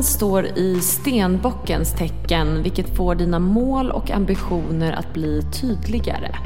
Solen 0.00 0.12
står 0.12 0.46
i 0.58 0.80
stenbockens 0.80 1.92
tecken 1.92 2.62
vilket 2.62 2.96
får 2.96 3.14
dina 3.14 3.38
mål 3.38 3.90
och 3.90 4.10
ambitioner 4.10 4.92
att 4.92 5.14
bli 5.14 5.42
tydligare. 5.42 6.36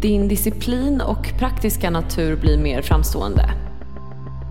Din 0.00 0.28
disciplin 0.28 1.00
och 1.00 1.32
praktiska 1.38 1.90
natur 1.90 2.36
blir 2.36 2.58
mer 2.58 2.82
framstående. 2.82 3.50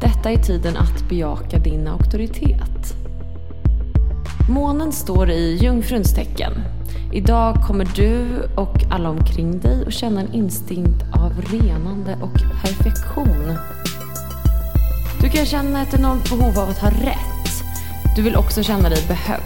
Detta 0.02 0.32
är 0.32 0.38
tiden 0.38 0.78
att 0.78 1.10
bejaka 1.10 1.58
din 1.58 1.88
auktoritet. 1.88 2.94
Månen 4.50 4.92
står 4.92 5.30
i 5.30 5.58
jungfruns 5.62 6.16
tecken. 6.16 6.54
Idag 7.14 7.56
kommer 7.68 7.88
du 7.96 8.26
och 8.56 8.76
alla 8.92 9.10
omkring 9.10 9.60
dig 9.60 9.84
att 9.88 9.94
känna 9.94 10.22
en 10.22 10.34
instinkt 10.34 11.04
av 11.14 11.42
renande 11.42 12.18
och 12.22 12.62
perfektion. 12.62 13.58
Du 15.22 15.30
kan 15.30 15.46
känna 15.46 15.82
ett 15.82 15.94
enormt 15.94 16.30
behov 16.30 16.60
av 16.60 16.70
att 16.70 16.80
ha 16.80 16.90
rätt. 16.90 17.41
Du 18.16 18.22
vill 18.22 18.36
också 18.36 18.64
känna 18.64 18.90
dig 18.90 19.08
behövd. 19.08 19.44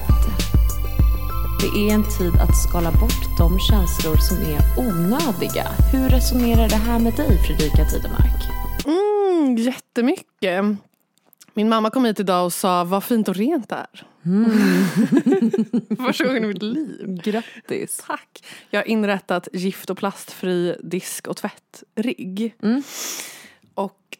Det 1.60 1.80
är 1.80 1.94
en 1.94 2.04
tid 2.04 2.34
att 2.42 2.58
skala 2.70 2.92
bort 2.92 3.38
de 3.38 3.60
känslor 3.60 4.18
som 4.18 4.38
är 4.38 4.62
onödiga. 4.78 5.68
Hur 5.92 6.10
resonerar 6.10 6.70
det 6.70 6.76
här 6.76 7.00
med 7.00 7.14
dig 7.14 7.44
Fredrika 7.48 7.86
Tidemark? 7.86 8.44
Mm, 8.86 9.56
jättemycket. 9.56 10.64
Min 11.54 11.70
mamma 11.70 11.90
kom 11.90 12.06
hit 12.06 12.20
idag 12.20 12.46
och 12.46 12.54
sa 12.54 12.84
vad 12.84 13.04
fint 13.04 13.28
och 13.28 13.36
rent 13.36 13.70
det 13.70 13.76
är. 13.76 14.06
Mm. 14.26 14.52
Första 16.06 16.24
gången 16.24 16.44
i 16.44 16.48
mitt 16.48 16.64
liv. 16.64 17.22
Grattis. 17.24 18.04
Tack. 18.08 18.44
Jag 18.70 18.80
har 18.80 18.88
inrättat 18.88 19.48
gift 19.54 19.90
och 19.90 19.98
plastfri 19.98 20.78
disk 20.84 21.28
och 21.28 21.38
tvättrigg. 21.38 22.56
Mm. 22.64 22.84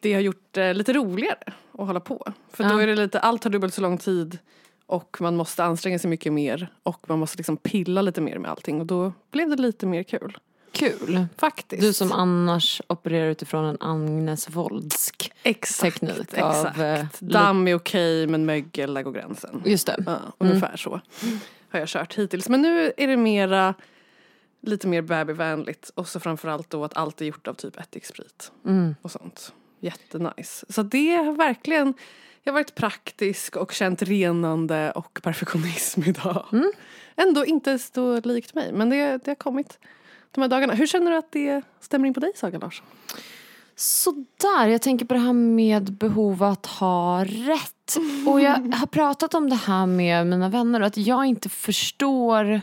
Det 0.06 0.14
har 0.14 0.22
gjort 0.22 0.48
det 0.52 0.74
lite 0.74 0.94
roligare 0.94 1.54
att 1.72 1.88
hålla 1.88 2.00
på. 2.00 2.34
För 2.52 2.64
Ja. 2.64 2.70
då 2.70 2.78
är 2.78 2.88
det 2.88 2.96
lite, 2.96 3.20
allt 3.20 3.42
tar 3.42 3.50
dubbelt 3.50 3.74
så 3.74 3.82
lång 3.82 3.98
tid 3.98 4.38
och 4.86 5.18
man 5.20 5.36
måste 5.36 5.64
anstränga 5.64 6.00
sig 6.00 6.10
mycket 6.10 6.34
mer 6.34 6.68
och 6.84 7.10
man 7.10 7.20
måste 7.20 7.38
liksom 7.38 7.58
pilla 7.58 8.02
lite 8.02 8.22
mer 8.22 8.40
med 8.40 8.52
allting 8.52 8.80
och 8.80 8.86
då 8.86 9.14
blev 9.32 9.50
det 9.50 9.56
lite 9.56 9.86
mer 9.86 10.04
kul. 10.04 10.38
Kul. 10.72 11.26
Faktiskt. 11.38 11.82
Du 11.82 11.94
som 11.94 12.12
annars 12.12 12.82
opererar 12.90 13.28
utifrån 13.30 13.66
en 13.66 13.78
Agnes 13.80 14.50
Woldsk 14.50 15.32
exakt, 15.44 15.82
teknik 16.00 16.20
exakt. 16.34 16.78
av, 16.78 16.84
eh, 16.84 17.06
Damm 17.20 17.68
är 17.68 17.76
okej 17.76 18.28
men 18.28 18.46
mögel, 18.46 18.94
där 18.94 19.02
går 19.04 19.12
gränsen. 19.12 19.62
Just 19.66 19.88
det. 19.88 20.04
Ja, 20.06 20.18
ungefär 20.38 20.78
så 20.78 21.02
har 21.70 21.80
jag 21.80 21.88
kört 21.88 22.14
hittills. 22.18 22.50
Men 22.50 22.62
nu 22.62 22.92
är 22.98 23.08
det 23.08 23.18
mera 23.18 23.74
lite 24.62 24.88
mer 24.88 25.02
babyvänligt 25.02 25.90
och 25.96 26.08
så 26.08 26.20
framförallt 26.20 26.70
då 26.70 26.84
att 26.84 26.98
allt 26.98 27.22
är 27.22 27.26
gjort 27.26 27.48
av 27.48 27.54
typ 27.54 27.80
ättiksprit 27.80 28.52
Mm. 28.66 28.96
och 29.02 29.12
sånt. 29.12 29.54
Jättenice. 29.86 30.66
Så 30.70 30.84
det 30.84 31.16
har 31.16 31.34
verkligen, 31.34 31.94
jag 32.44 32.54
har 32.54 32.60
varit 32.60 32.76
praktisk 32.76 33.56
och 33.56 33.72
känt 33.72 34.02
renande 34.02 34.92
och 34.92 35.20
perfektionism 35.24 36.04
idag. 36.04 36.46
Mm. 36.52 36.72
Ändå 37.16 37.46
inte 37.46 37.80
så 37.80 38.20
likt 38.20 38.56
mig 38.56 38.72
men 38.72 38.90
det, 38.90 39.26
det 39.26 39.32
har 39.32 39.36
kommit 39.36 39.80
de 40.32 40.42
här 40.42 40.48
dagarna. 40.48 40.74
Hur 40.74 40.88
känner 40.88 41.12
du 41.12 41.18
att 41.18 41.32
det 41.32 41.62
stämmer 41.80 42.08
in 42.08 42.14
på 42.14 42.20
dig 42.20 42.32
Saga 42.36 42.60
Larsson? 42.60 42.86
Sådär, 43.76 44.68
jag 44.68 44.82
tänker 44.82 45.06
på 45.06 45.14
det 45.14 45.20
här 45.20 45.34
med 45.34 45.94
behov 45.94 46.44
att 46.44 46.66
ha 46.66 47.26
rätt. 47.26 47.98
Och 48.28 48.42
jag 48.42 48.76
har 48.76 48.88
pratat 48.88 49.34
om 49.34 49.50
det 49.50 49.56
här 49.56 49.86
med 49.86 50.28
mina 50.28 50.50
vänner 50.50 50.80
och 50.80 50.88
att 50.88 50.98
jag 50.98 51.26
inte 51.26 51.50
förstår 51.50 52.62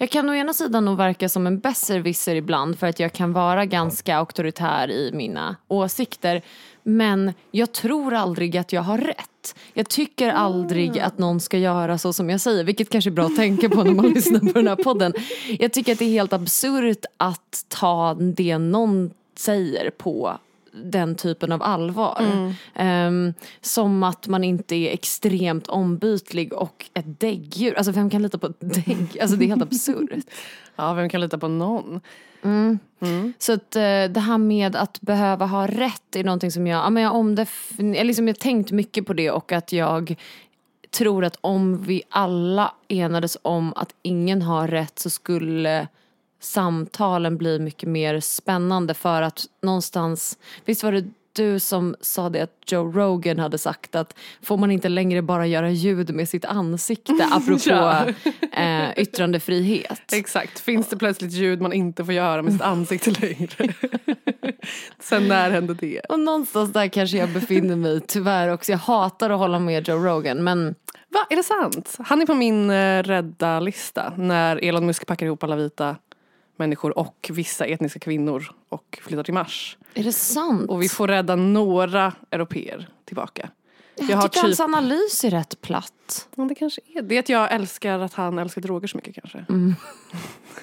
jag 0.00 0.10
kan 0.10 0.28
å 0.28 0.34
ena 0.34 0.52
sidan 0.54 0.84
nog 0.84 0.96
verka 0.96 1.28
som 1.28 1.46
en 1.46 1.58
besserwisser 1.58 2.34
ibland 2.34 2.78
för 2.78 2.86
att 2.86 3.00
jag 3.00 3.12
kan 3.12 3.32
vara 3.32 3.64
ganska 3.66 4.16
auktoritär 4.16 4.90
i 4.90 5.10
mina 5.12 5.56
åsikter. 5.68 6.42
Men 6.82 7.32
jag 7.50 7.72
tror 7.72 8.14
aldrig 8.14 8.56
att 8.56 8.72
jag 8.72 8.82
har 8.82 8.98
rätt. 8.98 9.54
Jag 9.74 9.88
tycker 9.88 10.30
aldrig 10.30 10.98
att 10.98 11.18
någon 11.18 11.40
ska 11.40 11.58
göra 11.58 11.98
så 11.98 12.12
som 12.12 12.30
jag 12.30 12.40
säger, 12.40 12.64
vilket 12.64 12.90
kanske 12.90 13.10
är 13.10 13.12
bra 13.12 13.24
att 13.24 13.36
tänka 13.36 13.68
på 13.68 13.84
när 13.84 13.94
man 13.94 14.10
lyssnar 14.14 14.40
på 14.40 14.52
den 14.52 14.68
här 14.68 14.76
podden. 14.76 15.12
Jag 15.58 15.72
tycker 15.72 15.92
att 15.92 15.98
det 15.98 16.04
är 16.04 16.10
helt 16.10 16.32
absurt 16.32 17.04
att 17.16 17.64
ta 17.68 18.14
det 18.14 18.58
någon 18.58 19.10
säger 19.36 19.90
på 19.90 20.38
den 20.84 21.14
typen 21.14 21.52
av 21.52 21.62
allvar. 21.62 22.22
Ehm, 22.74 23.34
som 23.60 24.02
att 24.02 24.28
man 24.28 24.44
inte 24.44 24.76
är 24.76 24.92
extremt 24.92 25.66
ombytlig 25.66 26.52
och 26.52 26.90
ett 26.94 27.20
däggdjur. 27.20 27.74
Alltså 27.74 27.92
vem 27.92 28.10
kan 28.10 28.22
lita 28.22 28.38
på 28.38 28.46
ett 28.46 28.56
dägg? 28.60 29.18
Alltså 29.20 29.36
det 29.36 29.44
är 29.44 29.48
helt 29.48 29.62
absurt. 29.62 30.10
Ja, 30.76 30.92
vem 30.92 31.08
kan 31.08 31.20
lita 31.20 31.38
på 31.38 31.48
någon? 31.48 32.00
Så 33.38 33.52
att 33.52 33.76
eh, 33.76 34.04
det 34.10 34.20
här 34.20 34.38
med 34.38 34.76
att 34.76 35.00
behöva 35.00 35.46
ha 35.46 35.66
rätt 35.66 36.16
är 36.16 36.24
någonting 36.24 36.50
som 36.52 36.66
jag, 36.66 36.84
ja, 36.84 36.90
men 36.90 37.02
jag, 37.02 37.14
omdefin- 37.14 37.94
jag, 37.94 38.06
liksom, 38.06 38.28
jag 38.28 38.34
har 38.34 38.38
tänkt 38.38 38.70
mycket 38.72 39.06
på 39.06 39.12
det 39.12 39.30
och 39.30 39.52
att 39.52 39.72
jag 39.72 40.14
tror 40.90 41.24
att 41.24 41.38
om 41.40 41.82
vi 41.82 42.02
alla 42.08 42.74
enades 42.88 43.36
om 43.42 43.72
att 43.76 43.94
ingen 44.02 44.42
har 44.42 44.68
rätt 44.68 44.98
så 44.98 45.10
skulle 45.10 45.88
samtalen 46.40 47.36
bli 47.36 47.58
mycket 47.58 47.88
mer 47.88 48.20
spännande 48.20 48.94
för 48.94 49.22
att 49.22 49.44
någonstans, 49.62 50.38
visst 50.64 50.82
var 50.82 50.92
det 50.92 51.04
du 51.32 51.58
som 51.60 51.96
sa 52.00 52.28
det 52.28 52.40
att 52.40 52.72
Joe 52.72 52.92
Rogan 52.92 53.38
hade 53.38 53.58
sagt 53.58 53.94
att 53.94 54.14
får 54.42 54.56
man 54.56 54.70
inte 54.70 54.88
längre 54.88 55.22
bara 55.22 55.46
göra 55.46 55.70
ljud 55.70 56.14
med 56.14 56.28
sitt 56.28 56.44
ansikte 56.44 57.28
apropå 57.30 57.60
Ja. 57.66 58.06
eh, 58.62 58.90
yttrandefrihet. 58.96 60.12
Exakt, 60.12 60.58
finns 60.60 60.88
det 60.88 60.96
plötsligt 60.96 61.32
ljud 61.32 61.60
man 61.60 61.72
inte 61.72 62.04
får 62.04 62.14
göra 62.14 62.42
med 62.42 62.52
sitt 62.52 62.62
ansikte 62.62 63.10
längre? 63.10 63.74
Sen 65.00 65.28
när 65.28 65.50
hände 65.50 65.74
det? 65.74 66.00
Och 66.00 66.20
någonstans 66.20 66.72
där 66.72 66.88
kanske 66.88 67.16
jag 67.16 67.28
befinner 67.28 67.76
mig 67.76 68.00
tyvärr 68.00 68.48
också. 68.48 68.72
Jag 68.72 68.78
hatar 68.78 69.30
att 69.30 69.38
hålla 69.38 69.58
med 69.58 69.88
Joe 69.88 69.98
Rogan 69.98 70.44
men 70.44 70.74
Va, 71.10 71.26
är 71.30 71.36
det 71.36 71.42
sant? 71.42 71.96
Han 71.98 72.22
är 72.22 72.26
på 72.26 72.34
min 72.34 72.70
eh, 72.70 73.02
rädda 73.02 73.60
lista 73.60 74.12
när 74.16 74.56
Elon 74.64 74.86
Musk 74.86 75.06
packar 75.06 75.26
ihop 75.26 75.42
alla 75.44 75.56
vita 75.56 75.96
människor 76.58 76.98
och 76.98 77.30
vissa 77.32 77.64
etniska 77.66 77.98
kvinnor 77.98 78.50
och 78.68 78.98
flyttar 79.02 79.22
till 79.22 79.34
Mars. 79.34 79.78
är 79.94 80.04
det 80.04 80.12
sant? 80.12 80.70
Och 80.70 80.82
vi 80.82 80.88
får 80.88 81.08
rädda 81.08 81.36
några 81.36 82.12
europeer 82.30 82.88
tillbaka. 83.04 83.50
jag 83.94 84.16
har 84.16 84.22
tycker 84.22 84.28
typ- 84.34 84.42
hans 84.42 84.60
analys 84.60 85.24
är 85.24 85.30
rätt 85.30 85.60
platt. 85.60 86.28
Ja, 86.34 86.44
det 86.44 86.54
kanske 86.54 86.80
är 86.94 87.02
det. 87.02 87.14
är 87.14 87.18
att 87.18 87.28
jag 87.28 87.52
älskar 87.52 87.98
att 87.98 88.14
han 88.14 88.38
älskar 88.38 88.62
droger 88.62 88.88
så 88.88 88.96
mycket 88.96 89.14
kanske. 89.14 89.44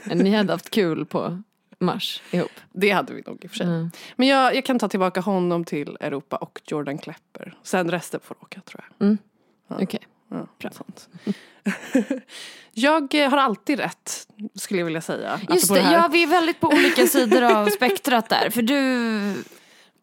Ni 0.15 0.35
hade 0.35 0.53
haft 0.53 0.69
kul 0.69 1.05
på 1.05 1.41
Mars 1.79 2.21
ihop. 2.31 2.51
Det 2.73 2.91
hade 2.91 3.13
vi 3.13 3.21
nog 3.25 3.43
i 3.43 3.47
och 3.47 3.51
för 3.51 3.57
sig. 3.57 3.67
Mm. 3.67 3.91
Men 4.15 4.27
jag, 4.27 4.55
jag 4.55 4.65
kan 4.65 4.79
ta 4.79 4.87
tillbaka 4.87 5.21
honom 5.21 5.65
till 5.65 5.97
Europa 5.99 6.35
och 6.37 6.61
Jordan 6.67 6.97
Klepper. 6.97 7.57
Sen 7.63 7.91
resten 7.91 8.19
får 8.23 8.35
åka 8.43 8.61
tror 8.61 8.83
jag. 8.97 9.17
Okej. 9.67 9.99
Ja. 10.29 10.69
Sånt. 10.71 11.09
jag 12.73 13.15
eh, 13.15 13.29
har 13.29 13.37
alltid 13.37 13.79
rätt 13.79 14.27
skulle 14.55 14.79
jag 14.79 14.85
vilja 14.85 15.01
säga. 15.01 15.39
Just 15.49 15.71
apropå 15.71 15.75
det, 15.83 15.87
här. 15.89 15.93
ja 15.93 16.07
vi 16.11 16.23
är 16.23 16.27
väldigt 16.27 16.59
på 16.59 16.67
olika 16.67 17.07
sidor 17.07 17.41
av 17.43 17.65
spektrat 17.69 18.29
där. 18.29 18.49
För 18.49 18.61
du, 18.61 19.43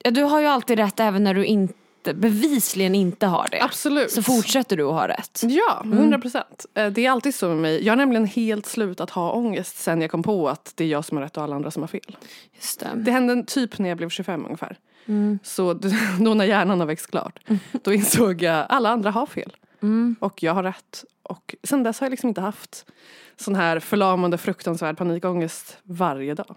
ja, 0.05 0.11
du 0.11 0.23
har 0.23 0.41
ju 0.41 0.47
alltid 0.47 0.79
rätt 0.79 1.01
även 1.01 1.25
när 1.25 1.35
du 1.35 1.45
inte, 1.45 1.75
bevisligen 2.15 2.95
inte 2.95 3.27
har 3.27 3.49
det. 3.51 3.63
Absolut. 3.63 4.11
Så 4.11 4.23
fortsätter 4.23 4.77
du 4.77 4.85
att 4.85 4.93
ha 4.95 5.09
rätt. 5.09 5.41
Ja, 5.45 5.81
Mm. 5.85 5.99
hundra 5.99 6.19
procent. 6.19 6.67
Eh, 6.75 6.87
Det 6.87 7.07
är 7.07 7.11
alltid 7.11 7.35
så 7.35 7.49
med 7.49 7.57
mig. 7.59 7.85
Jag 7.85 7.91
har 7.93 7.97
nämligen 7.97 8.27
helt 8.27 8.67
slutat 8.67 9.11
ha 9.11 9.33
ångest 9.33 9.79
sen 9.79 10.01
jag 10.01 10.11
kom 10.11 10.23
på 10.23 10.49
att 10.49 10.73
det 10.77 10.85
är 10.85 10.89
jag 10.89 11.05
som 11.05 11.17
har 11.17 11.25
rätt 11.25 11.37
och 11.37 11.43
alla 11.43 11.57
andra 11.57 11.71
som 11.71 11.83
har 11.83 11.89
fel. 11.89 12.17
Just 12.55 12.81
det. 12.81 12.89
Det 12.95 13.11
hände 13.11 13.45
typ 13.47 13.79
när 13.79 13.89
jag 13.89 13.99
blev 13.99 14.09
25 14.09 14.45
ungefär. 14.45 14.77
Mm. 15.07 15.39
Så 15.43 15.75
då 16.21 16.35
när 16.35 16.45
hjärnan 16.45 16.81
har 16.81 16.87
växt 16.87 17.11
klart, 17.11 17.39
då 17.83 17.93
insåg 17.93 18.43
jag 18.43 18.67
alla 18.69 18.91
andra 18.91 19.11
har 19.11 19.27
fel. 19.27 19.53
Mm. 19.83 20.17
Och 20.21 20.43
jag 20.43 20.55
har 20.55 20.63
rätt. 20.63 21.05
Och 21.23 21.55
sen 21.63 21.83
dess 21.83 22.01
har 22.01 22.05
jag 22.05 22.11
liksom 22.11 22.29
inte 22.29 22.41
haft 22.41 22.87
sån 23.37 23.55
här 23.55 23.81
förlamande 23.81 24.39
fruktansvärd 24.39 24.97
panikångest 24.97 25.79
varje 25.83 26.35
dag. 26.35 26.57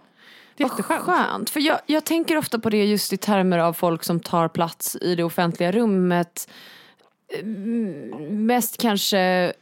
Det 0.56 0.64
är 0.64 0.68
jätteskönt. 0.68 1.02
skönt. 1.02 1.50
För 1.50 1.60
jag, 1.60 1.78
jag 1.86 2.04
tänker 2.04 2.36
ofta 2.36 2.58
på 2.58 2.70
det 2.70 2.84
just 2.84 3.12
i 3.12 3.16
termer 3.16 3.58
av 3.58 3.72
folk 3.72 4.04
som 4.04 4.20
tar 4.20 4.48
plats 4.48 4.96
i 5.00 5.14
det 5.14 5.24
offentliga 5.24 5.72
rummet. 5.72 6.48
Mm, 7.40 8.46
Mest 8.46 8.80
kanske 8.80 9.52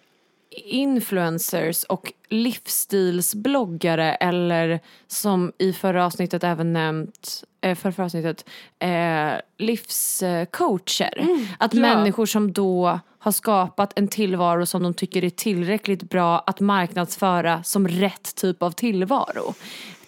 influencers 0.56 1.84
och 1.84 2.12
livsstilsbloggare 2.28 4.14
eller 4.14 4.80
som 5.06 5.52
i 5.58 5.72
förra 5.72 6.06
avsnittet 6.06 6.44
även 6.44 6.72
nämnt, 6.72 7.44
eh, 7.60 7.74
för 7.74 7.90
förra 7.90 8.06
avsnittet, 8.06 8.44
eh, 8.78 9.32
livscoacher. 9.58 11.26
Att 11.58 11.74
ja. 11.74 11.80
människor 11.80 12.26
som 12.26 12.52
då 12.52 13.00
har 13.18 13.32
skapat 13.32 13.98
en 13.98 14.08
tillvaro 14.08 14.66
som 14.66 14.82
de 14.82 14.94
tycker 14.94 15.24
är 15.24 15.30
tillräckligt 15.30 16.02
bra 16.02 16.38
att 16.38 16.60
marknadsföra 16.60 17.62
som 17.62 17.88
rätt 17.88 18.34
typ 18.34 18.62
av 18.62 18.70
tillvaro. 18.70 19.54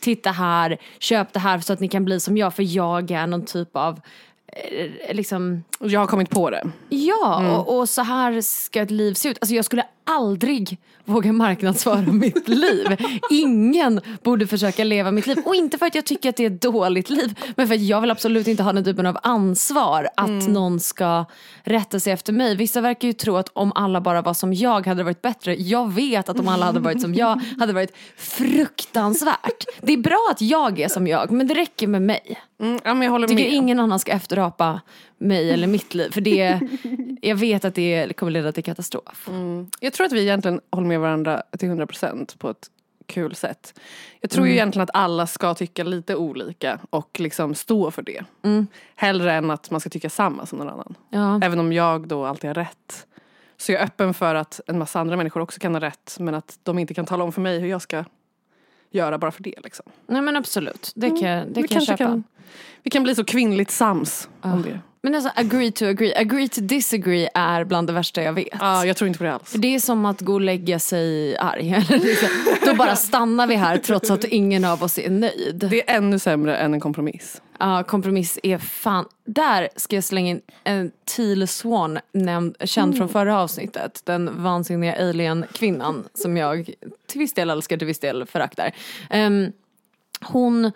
Titta 0.01 0.31
här, 0.31 0.79
köp 0.99 1.33
det 1.33 1.41
här 1.41 1.61
så 1.61 1.73
att 1.73 1.81
ni 1.81 1.89
kan 1.89 2.05
bli 2.05 2.21
som 2.21 2.37
jag 2.37 2.55
för 2.55 2.63
jag 2.63 3.11
är 3.11 3.27
någon 3.27 3.45
typ 3.45 3.77
av 3.77 4.01
eh, 4.47 5.15
liksom 5.15 5.65
Jag 5.81 6.01
har 6.01 6.07
kommit 6.07 6.31
på 6.31 6.51
det. 6.51 6.71
Ja, 6.89 7.57
och, 7.57 7.79
och 7.79 7.89
så 7.89 8.03
här 8.03 8.41
ska 8.41 8.83
ett 8.83 8.91
liv 8.91 9.15
se 9.15 9.29
ut. 9.29 9.39
Alltså 9.41 9.55
jag 9.55 9.65
skulle 9.65 9.85
aldrig 10.07 10.79
våga 11.05 11.33
marknadsföra 11.33 12.01
mitt 12.13 12.49
liv. 12.49 12.87
Ingen 13.31 14.01
borde 14.23 14.47
försöka 14.47 14.85
leva 14.85 15.11
mitt 15.11 15.27
liv. 15.27 15.39
Och 15.45 15.55
inte 15.55 15.79
för 15.79 15.87
att 15.87 15.95
jag 15.95 16.05
tycker 16.05 16.29
att 16.29 16.37
det 16.37 16.43
är 16.45 16.51
ett 16.51 16.63
dåligt 16.63 17.11
liv. 17.11 17.39
Men 17.57 17.69
för 17.69 17.75
att 17.75 17.81
jag 17.81 18.01
vill 18.01 18.11
absolut 18.11 18.47
inte 18.49 18.63
ha 18.63 18.73
den 18.73 18.85
typen 18.85 19.07
av 19.07 19.19
ansvar 19.23 20.09
att 20.17 20.27
Mm. 20.29 20.53
någon 20.53 20.81
ska 20.81 21.25
rätta 21.65 22.01
sig 22.01 22.13
efter 22.13 22.33
mig. 22.33 22.57
Vissa 22.57 22.81
verkar 22.81 23.09
ju 23.09 23.13
tro 23.13 23.37
att 23.37 23.49
om 23.53 23.73
alla 23.75 24.01
bara 24.01 24.23
var 24.23 24.35
som 24.35 24.55
jag 24.55 24.87
hade 24.87 25.01
det 25.01 25.05
varit 25.05 25.23
bättre. 25.23 25.55
Jag 25.57 25.93
vet 25.93 26.29
att 26.29 26.39
om 26.41 26.49
alla 26.49 26.67
hade 26.67 26.81
varit 26.81 27.01
som 27.01 27.15
jag 27.15 27.41
hade 27.59 27.67
det 27.67 27.73
varit 27.73 27.97
fruktansvärt. 28.17 29.65
Det 29.81 29.93
är 29.93 29.97
bra 29.97 30.29
att 30.31 30.41
jag 30.41 30.81
är 30.81 30.89
som 30.89 31.07
jag 31.07 31.31
men 31.31 31.47
det 31.47 31.55
räcker 31.55 31.87
med 31.87 32.03
mig. 32.03 32.21
Mm, 32.61 32.79
ja, 32.85 33.05
Jag 33.05 33.29
tycker 33.29 33.43
med. 33.45 33.53
ingen 33.53 33.81
annan 33.81 33.99
ska 33.99 34.13
efterapa 34.13 34.81
mig 35.19 35.51
eller 35.53 35.67
mitt 35.67 35.95
liv. 35.95 36.11
För 36.11 36.21
det, 36.21 36.61
jag 37.23 37.37
vet 37.37 37.65
att 37.65 37.75
det 37.75 38.17
kommer 38.17 38.33
leda 38.33 38.53
till 38.53 38.65
katastrof. 38.65 39.29
Jag 39.81 39.93
tror 39.93 40.07
att 40.07 40.13
vi 40.13 40.23
egentligen 40.23 40.61
håller 40.71 40.89
med 40.89 41.01
varandra 41.01 41.43
till 41.59 41.69
100% 41.69 42.39
på 42.39 42.51
ett 42.51 42.71
kul 43.07 43.35
sätt. 43.35 43.81
Jag 44.21 44.31
tror 44.31 44.47
ju 44.47 44.51
Mm. 44.53 44.57
egentligen 44.59 44.83
att 44.85 44.91
alla 44.95 45.27
ska 45.27 45.55
tycka 45.55 45.85
lite 45.85 46.17
olika 46.17 46.79
och 46.91 47.21
liksom 47.21 47.55
stå 47.55 47.91
för 47.91 48.03
det. 48.03 48.25
Mm. 48.43 48.67
Hellre 48.95 49.33
än 49.33 49.51
att 49.51 49.71
man 49.71 49.81
ska 49.81 49.91
tycka 49.91 50.11
samma 50.11 50.47
som 50.47 50.59
någon 50.59 50.69
annan. 50.69 50.95
Ja. 51.11 51.41
Även 51.43 51.61
om 51.61 51.73
jag 51.73 52.09
då 52.09 52.25
alltid 52.27 52.49
har 52.51 52.55
rätt. 52.55 53.07
Så 53.57 53.73
jag 53.73 53.81
är 53.81 53.85
öppen 53.87 54.15
för 54.15 54.35
att 54.35 54.61
en 54.67 54.79
massa 54.79 55.01
andra 55.01 55.17
människor 55.17 55.41
också 55.41 55.61
kan 55.61 55.75
ha 55.75 55.81
rätt 55.81 56.17
men 56.21 56.35
att 56.35 56.59
de 56.63 56.79
inte 56.79 56.95
kan 56.95 57.07
tala 57.07 57.25
om 57.25 57.33
för 57.33 57.41
mig 57.41 57.59
hur 57.61 57.69
jag 57.69 57.83
ska 57.83 58.05
göra 58.91 59.19
bara 59.19 59.31
för 59.31 59.43
det. 59.43 59.55
Liksom. 59.65 59.87
Nej 60.07 60.23
men 60.23 60.37
absolut, 60.37 60.93
det 60.95 61.11
kan, 61.11 61.19
det 61.21 61.63
vi, 61.63 61.69
kan 61.69 61.75
jag 61.75 61.83
köpa. 61.87 61.97
kan, 61.97 62.25
vi 62.83 62.91
kan 62.91 63.03
bli 63.03 63.15
så 63.15 63.25
kvinnligt 63.25 63.71
sams 63.71 64.29
om 64.41 64.63
det. 64.63 64.81
Men 65.07 65.15
alltså 65.15 65.31
agree 65.35 65.73
to 65.73 65.85
agree, 65.85 66.15
agree 66.15 66.49
to 66.49 66.61
disagree 66.61 67.29
är 67.35 67.65
bland 67.65 67.87
det 67.87 67.93
värsta 67.93 68.23
jag 68.23 68.33
vet. 68.33 68.49
Ja, 68.61 68.87
jag 68.87 68.97
tror 68.97 69.09
inte 69.09 69.19
på 69.19 69.25
det 69.25 69.33
alls. 69.33 69.51
För 69.51 69.59
det 69.59 69.75
är 69.75 69.81
som 69.81 70.05
att 70.05 70.21
gå 70.21 70.35
och 70.35 70.41
lägga 70.41 70.79
sig 70.79 71.37
arg. 71.37 71.85
Liksom. 71.89 72.29
Då 72.67 72.75
bara 72.75 72.97
stannar 72.97 73.47
vi 73.47 73.55
här 73.55 73.79
trots 73.79 74.11
att 74.11 74.25
ingen 74.25 74.65
av 74.65 74.83
oss 74.83 74.99
är 74.99 75.11
nöjd. 75.11 75.67
Det 75.71 75.91
är 75.91 75.97
ännu 75.97 76.19
sämre 76.19 76.57
än 76.57 76.75
en 76.75 76.81
kompromiss. 76.81 77.43
Ja, 77.59 77.83
kompromiss 77.83 78.39
är 78.43 78.59
fan... 78.59 79.05
Där 79.25 79.69
ska 79.77 79.97
jag 79.97 80.05
slänga 80.05 80.31
in 80.31 80.41
en 80.65 80.91
Teal 81.17 81.49
Swan, 81.49 81.99
nämnd, 82.13 82.57
känd 82.65 82.97
från 82.97 83.09
förra 83.09 83.41
avsnittet. 83.41 84.03
Den 84.05 84.43
vansinniga 84.43 84.97
alien-kvinnan 85.09 86.09
som 86.15 86.37
jag 86.37 86.71
till 87.07 87.19
viss 87.19 87.35
del 87.35 87.51
älskar, 87.51 87.77
till 87.77 87.87
viss 87.87 87.99
del 87.99 88.27
föraktar. 88.27 88.73
Ehm, 89.11 89.53
hon 90.21 90.73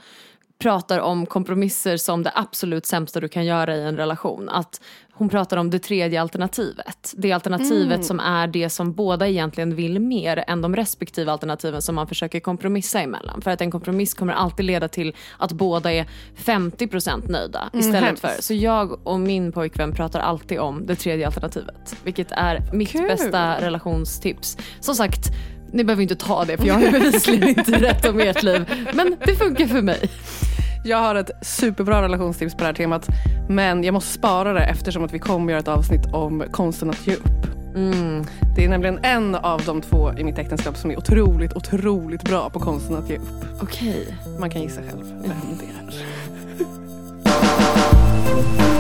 pratar 0.61 0.99
om 0.99 1.27
kompromisser 1.27 1.97
som 1.97 2.23
det 2.23 2.33
absolut 2.35 2.87
sämsta 2.87 3.21
du 3.21 3.29
kan 3.29 3.45
göra 3.45 3.77
i 3.77 3.83
en 3.83 3.97
relation. 3.97 4.49
Att 4.49 4.81
hon 5.13 5.29
pratar 5.29 5.57
om 5.57 5.71
det 5.71 5.79
tredje 5.79 6.21
alternativet. 6.21 7.15
Det 7.17 7.33
alternativet 7.33 8.05
som 8.05 8.21
är 8.21 8.47
det 8.47 8.71
som 8.71 8.93
båda 8.93 9.29
egentligen 9.29 9.75
vill 9.75 10.01
mer 10.01 10.45
än 10.47 10.63
de 10.63 10.77
respektive 10.77 11.33
alternativen 11.33 11.83
som 11.83 11.95
man 11.95 12.07
försöker 12.07 12.41
kompromissa 12.41 13.01
emellan. 13.01 13.41
För 13.41 13.51
att 13.51 13.61
en 13.61 13.71
kompromiss 13.71 14.15
kommer 14.15 14.33
alltid 14.33 14.67
leda 14.67 14.89
till 14.89 15.17
att 15.39 15.53
båda 15.53 15.93
är 15.93 16.07
50% 16.37 17.31
nöjda 17.31 17.71
istället 17.73 18.05
hemskt. 18.05 18.21
för. 18.21 18.43
Så 18.43 18.55
jag 18.55 19.07
och 19.07 19.21
min 19.21 19.53
pojkvän 19.53 19.93
pratar 19.93 20.21
alltid 20.21 20.59
om 20.59 20.87
det 20.87 20.97
tredje 20.97 21.27
alternativet. 21.27 21.97
Vilket 22.05 22.33
är 22.33 22.63
mitt 22.73 22.93
Kul. 22.93 23.09
bästa 23.09 23.61
relationstips. 23.61 24.59
Som 24.81 24.95
sagt, 24.95 25.31
ni 25.73 25.85
behöver 25.85 26.03
inte 26.03 26.17
ta 26.17 26.45
det 26.45 26.57
för 26.57 26.67
jag 26.67 26.75
har 26.75 26.81
ju 26.81 26.91
bevisligen 26.99 27.49
inte 27.49 27.73
rätt 27.73 28.09
om 28.09 28.21
ert 28.21 28.43
liv. 28.43 28.65
Men 28.95 29.17
det 29.27 29.37
funkar 29.37 29.67
för 29.67 29.83
mig. 29.83 30.11
Jag 30.85 30.99
har 30.99 31.15
ett 31.15 31.31
superbra 31.43 32.03
relationstips 32.03 32.55
på 32.55 32.61
det 32.61 32.67
här 32.67 32.73
temat. 32.73 33.09
Men 33.49 33.85
jag 33.85 33.93
måste 33.93 34.13
spara 34.13 34.53
det 34.53 34.65
eftersom 34.65 35.05
att 35.05 35.13
vi 35.13 35.19
kommer 35.19 35.53
göra 35.53 35.61
ett 35.61 35.69
avsnitt 35.69 36.07
om 36.13 36.45
konsten 36.51 36.91
att 36.91 37.07
ge 37.07 37.15
upp. 37.15 37.47
Mm. 37.75 38.25
Det 38.57 38.65
är 38.65 38.69
nämligen 38.69 38.99
en 39.03 39.35
av 39.35 39.63
de 39.67 39.81
två 39.81 40.13
i 40.19 40.25
mitt 40.25 40.39
äktenskap 40.39 40.77
som 40.77 40.91
är 40.91 40.99
otroligt, 40.99 41.53
otroligt 41.53 42.23
bra 42.23 42.51
på 42.51 42.61
konsten 42.61 42.97
att 42.97 43.11
ge 43.11 43.17
upp. 43.17 43.63
Okej. 43.63 44.17
Man 44.39 44.51
kan 44.51 44.63
gissa 44.63 44.81
själv 44.81 45.23
vem 45.23 45.59
det 45.59 45.65
är. 45.65 45.81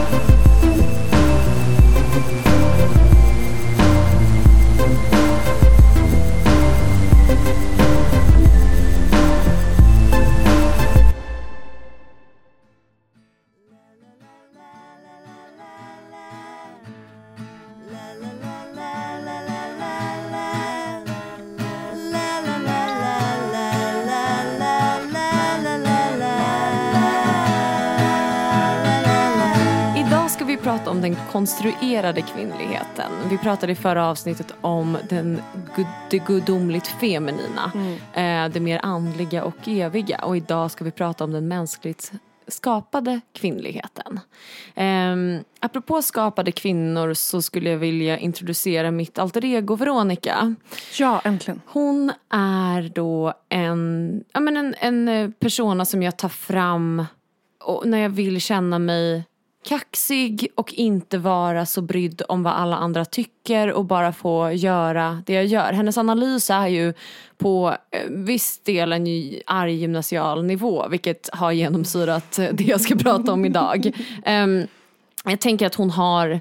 prata 30.70 30.90
om 30.90 31.00
den 31.00 31.16
konstruerade 31.32 32.22
kvinnligheten. 32.22 33.12
Vi 33.30 33.38
pratade 33.38 33.72
i 33.72 33.74
förra 33.74 34.06
avsnittet 34.06 34.54
om 34.60 34.98
den 35.08 35.42
gud, 35.76 35.86
det 36.10 36.18
gudomligt 36.18 36.86
feminina. 36.86 37.72
Eh, 38.14 38.52
det 38.52 38.60
mer 38.60 38.80
andliga 38.82 39.44
och 39.44 39.68
eviga. 39.68 40.24
Och 40.24 40.36
idag 40.36 40.70
ska 40.70 40.84
vi 40.84 40.90
prata 40.90 41.24
om 41.24 41.32
den 41.32 41.48
mänskligt 41.48 42.12
skapade 42.48 43.20
kvinnligheten. 43.32 44.20
Eh, 44.74 45.42
apropå 45.60 46.02
skapade 46.02 46.52
kvinnor 46.52 47.14
så 47.14 47.42
skulle 47.42 47.70
jag 47.70 47.78
vilja 47.78 48.18
introducera 48.18 48.90
mitt 48.90 49.18
alter 49.18 49.44
ego 49.44 49.76
Veronica. 49.76 50.54
Ja, 50.98 51.20
äntligen. 51.24 51.60
Hon 51.66 52.12
är 52.32 52.88
då 52.94 53.34
en, 53.48 54.24
ja, 54.32 54.40
men 54.40 54.56
en, 54.56 54.74
en 54.80 55.08
eh, 55.08 55.30
persona 55.30 55.84
som 55.84 56.02
jag 56.02 56.16
tar 56.16 56.28
fram 56.28 57.04
och 57.64 57.86
när 57.86 57.98
jag 57.98 58.10
vill 58.10 58.40
känna 58.40 58.78
mig 58.78 59.24
kaxig 59.64 60.48
och 60.54 60.72
inte 60.72 61.18
vara 61.18 61.66
så 61.66 61.82
brydd 61.82 62.22
om 62.28 62.42
vad 62.42 62.52
alla 62.52 62.76
andra 62.76 63.04
tycker 63.04 63.72
och 63.72 63.84
bara 63.84 64.12
få 64.12 64.52
göra 64.52 65.22
det 65.26 65.32
jag 65.32 65.46
gör. 65.46 65.72
Hennes 65.72 65.98
analys 65.98 66.50
är 66.50 66.66
ju 66.66 66.94
på 67.38 67.76
eh, 67.90 68.10
viss 68.10 68.58
del 68.58 68.92
en 68.92 69.06
arg 69.46 69.74
gymnasial 69.74 70.44
nivå 70.44 70.88
vilket 70.88 71.28
har 71.32 71.52
genomsyrat 71.52 72.38
eh, 72.38 72.48
det 72.52 72.64
jag 72.64 72.80
ska 72.80 72.96
prata 72.96 73.32
om 73.32 73.44
idag. 73.44 73.92
Ehm, 74.24 74.66
jag 75.24 75.40
tänker 75.40 75.66
att 75.66 75.74
hon 75.74 75.90
har 75.90 76.40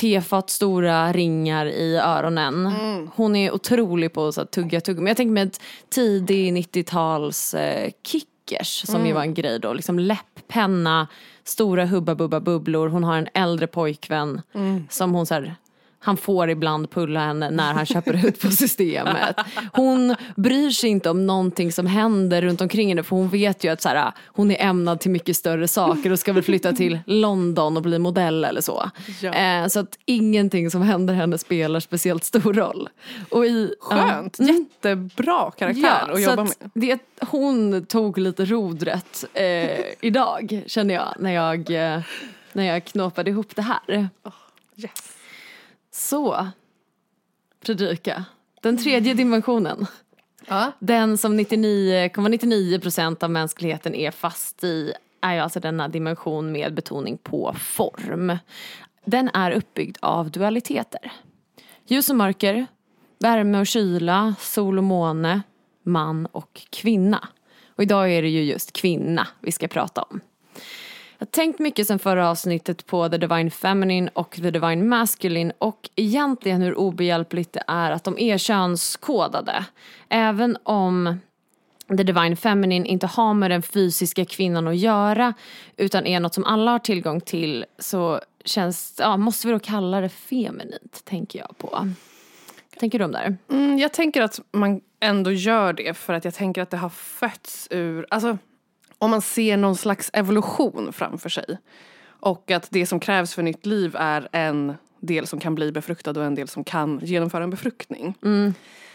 tefat 0.00 0.50
stora 0.50 1.12
ringar 1.12 1.66
i 1.66 1.96
öronen. 1.96 2.72
Hon 3.14 3.36
är 3.36 3.54
otrolig 3.54 4.12
på 4.12 4.26
att 4.26 4.50
tugga 4.52 4.80
tugga. 4.80 5.00
Men 5.00 5.06
jag 5.06 5.16
tänker 5.16 5.32
mig 5.32 5.42
ett 5.42 5.60
tidig 5.90 6.52
90-tals 6.52 7.54
eh, 7.54 7.90
kickers 8.06 8.86
som 8.86 9.06
ju 9.06 9.12
var 9.12 9.22
en 9.22 9.34
grej 9.34 9.60
då. 9.60 9.72
Liksom 9.72 9.98
läpppenna, 9.98 11.08
stora 11.44 11.86
hubba 11.86 12.14
bubba 12.14 12.40
bubblor. 12.40 12.88
Hon 12.88 13.04
har 13.04 13.18
en 13.18 13.28
äldre 13.34 13.66
pojkvän 13.66 14.42
som 14.90 15.12
hon 15.14 15.26
så 15.26 15.34
här, 15.34 15.54
han 16.04 16.16
får 16.16 16.50
ibland 16.50 16.90
pulla 16.90 17.20
henne 17.20 17.50
när 17.50 17.72
han 17.72 17.86
köper 17.86 18.26
ut 18.26 18.40
på 18.40 18.50
systemet. 18.50 19.36
Hon 19.72 20.14
bryr 20.36 20.70
sig 20.70 20.90
inte 20.90 21.10
om 21.10 21.26
någonting 21.26 21.72
som 21.72 21.86
händer 21.86 22.42
runt 22.42 22.60
omkring 22.60 22.88
henne 22.88 23.02
för 23.02 23.16
hon 23.16 23.28
vet 23.28 23.64
ju 23.64 23.68
att 23.68 23.82
så 23.82 23.88
här, 23.88 24.12
hon 24.26 24.50
är 24.50 24.62
ämnad 24.62 25.00
till 25.00 25.10
mycket 25.10 25.36
större 25.36 25.68
saker 25.68 26.12
och 26.12 26.18
ska 26.18 26.32
väl 26.32 26.42
flytta 26.42 26.72
till 26.72 26.98
London 27.06 27.76
och 27.76 27.82
bli 27.82 27.98
modell 27.98 28.44
eller 28.44 28.60
så. 28.60 28.90
Ja. 29.22 29.34
Eh, 29.34 29.66
så 29.66 29.80
att 29.80 29.98
ingenting 30.04 30.70
som 30.70 30.82
händer 30.82 31.14
henne 31.14 31.38
spelar 31.38 31.80
speciellt 31.80 32.24
stor 32.24 32.54
roll. 32.54 32.88
Och 33.30 33.46
i, 33.46 33.74
Skönt. 33.80 34.36
Ja. 34.38 34.46
Jättebra 34.46 35.50
karaktär 35.50 36.10
att 36.10 36.16
så 36.16 36.22
jobba 36.22 36.42
att 36.42 36.60
med. 36.60 36.70
det, 36.74 36.98
hon 37.20 37.86
tog 37.86 38.18
lite 38.18 38.44
rodret 38.44 39.24
eh, 39.34 39.80
idag 40.00 40.62
känner 40.66 40.94
jag 40.94 41.14
när 41.18 41.32
jag, 41.32 41.70
eh, 41.94 42.00
när 42.52 42.64
jag 42.64 42.84
knåpade 42.84 43.30
ihop 43.30 43.56
det 43.56 43.62
här. 43.62 44.08
Yes. 44.76 45.13
Så, 45.94 46.46
Fredrika. 47.62 48.24
Den 48.62 48.78
tredje 48.78 49.14
dimensionen. 49.14 49.86
Ja. 50.46 50.72
Den 50.78 51.18
som 51.18 51.40
99,99 51.40 52.80
procent 52.80 53.22
av 53.22 53.30
mänskligheten 53.30 53.94
är 53.94 54.10
fast 54.10 54.64
i 54.64 54.92
är 55.20 55.34
ju 55.34 55.40
alltså 55.40 55.60
denna 55.60 55.88
dimension 55.88 56.52
med 56.52 56.74
betoning 56.74 57.18
på 57.18 57.54
form. 57.58 58.38
Den 59.04 59.30
är 59.34 59.50
uppbyggd 59.50 59.96
av 60.00 60.30
dualiteter. 60.30 61.12
Ljus 61.86 62.10
och 62.10 62.16
mörker, 62.16 62.66
värme 63.18 63.60
och 63.60 63.66
kyla, 63.66 64.34
sol 64.38 64.78
och 64.78 64.84
måne, 64.84 65.42
man 65.82 66.26
och 66.26 66.66
kvinna. 66.70 67.28
Och 67.68 67.82
idag 67.82 68.12
är 68.12 68.22
det 68.22 68.28
ju 68.28 68.42
just 68.42 68.72
kvinna 68.72 69.28
vi 69.40 69.52
ska 69.52 69.68
prata 69.68 70.02
om. 70.02 70.20
Jag 71.18 71.26
har 71.26 71.30
tänkt 71.30 71.58
mycket 71.58 71.86
sen 71.86 71.98
förra 71.98 72.30
avsnittet 72.30 72.86
på 72.86 73.08
The 73.08 73.18
Divine 73.18 73.50
Feminine 73.50 74.10
och 74.12 74.34
The 74.34 74.50
Divine 74.50 74.88
Masculine 74.88 75.52
och 75.58 75.90
egentligen 75.96 76.62
hur 76.62 76.78
obehjälpligt 76.78 77.52
det 77.52 77.62
är 77.66 77.90
att 77.90 78.04
de 78.04 78.18
är 78.18 78.38
könskodade. 78.38 79.64
Även 80.08 80.56
om 80.62 81.18
The 81.88 82.02
Divine 82.02 82.36
Feminine 82.36 82.86
inte 82.86 83.06
har 83.06 83.34
med 83.34 83.50
den 83.50 83.62
fysiska 83.62 84.24
kvinnan 84.24 84.68
att 84.68 84.76
göra 84.76 85.34
utan 85.76 86.06
är 86.06 86.20
något 86.20 86.34
som 86.34 86.44
alla 86.44 86.70
har 86.70 86.78
tillgång 86.78 87.20
till 87.20 87.64
så 87.78 88.20
känns, 88.44 88.96
ja, 88.98 89.16
måste 89.16 89.46
vi 89.46 89.52
då 89.52 89.58
kalla 89.58 90.00
det 90.00 90.08
feminint 90.08 91.04
tänker 91.04 91.38
jag 91.38 91.58
på. 91.58 91.88
tänker 92.80 92.98
du 92.98 93.04
om 93.04 93.12
det 93.12 93.18
här? 93.18 93.36
Mm, 93.50 93.78
jag 93.78 93.92
tänker 93.92 94.22
att 94.22 94.40
man 94.52 94.80
ändå 95.00 95.32
gör 95.32 95.72
det 95.72 95.94
för 95.96 96.12
att 96.12 96.24
jag 96.24 96.34
tänker 96.34 96.62
att 96.62 96.70
det 96.70 96.76
har 96.76 96.88
fötts 96.88 97.68
ur, 97.70 98.06
alltså 98.10 98.38
om 99.04 99.10
man 99.10 99.22
ser 99.22 99.56
någon 99.56 99.76
slags 99.76 100.10
evolution 100.12 100.92
framför 100.92 101.28
sig. 101.28 101.58
Och 102.06 102.50
att 102.50 102.68
det 102.70 102.86
som 102.86 103.00
krävs 103.00 103.34
för 103.34 103.42
nytt 103.42 103.66
liv 103.66 103.96
är 103.98 104.28
en 104.32 104.74
del 105.00 105.26
som 105.26 105.40
kan 105.40 105.54
bli 105.54 105.72
befruktad 105.72 106.10
och 106.10 106.24
en 106.24 106.34
del 106.34 106.48
som 106.48 106.64
kan 106.64 107.00
genomföra 107.02 107.44
en 107.44 107.50
befruktning. 107.50 108.14
Mm. 108.22 108.54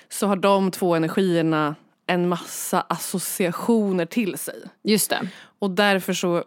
Så 0.10 0.28
har 0.28 0.36
de 0.36 0.72
två 0.72 0.96
energierna 0.96 1.75
en 2.08 2.28
massa 2.28 2.82
associationer 2.82 4.06
till 4.06 4.38
sig. 4.38 4.62
Just 4.84 5.10
det. 5.10 5.28
Och 5.60 5.72
därför 5.72 6.13
så 6.13 6.44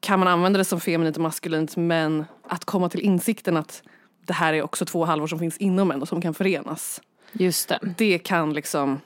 kan 0.00 0.18
man 0.18 0.28
använda 0.28 0.58
det 0.58 0.64
som 0.64 0.80
feminint 0.80 1.16
och 1.16 1.22
maskulint 1.22 1.76
men 1.76 2.24
att 2.48 2.64
komma 2.64 2.88
till 2.88 3.00
insikten 3.00 3.56
att 3.56 3.82
det 4.26 4.32
här 4.32 4.52
är 4.52 4.62
också 4.62 4.84
två 4.84 5.04
halvor 5.04 5.26
som 5.26 5.38
finns 5.38 5.58
inom 5.58 5.90
en 5.90 6.02
och 6.02 6.08
som 6.08 6.22
kan 6.22 6.34
förenas. 6.34 7.00
Just 7.32 7.68
det. 7.68 7.78
Det 7.96 8.18
kan 8.18 8.52
liksom 8.52 9.00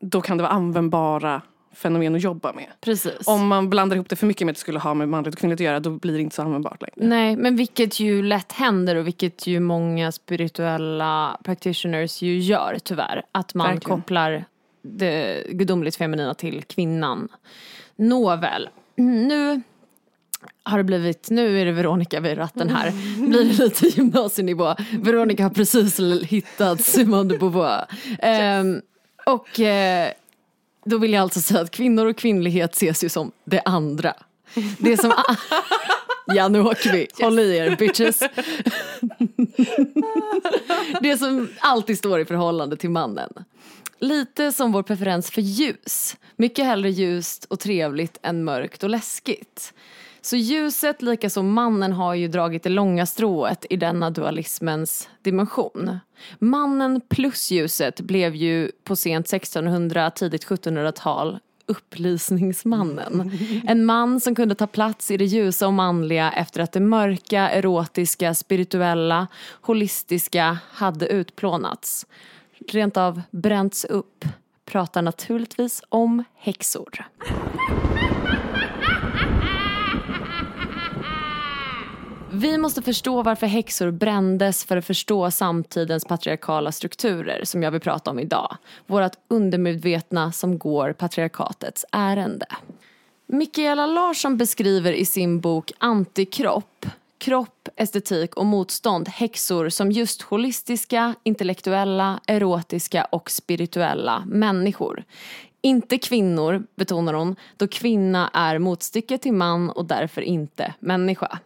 då 0.00 0.20
kan 0.20 0.36
det 0.36 0.42
vara 0.42 0.52
användbara 0.52 1.42
fenomen 1.76 2.14
att 2.14 2.22
jobba 2.22 2.52
med. 2.52 2.66
Precis. 2.80 3.26
Om 3.26 3.46
man 3.46 3.70
blandar 3.70 3.96
ihop 3.96 4.08
det 4.08 4.16
för 4.16 4.26
mycket 4.26 4.46
med 4.46 4.52
att 4.52 4.56
det 4.56 4.60
skulle 4.60 4.78
ha 4.78 4.94
med 4.94 5.08
manligt 5.08 5.34
och 5.34 5.40
kvinnligt 5.40 5.60
att 5.60 5.64
göra 5.64 5.80
då 5.80 5.90
blir 5.90 6.12
det 6.12 6.20
inte 6.20 6.36
så 6.36 6.42
användbart 6.42 6.82
längre. 6.82 7.08
Nej, 7.08 7.36
men 7.36 7.56
vilket 7.56 8.00
ju 8.00 8.22
lätt 8.22 8.52
händer 8.52 8.96
och 8.96 9.06
vilket 9.06 9.46
ju 9.46 9.60
många 9.60 10.12
spirituella 10.12 11.40
practitioners 11.44 12.22
ju 12.22 12.38
gör 12.38 12.78
tyvärr. 12.84 13.22
Att 13.32 13.54
man 13.54 13.66
Verkligen. 13.66 13.98
kopplar 13.98 14.44
det 14.82 15.46
gudomligt 15.50 15.96
feminina 15.96 16.34
till 16.34 16.62
kvinnan. 16.62 17.28
Nåväl, 17.96 18.68
nu 18.96 19.62
har 20.62 20.78
det 20.78 20.84
blivit, 20.84 21.30
nu 21.30 21.60
är 21.60 21.64
det 21.64 21.72
Veronica 21.72 22.20
vid 22.20 22.38
ratten 22.38 22.68
här. 22.68 22.92
Blir 23.28 23.44
det 23.44 23.64
lite 23.64 23.86
gymnasienivå. 23.86 24.74
Veronica 25.00 25.42
har 25.42 25.50
precis 25.50 26.00
hittat 26.22 26.80
Simone 26.80 27.28
de 27.28 27.38
Beauvoir. 27.38 27.86
Ehm, 28.18 28.80
och 29.26 29.60
eh, 29.60 30.12
då 30.84 30.98
vill 30.98 31.12
jag 31.12 31.22
alltså 31.22 31.40
säga 31.40 31.60
att 31.60 31.70
kvinnor 31.70 32.06
och 32.06 32.16
kvinnlighet 32.16 32.74
ses 32.74 33.04
ju 33.04 33.08
som 33.08 33.32
det 33.44 33.60
andra. 33.60 34.14
Det 34.78 34.96
som... 34.96 35.12
ja 36.26 36.48
nu 36.48 36.60
åker 36.60 36.92
vi, 36.92 37.06
håll 37.22 37.38
i 37.38 37.56
er 37.56 37.76
bitches. 37.76 38.22
det 41.00 41.18
som 41.18 41.48
alltid 41.60 41.98
står 41.98 42.20
i 42.20 42.24
förhållande 42.24 42.76
till 42.76 42.90
mannen. 42.90 43.32
Lite 43.98 44.52
som 44.52 44.72
vår 44.72 44.82
preferens 44.82 45.30
för 45.30 45.42
ljus. 45.42 46.16
Mycket 46.36 46.64
hellre 46.64 46.90
ljust 46.90 47.44
och 47.44 47.60
trevligt 47.60 48.18
än 48.22 48.44
mörkt 48.44 48.82
och 48.82 48.90
läskigt. 48.90 49.72
Så 50.26 50.36
ljuset, 50.36 51.02
lika 51.02 51.30
som 51.30 51.52
mannen, 51.52 51.92
har 51.92 52.14
ju 52.14 52.28
dragit 52.28 52.62
det 52.62 52.68
långa 52.68 53.06
strået 53.06 53.66
i 53.70 53.76
denna 53.76 54.10
dualismens 54.10 55.08
dimension. 55.22 55.98
Mannen 56.38 57.00
plus 57.08 57.50
ljuset 57.50 58.00
blev 58.00 58.34
ju 58.34 58.72
på 58.84 58.96
sent 58.96 59.26
1600, 59.26 60.10
tidigt 60.10 60.46
1700-tal 60.46 61.38
upplysningsmannen. 61.66 63.38
En 63.68 63.84
man 63.84 64.20
som 64.20 64.34
kunde 64.34 64.54
ta 64.54 64.66
plats 64.66 65.10
i 65.10 65.16
det 65.16 65.24
ljusa 65.24 65.66
och 65.66 65.72
manliga 65.72 66.32
efter 66.32 66.60
att 66.60 66.72
det 66.72 66.80
mörka, 66.80 67.50
erotiska, 67.50 68.34
spirituella, 68.34 69.26
holistiska 69.60 70.58
hade 70.70 71.06
utplånats. 71.06 72.06
Rent 72.68 72.96
av 72.96 73.22
bränts 73.30 73.84
upp. 73.84 74.24
Pratar 74.64 75.02
naturligtvis 75.02 75.82
om 75.88 76.24
häxor. 76.34 77.04
Vi 82.38 82.58
måste 82.58 82.82
förstå 82.82 83.22
varför 83.22 83.46
häxor 83.46 83.90
brändes 83.90 84.64
för 84.64 84.76
att 84.76 84.86
förstå 84.86 85.30
samtidens 85.30 86.04
patriarkala 86.04 86.72
strukturer 86.72 87.44
som 87.44 87.62
jag 87.62 87.70
vill 87.70 87.80
prata 87.80 88.10
om 88.10 88.18
idag. 88.18 88.56
Vårat 88.86 89.18
undermedvetna 89.28 90.32
som 90.32 90.58
går 90.58 90.92
patriarkatets 90.92 91.84
ärende. 91.92 92.46
Mikaela 93.26 93.86
Larsson 93.86 94.36
beskriver 94.36 94.92
i 94.92 95.04
sin 95.04 95.40
bok 95.40 95.72
Antikropp 95.78 96.86
kropp, 97.18 97.68
estetik 97.76 98.34
och 98.34 98.46
motstånd 98.46 99.08
häxor 99.08 99.68
som 99.68 99.92
just 99.92 100.22
holistiska, 100.22 101.14
intellektuella, 101.22 102.20
erotiska 102.26 103.04
och 103.04 103.30
spirituella 103.30 104.22
människor. 104.26 105.04
Inte 105.60 105.98
kvinnor, 105.98 106.66
betonar 106.74 107.14
hon, 107.14 107.36
då 107.56 107.68
kvinna 107.68 108.30
är 108.32 108.58
motstycke 108.58 109.18
till 109.18 109.32
man 109.32 109.70
och 109.70 109.84
därför 109.84 110.22
inte 110.22 110.74
människa. 110.80 111.38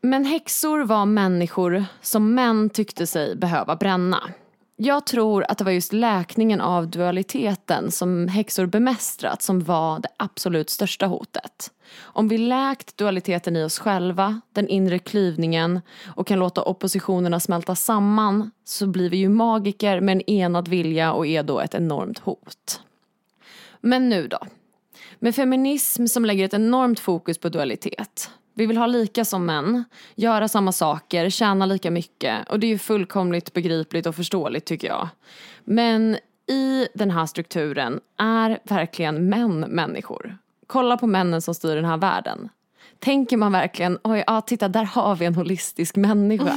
Men 0.00 0.24
häxor 0.24 0.84
var 0.84 1.06
människor 1.06 1.84
som 2.02 2.34
män 2.34 2.70
tyckte 2.70 3.06
sig 3.06 3.36
behöva 3.36 3.76
bränna. 3.76 4.22
Jag 4.76 5.06
tror 5.06 5.44
att 5.48 5.58
det 5.58 5.64
var 5.64 5.72
just 5.72 5.92
läkningen 5.92 6.60
av 6.60 6.90
dualiteten 6.90 7.90
som 7.90 8.28
häxor 8.28 8.66
bemästrat 8.66 9.42
som 9.42 9.60
var 9.60 9.98
det 9.98 10.08
absolut 10.16 10.70
största 10.70 11.06
hotet. 11.06 11.70
Om 12.00 12.28
vi 12.28 12.38
läkt 12.38 12.96
dualiteten 12.96 13.56
i 13.56 13.64
oss 13.64 13.78
själva, 13.78 14.40
den 14.52 14.68
inre 14.68 14.98
klyvningen 14.98 15.80
och 16.16 16.26
kan 16.26 16.38
låta 16.38 16.62
oppositionerna 16.62 17.40
smälta 17.40 17.74
samman 17.74 18.50
så 18.64 18.86
blir 18.86 19.10
vi 19.10 19.16
ju 19.16 19.28
magiker 19.28 20.00
med 20.00 20.12
en 20.12 20.30
enad 20.30 20.68
vilja 20.68 21.12
och 21.12 21.26
är 21.26 21.42
då 21.42 21.60
ett 21.60 21.74
enormt 21.74 22.18
hot. 22.18 22.80
Men 23.80 24.08
nu 24.08 24.28
då? 24.28 24.38
Med 25.18 25.34
feminism 25.34 26.06
som 26.06 26.24
lägger 26.24 26.44
ett 26.44 26.54
enormt 26.54 27.00
fokus 27.00 27.38
på 27.38 27.48
dualitet. 27.48 28.30
Vi 28.58 28.66
vill 28.66 28.76
ha 28.76 28.86
lika 28.86 29.24
som 29.24 29.46
män, 29.46 29.84
göra 30.14 30.48
samma 30.48 30.72
saker, 30.72 31.30
tjäna 31.30 31.66
lika 31.66 31.90
mycket 31.90 32.48
och 32.48 32.60
det 32.60 32.66
är 32.66 32.68
ju 32.68 32.78
fullkomligt 32.78 33.52
begripligt 33.52 34.06
och 34.06 34.14
förståeligt 34.14 34.64
tycker 34.64 34.88
jag. 34.88 35.08
Men 35.64 36.18
i 36.46 36.88
den 36.94 37.10
här 37.10 37.26
strukturen 37.26 38.00
är 38.16 38.58
verkligen 38.64 39.28
män 39.28 39.60
människor. 39.60 40.38
Kolla 40.66 40.96
på 40.96 41.06
männen 41.06 41.42
som 41.42 41.54
styr 41.54 41.76
den 41.76 41.84
här 41.84 41.96
världen. 41.96 42.48
Tänker 42.98 43.36
man 43.36 43.52
verkligen, 43.52 43.98
oj, 44.04 44.24
ja 44.26 44.40
titta 44.40 44.68
där 44.68 44.84
har 44.84 45.16
vi 45.16 45.26
en 45.26 45.34
holistisk 45.34 45.96
människa. 45.96 46.56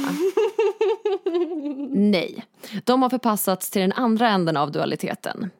Nej, 1.90 2.44
de 2.84 3.02
har 3.02 3.10
förpassats 3.10 3.70
till 3.70 3.82
den 3.82 3.92
andra 3.92 4.28
änden 4.28 4.56
av 4.56 4.72
dualiteten. 4.72 5.50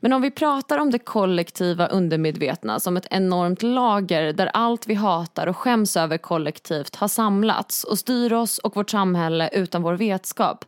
Men 0.00 0.12
om 0.12 0.22
vi 0.22 0.30
pratar 0.30 0.78
om 0.78 0.90
det 0.90 0.98
kollektiva 0.98 1.86
undermedvetna 1.86 2.80
som 2.80 2.96
ett 2.96 3.06
enormt 3.10 3.62
lager 3.62 4.32
där 4.32 4.50
allt 4.54 4.86
vi 4.86 4.94
hatar 4.94 5.46
och 5.46 5.56
skäms 5.56 5.96
över 5.96 6.18
kollektivt 6.18 6.96
har 6.96 7.08
samlats 7.08 7.84
och 7.84 7.98
styr 7.98 8.32
oss 8.32 8.58
och 8.58 8.76
vårt 8.76 8.90
samhälle 8.90 9.50
utan 9.52 9.82
vår 9.82 9.94
vetskap 9.94 10.64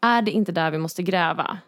är 0.00 0.22
det 0.22 0.30
inte 0.30 0.52
där 0.52 0.70
vi 0.70 0.78
måste 0.78 1.02
gräva. 1.02 1.58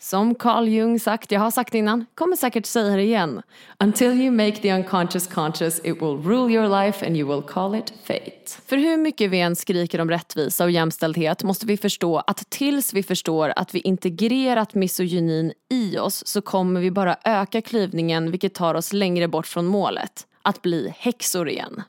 Som 0.00 0.34
Carl 0.34 0.68
Jung 0.68 1.00
sagt, 1.00 1.32
jag 1.32 1.40
har 1.40 1.50
sagt 1.50 1.72
det 1.72 1.78
innan, 1.78 2.06
kommer 2.14 2.36
säkert 2.36 2.66
säga 2.66 2.96
det 2.96 3.02
igen. 3.02 3.42
Until 3.78 4.12
you 4.12 4.30
make 4.30 4.56
the 4.56 4.72
unconscious 4.72 5.26
conscious 5.26 5.78
it 5.78 6.02
will 6.02 6.22
rule 6.24 6.52
your 6.52 6.82
life 6.82 7.06
and 7.06 7.16
you 7.16 7.34
will 7.34 7.42
call 7.42 7.74
it 7.74 7.92
fate. 8.04 8.62
För 8.66 8.76
hur 8.76 8.96
mycket 8.96 9.30
vi 9.30 9.40
än 9.40 9.56
skriker 9.56 10.00
om 10.00 10.10
rättvisa 10.10 10.64
och 10.64 10.70
jämställdhet 10.70 11.42
måste 11.42 11.66
vi 11.66 11.76
förstå 11.76 12.18
att 12.18 12.50
tills 12.50 12.94
vi 12.94 13.02
förstår 13.02 13.52
att 13.56 13.74
vi 13.74 13.80
integrerat 13.80 14.74
misogynin 14.74 15.52
i 15.70 15.98
oss 15.98 16.26
så 16.26 16.42
kommer 16.42 16.80
vi 16.80 16.90
bara 16.90 17.16
öka 17.24 17.62
klyvningen 17.62 18.30
vilket 18.30 18.54
tar 18.54 18.74
oss 18.74 18.92
längre 18.92 19.28
bort 19.28 19.46
från 19.46 19.66
målet. 19.66 20.26
Att 20.42 20.62
bli 20.62 20.94
häxor 20.98 21.48
igen. 21.48 21.82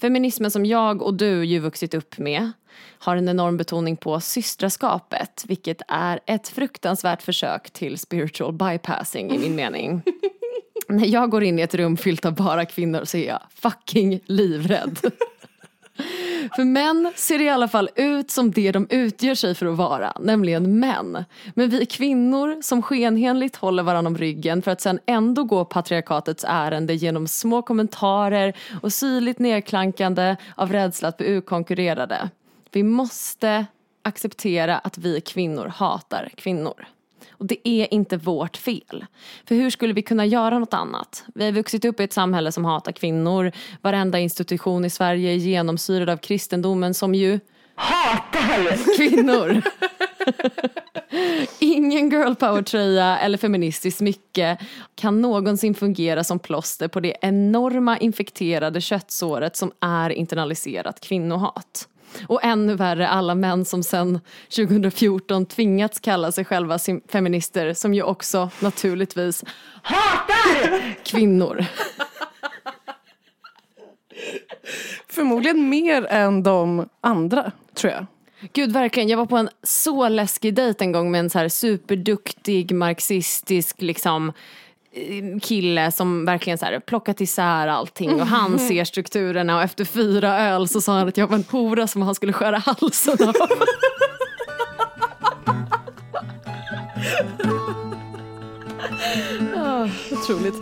Feminismen 0.00 0.50
som 0.50 0.66
jag 0.66 1.02
och 1.02 1.14
du 1.14 1.44
ju 1.44 1.58
vuxit 1.58 1.94
upp 1.94 2.18
med 2.18 2.52
har 2.98 3.16
en 3.16 3.28
enorm 3.28 3.56
betoning 3.56 3.96
på 3.96 4.20
systraskapet 4.20 5.44
vilket 5.46 5.82
är 5.88 6.20
ett 6.26 6.48
fruktansvärt 6.48 7.22
försök 7.22 7.70
till 7.70 7.98
spiritual 7.98 8.52
bypassing 8.52 9.30
i 9.30 9.38
min 9.38 9.54
mening. 9.54 10.02
När 10.88 11.06
jag 11.06 11.30
går 11.30 11.44
in 11.44 11.58
i 11.58 11.62
ett 11.62 11.74
rum 11.74 11.96
fyllt 11.96 12.24
av 12.24 12.34
bara 12.34 12.64
kvinnor 12.64 13.04
så 13.04 13.16
är 13.16 13.28
jag 13.28 13.40
fucking 13.54 14.20
livrädd. 14.26 14.98
För 16.56 16.64
män 16.64 17.12
ser 17.16 17.40
i 17.40 17.48
alla 17.48 17.68
fall 17.68 17.90
ut 17.94 18.30
som 18.30 18.50
det 18.50 18.72
de 18.72 18.86
utger 18.90 19.34
sig 19.34 19.54
för 19.54 19.66
att 19.66 19.76
vara, 19.76 20.12
nämligen 20.20 20.78
män. 20.78 21.24
Men 21.54 21.70
vi 21.70 21.86
kvinnor 21.86 22.62
som 22.62 22.82
skenheligt 22.82 23.56
håller 23.56 23.82
varandra 23.82 24.08
om 24.08 24.18
ryggen 24.18 24.62
för 24.62 24.70
att 24.70 24.80
sen 24.80 24.98
ändå 25.06 25.44
gå 25.44 25.64
patriarkatets 25.64 26.44
ärende 26.48 26.94
genom 26.94 27.28
små 27.28 27.62
kommentarer 27.62 28.56
och 28.82 28.92
syrligt 28.92 29.38
nedklankande 29.38 30.36
av 30.54 30.72
rädsla 30.72 31.08
att 31.08 31.16
bli 31.16 31.26
utkonkurrerade. 31.26 32.30
Vi 32.74 32.82
måste 32.82 33.66
acceptera 34.02 34.78
att 34.78 34.98
vi 34.98 35.20
kvinnor 35.20 35.66
hatar 35.66 36.28
kvinnor. 36.36 36.86
Och 37.30 37.46
det 37.46 37.68
är 37.68 37.94
inte 37.94 38.16
vårt 38.16 38.56
fel. 38.56 39.06
För 39.48 39.54
hur 39.54 39.70
skulle 39.70 39.92
vi 39.92 40.02
kunna 40.02 40.26
göra 40.26 40.58
något 40.58 40.74
annat? 40.74 41.24
Vi 41.34 41.44
har 41.44 41.52
vuxit 41.52 41.84
upp 41.84 42.00
i 42.00 42.04
ett 42.04 42.12
samhälle 42.12 42.52
som 42.52 42.64
hatar 42.64 42.92
kvinnor. 42.92 43.52
Varenda 43.82 44.18
institution 44.18 44.84
i 44.84 44.90
Sverige 44.90 45.30
är 45.30 45.36
genomsyrad 45.36 46.10
av 46.10 46.16
kristendomen 46.16 46.94
som 46.94 47.14
ju 47.14 47.40
hatar 47.74 48.96
kvinnor. 48.96 49.62
Ingen 51.58 52.10
girl 52.10 52.34
power-tröja 52.34 53.18
eller 53.18 53.38
feministiskt 53.38 53.98
smycke 53.98 54.58
kan 54.94 55.20
någonsin 55.20 55.74
fungera 55.74 56.24
som 56.24 56.38
plåster 56.38 56.88
på 56.88 57.00
det 57.00 57.16
enorma 57.20 57.98
infekterade 57.98 58.80
köttsåret 58.80 59.56
som 59.56 59.72
är 59.80 60.10
internaliserat 60.10 61.00
kvinnohat. 61.00 61.88
Och 62.28 62.44
ännu 62.44 62.74
värre 62.74 63.08
alla 63.08 63.34
män 63.34 63.64
som 63.64 63.82
sedan 63.82 64.20
2014 64.56 65.46
tvingats 65.46 66.00
kalla 66.00 66.32
sig 66.32 66.44
själva 66.44 66.78
feminister 67.08 67.74
som 67.74 67.94
ju 67.94 68.02
också 68.02 68.50
naturligtvis 68.60 69.44
hatar 69.82 70.94
kvinnor. 71.04 71.64
Förmodligen 75.08 75.68
mer 75.68 76.06
än 76.06 76.42
de 76.42 76.88
andra, 77.00 77.52
tror 77.74 77.92
jag. 77.92 78.06
Gud 78.52 78.72
verkligen, 78.72 79.08
jag 79.08 79.18
var 79.18 79.26
på 79.26 79.36
en 79.36 79.48
så 79.62 80.08
läskig 80.08 80.54
dejt 80.54 80.84
en 80.84 80.92
gång 80.92 81.10
med 81.10 81.18
en 81.18 81.30
så 81.30 81.38
här 81.38 81.48
superduktig 81.48 82.74
marxistisk 82.74 83.82
liksom 83.82 84.32
kille 85.42 85.92
som 85.92 86.24
verkligen 86.24 86.58
så 86.58 86.64
här 86.64 86.80
plockat 86.80 87.20
isär 87.20 87.68
allting 87.68 88.20
och 88.20 88.26
han 88.26 88.58
ser 88.68 88.84
strukturerna 88.84 89.56
och 89.56 89.62
efter 89.62 89.84
fyra 89.84 90.40
öl 90.40 90.68
så 90.68 90.80
sa 90.80 90.98
han 90.98 91.08
att 91.08 91.16
jag 91.16 91.26
var 91.26 91.36
en 91.36 91.44
hora 91.50 91.86
som 91.86 92.02
han 92.02 92.14
skulle 92.14 92.32
skära 92.32 92.58
halsen 92.58 93.28
av. 93.28 93.34
oh, 99.54 99.88
otroligt. 100.12 100.54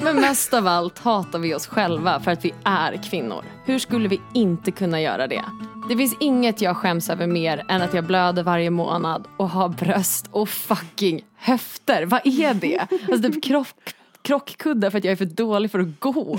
Men 0.00 0.20
mest 0.20 0.54
av 0.54 0.66
allt 0.66 0.98
hatar 0.98 1.38
vi 1.38 1.54
oss 1.54 1.66
själva 1.66 2.20
för 2.20 2.30
att 2.30 2.44
vi 2.44 2.54
är 2.64 3.02
kvinnor. 3.10 3.44
Hur 3.64 3.78
skulle 3.78 4.08
vi 4.08 4.20
inte 4.34 4.70
kunna 4.70 5.00
göra 5.00 5.26
det? 5.26 5.44
Det 5.88 5.96
finns 5.96 6.16
inget 6.20 6.60
jag 6.60 6.76
skäms 6.76 7.10
över 7.10 7.26
mer 7.26 7.64
än 7.68 7.82
att 7.82 7.94
jag 7.94 8.04
blöder 8.04 8.42
varje 8.42 8.70
månad 8.70 9.28
och 9.36 9.48
har 9.48 9.68
bröst 9.68 10.26
och 10.30 10.48
fucking 10.48 11.24
höfter. 11.36 12.04
Vad 12.04 12.20
är 12.24 12.54
det? 12.54 12.86
Alltså 13.12 13.32
typ 13.32 13.44
krock, 13.44 13.94
krockkuddar 14.22 14.90
för 14.90 14.98
att 14.98 15.04
jag 15.04 15.12
är 15.12 15.16
för 15.16 15.24
dålig 15.24 15.70
för 15.70 15.78
att 15.78 16.00
gå. 16.00 16.38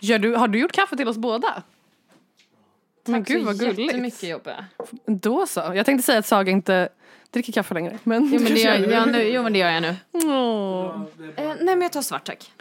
Gör 0.00 0.18
du, 0.18 0.34
har 0.34 0.48
du 0.48 0.58
gjort 0.58 0.72
kaffe 0.72 0.96
till 0.96 1.08
oss 1.08 1.16
båda? 1.16 1.62
Men 3.04 3.22
gud 3.22 3.44
vad 3.44 3.58
gulligt. 3.58 3.78
Jättemycket 3.78 4.22
Jobbe. 4.22 4.64
Då 5.06 5.46
så. 5.46 5.60
Jag 5.74 5.86
tänkte 5.86 6.06
säga 6.06 6.18
att 6.18 6.26
Saga 6.26 6.52
inte 6.52 6.88
dricker 7.30 7.52
kaffe 7.52 7.74
längre. 7.74 7.98
Men 8.04 8.30
jo, 8.32 8.40
men 8.40 8.54
det 8.54 8.60
gör, 8.60 8.90
ja, 8.92 9.04
nu, 9.04 9.22
jo 9.22 9.42
men 9.42 9.52
det 9.52 9.58
gör 9.58 9.70
jag 9.70 9.82
nu. 9.82 9.96
Oh. 10.12 11.02
Eh, 11.36 11.46
nej 11.46 11.56
men 11.60 11.82
jag 11.82 11.92
tar 11.92 12.02
svart 12.02 12.26
tack. 12.26 12.52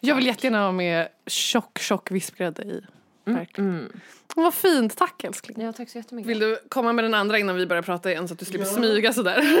Jag 0.00 0.14
vill 0.14 0.26
jättegärna 0.26 0.64
ha 0.64 0.72
med 0.72 1.08
tjock 1.26 1.78
tjock 1.78 2.10
vispgrädde 2.10 2.62
i. 2.62 2.82
Mm. 3.26 3.46
Mm. 3.58 3.92
Vad 4.34 4.54
fint, 4.54 4.96
tack 4.96 5.24
älskling. 5.24 5.60
Ja, 5.60 5.72
tack 5.72 5.90
så 5.90 5.98
jättemycket. 5.98 6.30
Vill 6.30 6.38
du 6.38 6.58
komma 6.68 6.92
med 6.92 7.04
den 7.04 7.14
andra 7.14 7.38
innan 7.38 7.56
vi 7.56 7.66
börjar 7.66 7.82
prata 7.82 8.10
igen 8.10 8.28
så 8.28 8.34
att 8.34 8.40
du 8.40 8.44
slipper 8.44 8.66
ja. 8.66 8.72
smyga 8.72 9.12
sådär? 9.12 9.42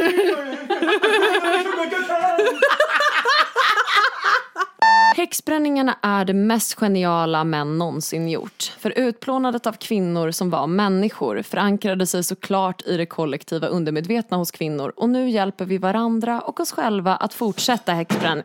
Häxbränningarna 5.16 5.98
är 6.02 6.24
det 6.24 6.34
mest 6.34 6.74
geniala 6.74 7.44
män 7.44 7.78
någonsin 7.78 8.28
gjort. 8.28 8.72
För 8.78 8.98
utplånandet 8.98 9.66
av 9.66 9.72
kvinnor 9.72 10.30
som 10.30 10.50
var 10.50 10.66
människor 10.66 11.42
förankrade 11.42 12.06
sig 12.06 12.24
såklart 12.24 12.82
i 12.86 12.96
det 12.96 13.06
kollektiva 13.06 13.66
undermedvetna 13.66 14.36
hos 14.36 14.50
kvinnor 14.50 14.92
och 14.96 15.08
nu 15.08 15.30
hjälper 15.30 15.64
vi 15.64 15.78
varandra 15.78 16.40
och 16.40 16.60
oss 16.60 16.72
själva 16.72 17.16
att 17.16 17.34
fortsätta 17.34 17.92
häxbränningen. 17.92 18.44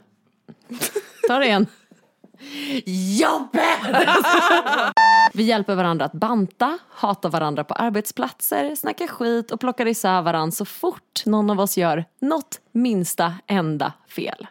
Ta 1.27 1.39
det 1.39 1.45
igen. 1.45 1.67
Jobben! 3.19 3.95
Vi 5.33 5.43
hjälper 5.43 5.75
varandra 5.75 6.05
att 6.05 6.13
banta, 6.13 6.77
hata 6.89 7.29
varandra 7.29 7.63
på 7.63 7.73
arbetsplatser, 7.73 8.75
snacka 8.75 9.07
skit 9.07 9.51
och 9.51 9.59
plockar 9.59 9.85
isär 9.85 10.21
varandra 10.21 10.51
så 10.51 10.65
fort 10.65 11.25
någon 11.25 11.49
av 11.49 11.59
oss 11.59 11.77
gör 11.77 12.05
något 12.19 12.59
minsta 12.71 13.33
enda 13.47 13.93
fel 14.07 14.47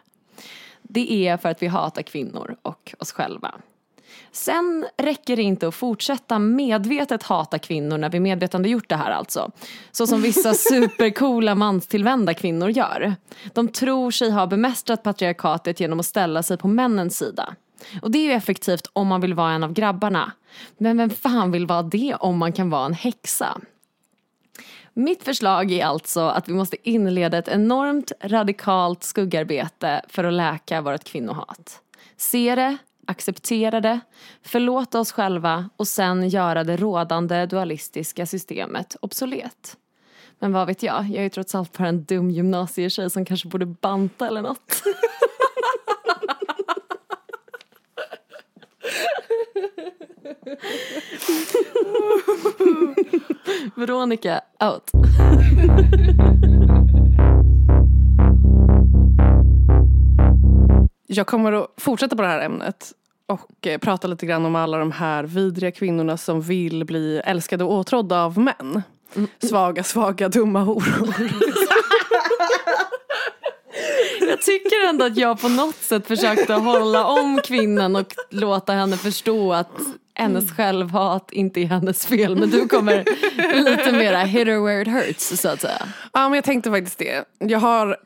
det 0.89 1.27
är 1.27 1.37
för 1.37 1.49
att 1.49 1.61
vi 1.61 1.67
hatar 1.67 2.01
kvinnor 2.01 2.55
och 2.61 2.95
oss 2.99 3.11
själva. 3.11 3.55
Sen 4.31 4.85
räcker 4.97 5.35
det 5.35 5.41
inte 5.41 5.67
att 5.67 5.75
fortsätta 5.75 6.39
medvetet 6.39 7.23
hata 7.23 7.59
kvinnor 7.59 7.97
när 7.97 8.09
vi 8.09 8.19
medvetande 8.19 8.69
gjort 8.69 8.89
det 8.89 8.95
här 8.95 9.11
alltså. 9.11 9.51
Så 9.91 10.07
som 10.07 10.21
vissa 10.21 10.53
supercoola 10.53 11.55
manstillvända 11.55 12.33
kvinnor 12.33 12.69
gör. 12.69 13.15
De 13.53 13.67
tror 13.67 14.11
sig 14.11 14.31
ha 14.31 14.47
bemästrat 14.47 15.03
patriarkatet 15.03 15.79
genom 15.79 15.99
att 15.99 16.05
ställa 16.05 16.43
sig 16.43 16.57
på 16.57 16.67
männens 16.67 17.17
sida. 17.17 17.55
Och 18.01 18.11
det 18.11 18.17
är 18.17 18.23
ju 18.23 18.31
effektivt 18.31 18.89
om 18.93 19.07
man 19.07 19.21
vill 19.21 19.33
vara 19.33 19.51
en 19.51 19.63
av 19.63 19.73
grabbarna. 19.73 20.31
Men 20.77 20.97
vem 20.97 21.09
fan 21.09 21.51
vill 21.51 21.65
vara 21.67 21.83
det 21.83 22.15
om 22.19 22.37
man 22.37 22.53
kan 22.53 22.69
vara 22.69 22.85
en 22.85 22.93
häxa? 22.93 23.61
Mitt 24.93 25.23
förslag 25.23 25.71
är 25.71 25.85
alltså 25.85 26.21
att 26.21 26.49
vi 26.49 26.53
måste 26.53 26.89
inleda 26.89 27.37
ett 27.37 27.47
enormt 27.47 28.11
radikalt 28.21 29.03
skuggarbete 29.03 30.01
för 30.07 30.23
att 30.23 30.33
läka 30.33 30.81
vårt 30.81 31.03
kvinnohat. 31.03 31.81
Se 32.17 32.55
det, 32.55 32.77
acceptera 33.07 33.81
det, 33.81 33.99
förlåta 34.43 34.99
oss 34.99 35.11
själva 35.11 35.69
och 35.77 35.87
sen 35.87 36.29
göra 36.29 36.63
det 36.63 36.77
rådande 36.77 37.45
dualistiska 37.45 38.25
systemet 38.25 38.95
obsolet. 39.01 39.77
Men 40.39 40.53
vad 40.53 40.67
vet 40.67 40.83
jag, 40.83 41.05
jag 41.05 41.17
är 41.17 41.23
ju 41.23 41.29
trots 41.29 41.55
allt 41.55 41.77
bara 41.77 41.87
en 41.87 42.03
dum 42.03 42.31
gymnasietjej 42.31 43.09
som 43.09 43.25
kanske 43.25 43.47
borde 43.47 43.65
banta 43.65 44.27
eller 44.27 44.41
något. 44.41 44.83
Veronica 53.75 54.41
out. 54.59 54.91
Jag 61.07 61.27
kommer 61.27 61.51
att 61.51 61.67
fortsätta 61.77 62.15
på 62.15 62.21
det 62.21 62.27
här 62.27 62.45
ämnet 62.45 62.93
och 63.27 63.67
eh, 63.67 63.77
prata 63.77 64.07
lite 64.07 64.25
grann 64.25 64.45
om 64.45 64.55
alla 64.55 64.77
de 64.77 64.91
här 64.91 65.23
vidriga 65.23 65.71
kvinnorna 65.71 66.17
som 66.17 66.41
vill 66.41 66.85
bli 66.85 67.21
älskade 67.25 67.63
och 67.63 67.71
åtrådda 67.73 68.23
av 68.23 68.37
män. 68.39 68.83
Mm. 69.15 69.27
Svaga, 69.39 69.83
svaga, 69.83 70.29
dumma 70.29 70.59
horor. 70.63 71.13
Jag 74.37 74.45
tycker 74.45 74.89
ändå 74.89 75.05
att 75.05 75.17
jag 75.17 75.41
på 75.41 75.49
något 75.49 75.75
sätt 75.75 76.07
försökte 76.07 76.53
hålla 76.53 77.05
om 77.05 77.41
kvinnan 77.43 77.95
och 77.95 78.13
låta 78.29 78.73
henne 78.73 78.97
förstå 78.97 79.53
att 79.53 79.71
hennes 80.13 80.51
självhat 80.51 81.31
inte 81.31 81.61
är 81.61 81.65
hennes 81.65 82.05
fel. 82.05 82.35
Men 82.35 82.49
du 82.49 82.67
kommer 82.67 83.05
lite 83.63 83.91
mera 83.91 84.19
hit 84.19 84.47
her 84.47 84.65
where 84.65 84.81
it 84.81 84.87
hurts 84.87 85.41
så 85.41 85.49
att 85.49 85.61
säga. 85.61 85.87
Ja 86.13 86.29
men 86.29 86.33
jag 86.33 86.43
tänkte 86.43 86.71
faktiskt 86.71 86.99
det. 86.99 87.25
Jag 87.39 87.59
har 87.59 87.97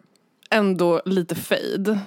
ändå 0.50 1.02
lite 1.06 1.36
fade. 1.36 2.00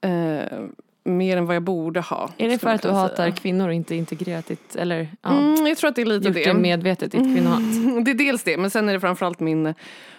Eh, 0.00 0.58
mer 1.04 1.36
än 1.36 1.46
vad 1.46 1.56
jag 1.56 1.62
borde 1.62 2.00
ha. 2.00 2.30
Är 2.36 2.48
det 2.48 2.58
för 2.58 2.70
att 2.70 2.82
du 2.82 2.90
hatar 2.90 3.30
kvinnor 3.30 3.68
och 3.68 3.74
inte 3.74 3.94
integrerat 3.94 4.46
ditt, 4.46 4.76
eller 4.76 5.08
ja, 5.22 5.30
mm, 5.30 5.66
jag 5.66 5.78
tror 5.78 5.90
att 5.90 5.96
det 5.96 6.02
är 6.02 6.06
lite 6.06 6.26
gjort 6.28 6.34
det. 6.34 6.44
det 6.44 6.54
medvetet, 6.54 7.12
ditt 7.12 7.34
kvinnohat? 7.34 7.60
Mm, 7.60 8.04
det 8.04 8.10
är 8.10 8.14
dels 8.14 8.42
det, 8.42 8.56
men 8.56 8.70
sen 8.70 8.88
är 8.88 8.92
det 8.92 9.00
framförallt 9.00 9.40
min 9.40 9.74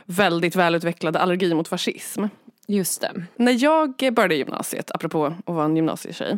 väldigt 0.05 0.55
välutvecklade 0.55 1.19
allergi 1.19 1.53
mot 1.53 1.67
fascism. 1.67 2.23
Just 2.67 3.01
det. 3.01 3.23
När 3.35 3.63
jag 3.63 4.13
började 4.13 4.35
gymnasiet, 4.35 4.91
apropå 4.91 5.25
att 5.25 5.55
vara 5.55 5.65
en 5.65 5.75
gymnasietjej, 5.75 6.37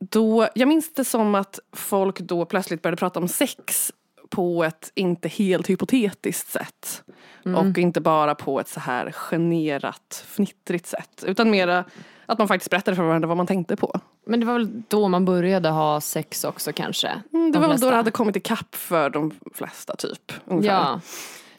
då, 0.00 0.48
jag 0.54 0.68
minns 0.68 0.92
det 0.94 1.04
som 1.04 1.34
att 1.34 1.58
folk 1.72 2.20
då 2.20 2.44
plötsligt 2.44 2.82
började 2.82 2.96
prata 2.96 3.20
om 3.20 3.28
sex 3.28 3.92
på 4.30 4.64
ett 4.64 4.92
inte 4.94 5.28
helt 5.28 5.70
hypotetiskt 5.70 6.50
sätt. 6.52 7.02
Mm. 7.44 7.70
Och 7.70 7.78
inte 7.78 8.00
bara 8.00 8.34
på 8.34 8.60
ett 8.60 8.68
så 8.68 8.80
här 8.80 9.12
generat, 9.12 10.24
fnittrigt 10.26 10.86
sätt. 10.86 11.24
Utan 11.26 11.50
mera 11.50 11.84
att 12.26 12.38
man 12.38 12.48
faktiskt 12.48 12.70
berättade 12.70 12.96
för 12.96 13.02
varandra 13.02 13.28
vad 13.28 13.36
man 13.36 13.46
tänkte 13.46 13.76
på. 13.76 14.00
Men 14.26 14.40
det 14.40 14.46
var 14.46 14.52
väl 14.52 14.82
då 14.88 15.08
man 15.08 15.24
började 15.24 15.68
ha 15.68 16.00
sex 16.00 16.44
också 16.44 16.72
kanske? 16.72 17.08
Mm, 17.32 17.52
det 17.52 17.58
var 17.58 17.68
väl 17.68 17.80
då 17.80 17.90
det 17.90 17.96
hade 17.96 18.10
kommit 18.10 18.36
ikapp 18.36 18.74
för 18.74 19.10
de 19.10 19.34
flesta 19.54 19.96
typ. 19.96 20.32
Ungefär. 20.44 20.74
Ja. 20.74 21.00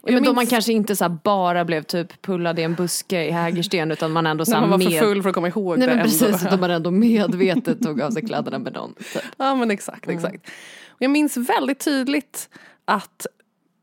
Ja, 0.06 0.12
men 0.12 0.16
minns... 0.16 0.28
då 0.28 0.34
man 0.34 0.48
kanske 0.48 0.74
inte 0.74 0.96
så 0.96 1.10
bara 1.10 1.66
blev 1.66 1.84
typ 1.84 2.22
pullad 2.22 2.60
i 2.60 2.64
en 2.64 2.76
buske 2.76 3.26
i 3.26 3.32
Hägersten 3.32 3.92
utan 3.92 4.12
man 4.12 4.28
ändå 4.28 4.46
så 4.46 4.52
man 4.52 4.70
var 4.70 4.78
med... 4.78 4.92
för 4.92 5.00
full 5.00 5.22
för 5.22 5.30
att 5.30 5.36
komma 5.36 5.48
ihåg 5.48 5.78
Nej, 5.78 5.88
det. 5.88 5.96
Men 5.96 6.04
precis, 6.04 6.46
utan 6.46 6.60
man 6.60 6.72
ändå 6.72 6.92
medvetet 6.92 7.84
tog 7.84 8.02
av 8.02 8.12
sig 8.12 8.26
kläderna 8.26 8.60
med 8.60 8.74
någon. 8.74 8.94
Typ. 8.94 9.24
Ja 9.38 9.56
men 9.56 9.72
exakt, 9.72 10.06
mm. 10.06 10.18
exakt. 10.18 10.50
Och 10.88 11.02
jag 11.02 11.12
minns 11.12 11.38
väldigt 11.38 11.80
tydligt 11.80 12.50
att 12.86 13.28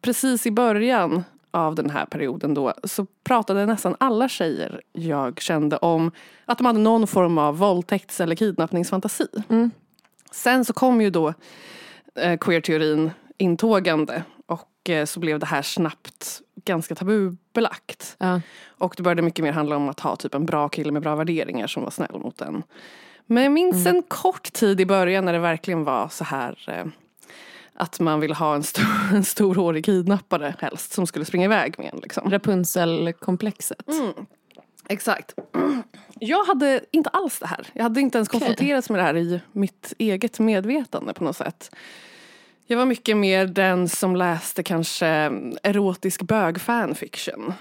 precis 0.02 0.46
i 0.46 0.50
början 0.50 1.24
av 1.50 1.74
den 1.74 1.90
här 1.90 2.06
perioden 2.06 2.54
då 2.54 2.74
så 2.84 3.06
pratade 3.24 3.66
nästan 3.66 3.96
alla 4.00 4.28
tjejer 4.28 4.80
jag 4.92 5.40
kände 5.40 5.76
om 5.76 6.10
att 6.44 6.58
de 6.58 6.66
hade 6.66 6.78
någon 6.78 7.06
form 7.06 7.38
av 7.38 7.58
våldtäkts 7.58 8.20
eller 8.20 8.36
kidnappningsfantasi. 8.36 9.26
Mm. 9.48 9.70
Sen 10.32 10.64
så 10.64 10.72
kom 10.72 11.00
ju 11.00 11.10
då 11.10 11.34
eh, 12.14 12.38
queer-teorin 12.38 13.10
intågande 13.38 14.22
och 14.50 14.90
eh, 14.90 15.04
så 15.04 15.20
blev 15.20 15.38
det 15.38 15.46
här 15.46 15.62
snabbt 15.62 16.40
ganska 16.64 16.94
tabubelagt. 16.94 18.16
Ja. 18.18 18.40
Och 18.68 18.94
det 18.96 19.02
började 19.02 19.22
mycket 19.22 19.42
mer 19.42 19.52
handla 19.52 19.76
om 19.76 19.88
att 19.88 20.00
ha 20.00 20.16
typ 20.16 20.34
en 20.34 20.46
bra 20.46 20.68
kille 20.68 20.92
med 20.92 21.02
bra 21.02 21.16
värderingar 21.16 21.66
som 21.66 21.82
var 21.82 21.90
snäll 21.90 22.18
mot 22.18 22.40
en. 22.40 22.62
Men 23.26 23.42
jag 23.42 23.52
minns 23.52 23.86
mm. 23.86 23.96
en 23.96 24.02
kort 24.02 24.52
tid 24.52 24.80
i 24.80 24.86
början 24.86 25.24
när 25.24 25.32
det 25.32 25.38
verkligen 25.38 25.84
var 25.84 26.08
så 26.08 26.24
här 26.24 26.64
eh, 26.66 26.86
att 27.74 28.00
man 28.00 28.20
ville 28.20 28.34
ha 28.34 28.54
en 28.54 28.62
stor, 28.62 28.84
en 29.14 29.24
storhårig 29.24 29.84
kidnappare 29.84 30.54
helst 30.58 30.92
som 30.92 31.06
skulle 31.06 31.24
springa 31.24 31.44
iväg 31.44 31.74
med 31.78 31.90
en. 31.94 32.00
Liksom. 32.00 32.30
Rapunzel-komplexet. 32.30 33.88
Mm. 33.88 34.12
Exakt. 34.88 35.34
Jag 36.20 36.44
hade 36.44 36.80
inte 36.90 37.10
alls 37.10 37.38
det 37.38 37.46
här. 37.46 37.66
Jag 37.72 37.82
hade 37.82 38.00
inte 38.00 38.18
ens 38.18 38.28
konfronterats 38.28 38.90
med 38.90 38.98
det 38.98 39.02
här 39.02 39.16
i 39.16 39.40
mitt 39.52 39.92
eget 39.98 40.38
medvetande 40.38 41.14
på 41.14 41.24
något 41.24 41.36
sätt. 41.36 41.70
Jag 42.70 42.76
var 42.76 42.86
mycket 42.86 43.16
mer 43.16 43.46
den 43.46 43.88
som 43.88 44.16
läste 44.16 44.62
kanske 44.62 45.06
erotisk 45.62 46.22
bög-fanfiction. 46.22 47.52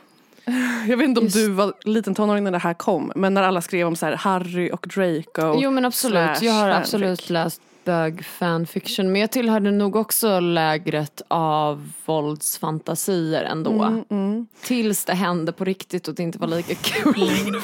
Jag 0.88 0.98
vet 0.98 1.06
inte 1.08 1.20
om 1.20 1.26
Just- 1.26 1.36
du 1.36 1.50
var 1.50 1.74
liten 1.84 2.16
tonåring 2.16 2.44
när 2.44 2.52
det 2.52 2.58
här 2.58 2.74
kom, 2.74 3.12
men 3.16 3.34
när 3.34 3.44
alla 3.44 3.62
skrev 3.62 3.88
om 3.88 3.96
så 3.96 4.06
här 4.06 4.14
Harry 4.16 4.72
och 4.72 4.88
Draco. 4.96 5.60
Jo 5.62 5.72
men 5.72 5.86
absolut, 5.86 6.42
jag 6.42 6.54
har 6.54 6.72
fanfic. 6.72 6.88
absolut 6.94 7.30
läst 7.30 7.62
bög 7.84 8.26
fanfiction. 8.26 9.12
Men 9.12 9.22
jag 9.22 9.32
tillhörde 9.32 9.72
nog 9.72 9.96
också 9.96 10.40
lägret 10.40 11.22
av 11.28 11.92
våldsfantasier 12.06 13.44
ändå. 13.44 13.84
Mm, 13.84 14.04
mm. 14.10 14.48
Tills 14.62 15.06
det 15.06 15.14
hände 15.14 15.52
på 15.52 15.66
riktigt 15.66 16.08
och 16.08 16.16
det 16.16 16.24
inte 16.24 16.38
var 16.38 16.48
lika 16.48 16.76
kul 16.76 17.14
längre. 17.18 17.60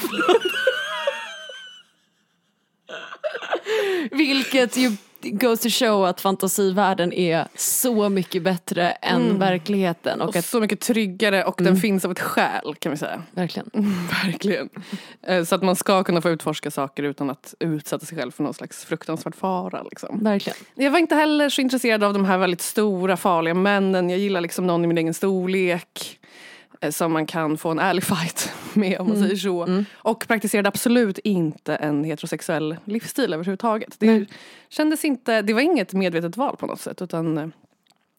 Vilket 4.10 4.76
ju 4.76 4.96
goes 5.32 5.60
to 5.60 5.68
show 5.70 6.04
att 6.04 6.20
fantasivärlden 6.20 7.12
är 7.12 7.48
så 7.56 8.08
mycket 8.08 8.42
bättre 8.42 8.90
än 8.90 9.38
verkligheten. 9.38 10.20
Och 10.20 10.28
Och 10.28 10.36
att, 10.36 10.44
så 10.44 10.60
mycket 10.60 10.80
tryggare 10.80 11.44
och 11.44 11.60
den 11.64 11.76
finns 11.76 12.04
av 12.04 12.10
ett 12.10 12.20
skäl 12.20 12.74
kan 12.78 12.92
vi 12.92 12.98
säga. 12.98 13.22
verkligen. 13.30 13.70
Verkligen. 14.24 14.68
Eh, 15.22 15.44
Så 15.44 15.54
att 15.54 15.62
man 15.62 15.76
ska 15.76 16.04
kunna 16.04 16.20
få 16.20 16.30
utforska 16.30 16.70
saker 16.70 17.02
utan 17.02 17.30
att 17.30 17.54
utsätta 17.60 18.06
sig 18.06 18.18
själv 18.18 18.30
för 18.30 18.42
någon 18.42 18.54
slags 18.54 18.84
fruktansvärd 18.84 19.34
fara. 19.34 19.82
Liksom. 19.82 20.18
Verkligen. 20.24 20.56
Jag 20.74 20.90
var 20.90 20.98
inte 20.98 21.14
heller 21.14 21.48
så 21.48 21.60
intresserad 21.60 22.04
av 22.04 22.12
de 22.12 22.24
här 22.24 22.38
väldigt 22.38 22.60
stora 22.62 23.16
farliga 23.16 23.54
männen. 23.54 24.10
Jag 24.10 24.18
gillar 24.18 24.40
liksom 24.40 24.66
någon 24.66 24.84
i 24.84 24.86
min 24.86 24.98
egen 24.98 25.14
storlek. 25.14 26.18
Eh, 26.80 26.90
Som 26.90 27.12
man 27.12 27.26
kan 27.26 27.58
få 27.58 27.70
en 27.70 27.78
ärlig 27.78 28.04
fight 28.04 28.52
med 28.74 29.00
om 29.00 29.08
man 29.08 29.16
säger 29.20 29.36
så. 29.36 29.84
Och 29.94 30.28
praktiserade 30.28 30.68
absolut 30.68 31.18
inte 31.18 31.74
en 31.76 32.04
heterosexuell 32.04 32.76
livsstil 32.84 33.32
överhuvudtaget. 33.32 33.96
Det 33.98 34.06
Nej. 34.06 34.26
kändes 34.68 35.04
inte, 35.04 35.42
det 35.42 35.52
var 35.52 35.60
inget 35.60 35.92
medvetet 35.92 36.36
val 36.36 36.56
på 36.56 36.66
något 36.66 36.80
sätt. 36.80 37.02
Utan 37.02 37.38
eh, 37.38 37.46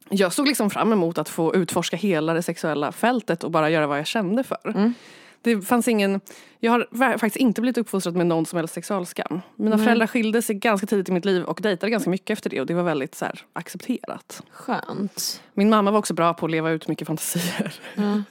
jag 0.09 0.33
såg 0.33 0.47
liksom 0.47 0.69
fram 0.69 0.91
emot 0.93 1.17
att 1.17 1.29
få 1.29 1.55
utforska 1.55 1.97
hela 1.97 2.33
det 2.33 2.41
sexuella 2.41 2.91
fältet 2.91 3.43
och 3.43 3.51
bara 3.51 3.69
göra 3.69 3.87
vad 3.87 3.99
jag 3.99 4.07
kände 4.07 4.43
för. 4.43 4.93
Det 5.41 5.61
fanns 5.61 5.87
ingen, 5.87 6.21
jag 6.59 6.71
har 6.71 7.17
faktiskt 7.17 7.35
inte 7.35 7.61
blivit 7.61 7.77
uppfostrad 7.77 8.15
med 8.15 8.27
någon 8.27 8.45
som 8.45 8.57
helst 8.57 8.73
sexualskam. 8.73 9.41
Mina 9.55 9.75
Nej. 9.75 9.85
föräldrar 9.85 10.07
skilde 10.07 10.41
sig 10.41 10.55
ganska 10.55 10.87
tidigt 10.87 11.09
i 11.09 11.11
mitt 11.11 11.25
liv 11.25 11.43
och 11.43 11.59
dejtade 11.61 11.89
ganska 11.89 12.09
mycket 12.09 12.29
efter 12.29 12.49
det 12.49 12.61
och 12.61 12.65
det 12.67 12.73
var 12.73 12.83
väldigt 12.83 13.15
så 13.15 13.25
här, 13.25 13.41
accepterat. 13.53 14.43
Skönt. 14.51 15.41
Min 15.53 15.69
mamma 15.69 15.91
var 15.91 15.99
också 15.99 16.13
bra 16.13 16.33
på 16.33 16.45
att 16.45 16.51
leva 16.51 16.69
ut 16.71 16.87
mycket 16.87 17.07
fantasier. 17.07 17.73
Ja. 17.95 18.23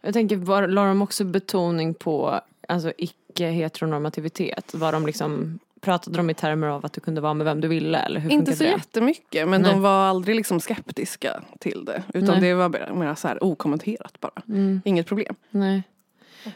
Jag 0.00 0.12
tänker, 0.14 0.36
var, 0.36 0.66
la 0.66 0.84
de 0.84 1.02
också 1.02 1.24
betoning 1.24 1.94
på 1.94 2.40
alltså, 2.68 2.92
icke-heteronormativitet? 2.98 4.74
Var 4.74 4.92
de 4.92 5.06
liksom, 5.06 5.58
pratade 5.80 6.16
de 6.16 6.30
i 6.30 6.34
termer 6.34 6.66
av 6.66 6.86
att 6.86 6.92
du 6.92 7.00
kunde 7.00 7.20
vara 7.20 7.34
med 7.34 7.44
vem 7.44 7.60
du 7.60 7.68
ville? 7.68 7.98
Eller 7.98 8.20
hur 8.20 8.30
Inte 8.30 8.56
så 8.56 8.64
det? 8.64 8.70
jättemycket 8.70 9.48
men 9.48 9.62
Nej. 9.62 9.72
de 9.72 9.80
var 9.82 10.04
aldrig 10.06 10.36
liksom 10.36 10.60
skeptiska 10.60 11.42
till 11.60 11.84
det. 11.84 12.02
Utan 12.14 12.30
Nej. 12.30 12.40
det 12.40 12.54
var 12.54 12.68
mer 12.94 13.14
så 13.14 13.28
här 13.28 13.44
okommenterat 13.44 14.20
bara. 14.20 14.42
Mm, 14.48 14.82
Inget 14.84 15.06
problem. 15.06 15.34
nej. 15.50 15.82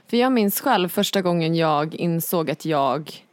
För 0.06 0.16
jag 0.16 0.32
minns 0.32 0.60
själv 0.60 0.88
första 0.88 1.22
gången 1.22 1.54
jag 1.54 1.94
insåg 1.94 2.50
att 2.50 2.64
jag 2.64 3.24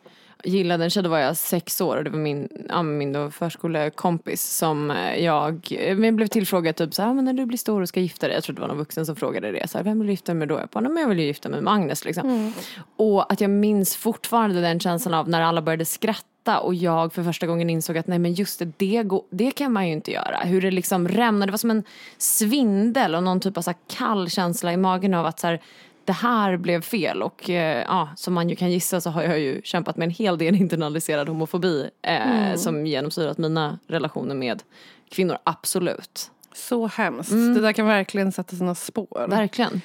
gillade 0.43 0.83
en 0.83 0.89
tjej, 0.89 1.03
då 1.03 1.09
var 1.09 1.19
jag 1.19 1.37
sex 1.37 1.81
år 1.81 1.97
och 1.97 2.03
det 2.03 2.09
var 2.09 2.17
min, 2.17 2.49
ja, 2.69 2.83
min 2.83 3.13
då 3.13 3.31
förskolekompis 3.31 4.43
som 4.57 4.93
jag, 5.17 5.67
vi 5.95 6.11
blev 6.11 6.27
tillfrågad 6.27 6.75
typ 6.75 6.93
så 6.93 7.01
här, 7.01 7.09
"Ja, 7.09 7.13
men 7.13 7.25
när 7.25 7.33
du 7.33 7.45
blir 7.45 7.57
stor 7.57 7.81
och 7.81 7.89
ska 7.89 7.99
gifta 7.99 8.27
dig, 8.27 8.35
jag 8.35 8.43
tror 8.43 8.55
det 8.55 8.61
var 8.61 8.67
någon 8.67 8.77
vuxen 8.77 9.05
som 9.05 9.15
frågade 9.15 9.51
det, 9.51 9.67
så 9.69 9.77
här, 9.77 9.85
vem 9.85 9.99
vill 9.99 10.07
du 10.07 10.13
gifta 10.13 10.31
dig 10.31 10.39
med 10.39 10.47
då? 10.47 10.59
Jag 10.59 10.69
bara, 10.69 10.79
"Nej, 10.79 10.91
men 10.91 11.01
jag 11.01 11.09
vill 11.09 11.19
ju 11.19 11.25
gifta 11.25 11.49
mig 11.49 11.61
med 11.61 11.73
Agnes 11.73 12.05
liksom. 12.05 12.53
Och 12.95 13.31
att 13.33 13.41
jag 13.41 13.49
minns 13.49 13.95
fortfarande 13.95 14.61
den 14.61 14.79
känslan 14.79 15.13
av 15.13 15.29
när 15.29 15.41
alla 15.41 15.61
började 15.61 15.85
skratta 15.85 16.59
och 16.59 16.75
jag 16.75 17.13
för 17.13 17.23
första 17.23 17.47
gången 17.47 17.69
insåg 17.69 17.97
att 17.97 18.07
nej 18.07 18.19
men 18.19 18.33
just 18.33 18.59
det, 18.59 18.71
det, 18.77 19.03
går, 19.03 19.23
det 19.29 19.51
kan 19.51 19.71
man 19.73 19.87
ju 19.87 19.93
inte 19.93 20.11
göra. 20.11 20.37
Hur 20.37 20.61
det 20.61 20.71
liksom 20.71 21.07
rämnade, 21.07 21.45
det 21.45 21.51
var 21.51 21.57
som 21.57 21.71
en 21.71 21.83
svindel 22.17 23.15
och 23.15 23.23
någon 23.23 23.39
typ 23.39 23.57
av 23.57 23.61
så 23.61 23.73
kall 23.97 24.29
känsla 24.29 24.73
i 24.73 24.77
magen 24.77 25.13
av 25.13 25.25
att 25.25 25.39
så 25.39 25.47
här, 25.47 25.61
det 26.05 26.13
här 26.13 26.57
blev 26.57 26.81
fel 26.81 27.23
och 27.23 27.49
eh, 27.49 27.83
ja, 27.87 28.09
som 28.15 28.33
man 28.33 28.49
ju 28.49 28.55
kan 28.55 28.71
gissa 28.71 29.01
så 29.01 29.09
har 29.09 29.23
jag 29.23 29.39
ju 29.39 29.61
kämpat 29.63 29.97
med 29.97 30.05
en 30.05 30.11
hel 30.11 30.37
del 30.37 30.55
internaliserad 30.61 31.27
homofobi 31.29 31.89
eh, 32.01 32.55
som 32.55 32.85
genomsyrat 32.85 33.37
mina 33.37 33.79
relationer 33.87 34.35
med 34.35 34.63
kvinnor, 35.09 35.37
absolut. 35.43 36.31
Så 36.53 36.87
hemskt. 36.87 37.31
Det 37.31 37.61
där 37.61 37.73
kan 37.73 37.85
verkligen 37.87 38.31
sätta 38.31 38.55
sina 38.55 38.75
spår. 38.75 39.27
Verkligen. 39.29 39.81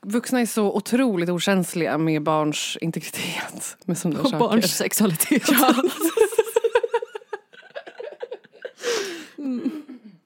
Vuxna 0.00 0.40
är 0.40 0.46
så 0.46 0.72
otroligt 0.72 1.28
okänsliga 1.28 1.98
med 1.98 2.22
barns 2.22 2.78
integritet. 2.80 3.76
Med 3.84 3.96
Och 3.96 3.98
saker. 3.98 4.38
barns 4.38 4.76
sexualitet. 4.76 5.42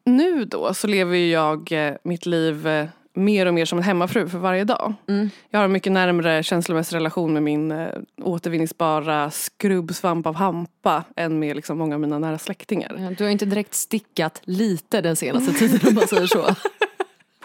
Nu 0.06 0.44
då 0.44 0.74
så 0.74 0.86
lever 0.86 1.16
ju 1.16 1.30
jag 1.30 1.72
eh, 1.72 1.94
mitt 2.02 2.26
liv 2.26 2.66
eh, 2.66 2.86
mer 3.14 3.46
och 3.46 3.54
mer 3.54 3.64
som 3.64 3.78
en 3.78 3.84
hemmafru 3.84 4.28
för 4.28 4.38
varje 4.38 4.64
dag. 4.64 4.94
Mm. 5.08 5.30
Jag 5.50 5.58
har 5.58 5.64
en 5.64 5.72
mycket 5.72 5.92
närmre 5.92 6.42
känslomässig 6.42 6.96
relation 6.96 7.32
med 7.32 7.42
min 7.42 7.72
eh, 7.72 7.88
återvinningsbara 8.22 9.30
skrubbsvamp 9.30 10.26
av 10.26 10.34
hampa 10.34 11.04
än 11.16 11.38
med 11.38 11.56
liksom 11.56 11.78
många 11.78 11.94
av 11.94 12.00
mina 12.00 12.18
nära 12.18 12.38
släktingar. 12.38 12.96
Ja, 12.98 13.10
Du 13.18 13.24
har 13.24 13.30
inte 13.30 13.44
direkt 13.44 13.74
stickat 13.74 14.40
lite 14.44 15.00
den 15.00 15.16
senaste 15.16 15.52
tiden 15.52 15.88
om 15.88 15.94
man 15.94 16.08
säger 16.08 16.26
så. 16.26 16.54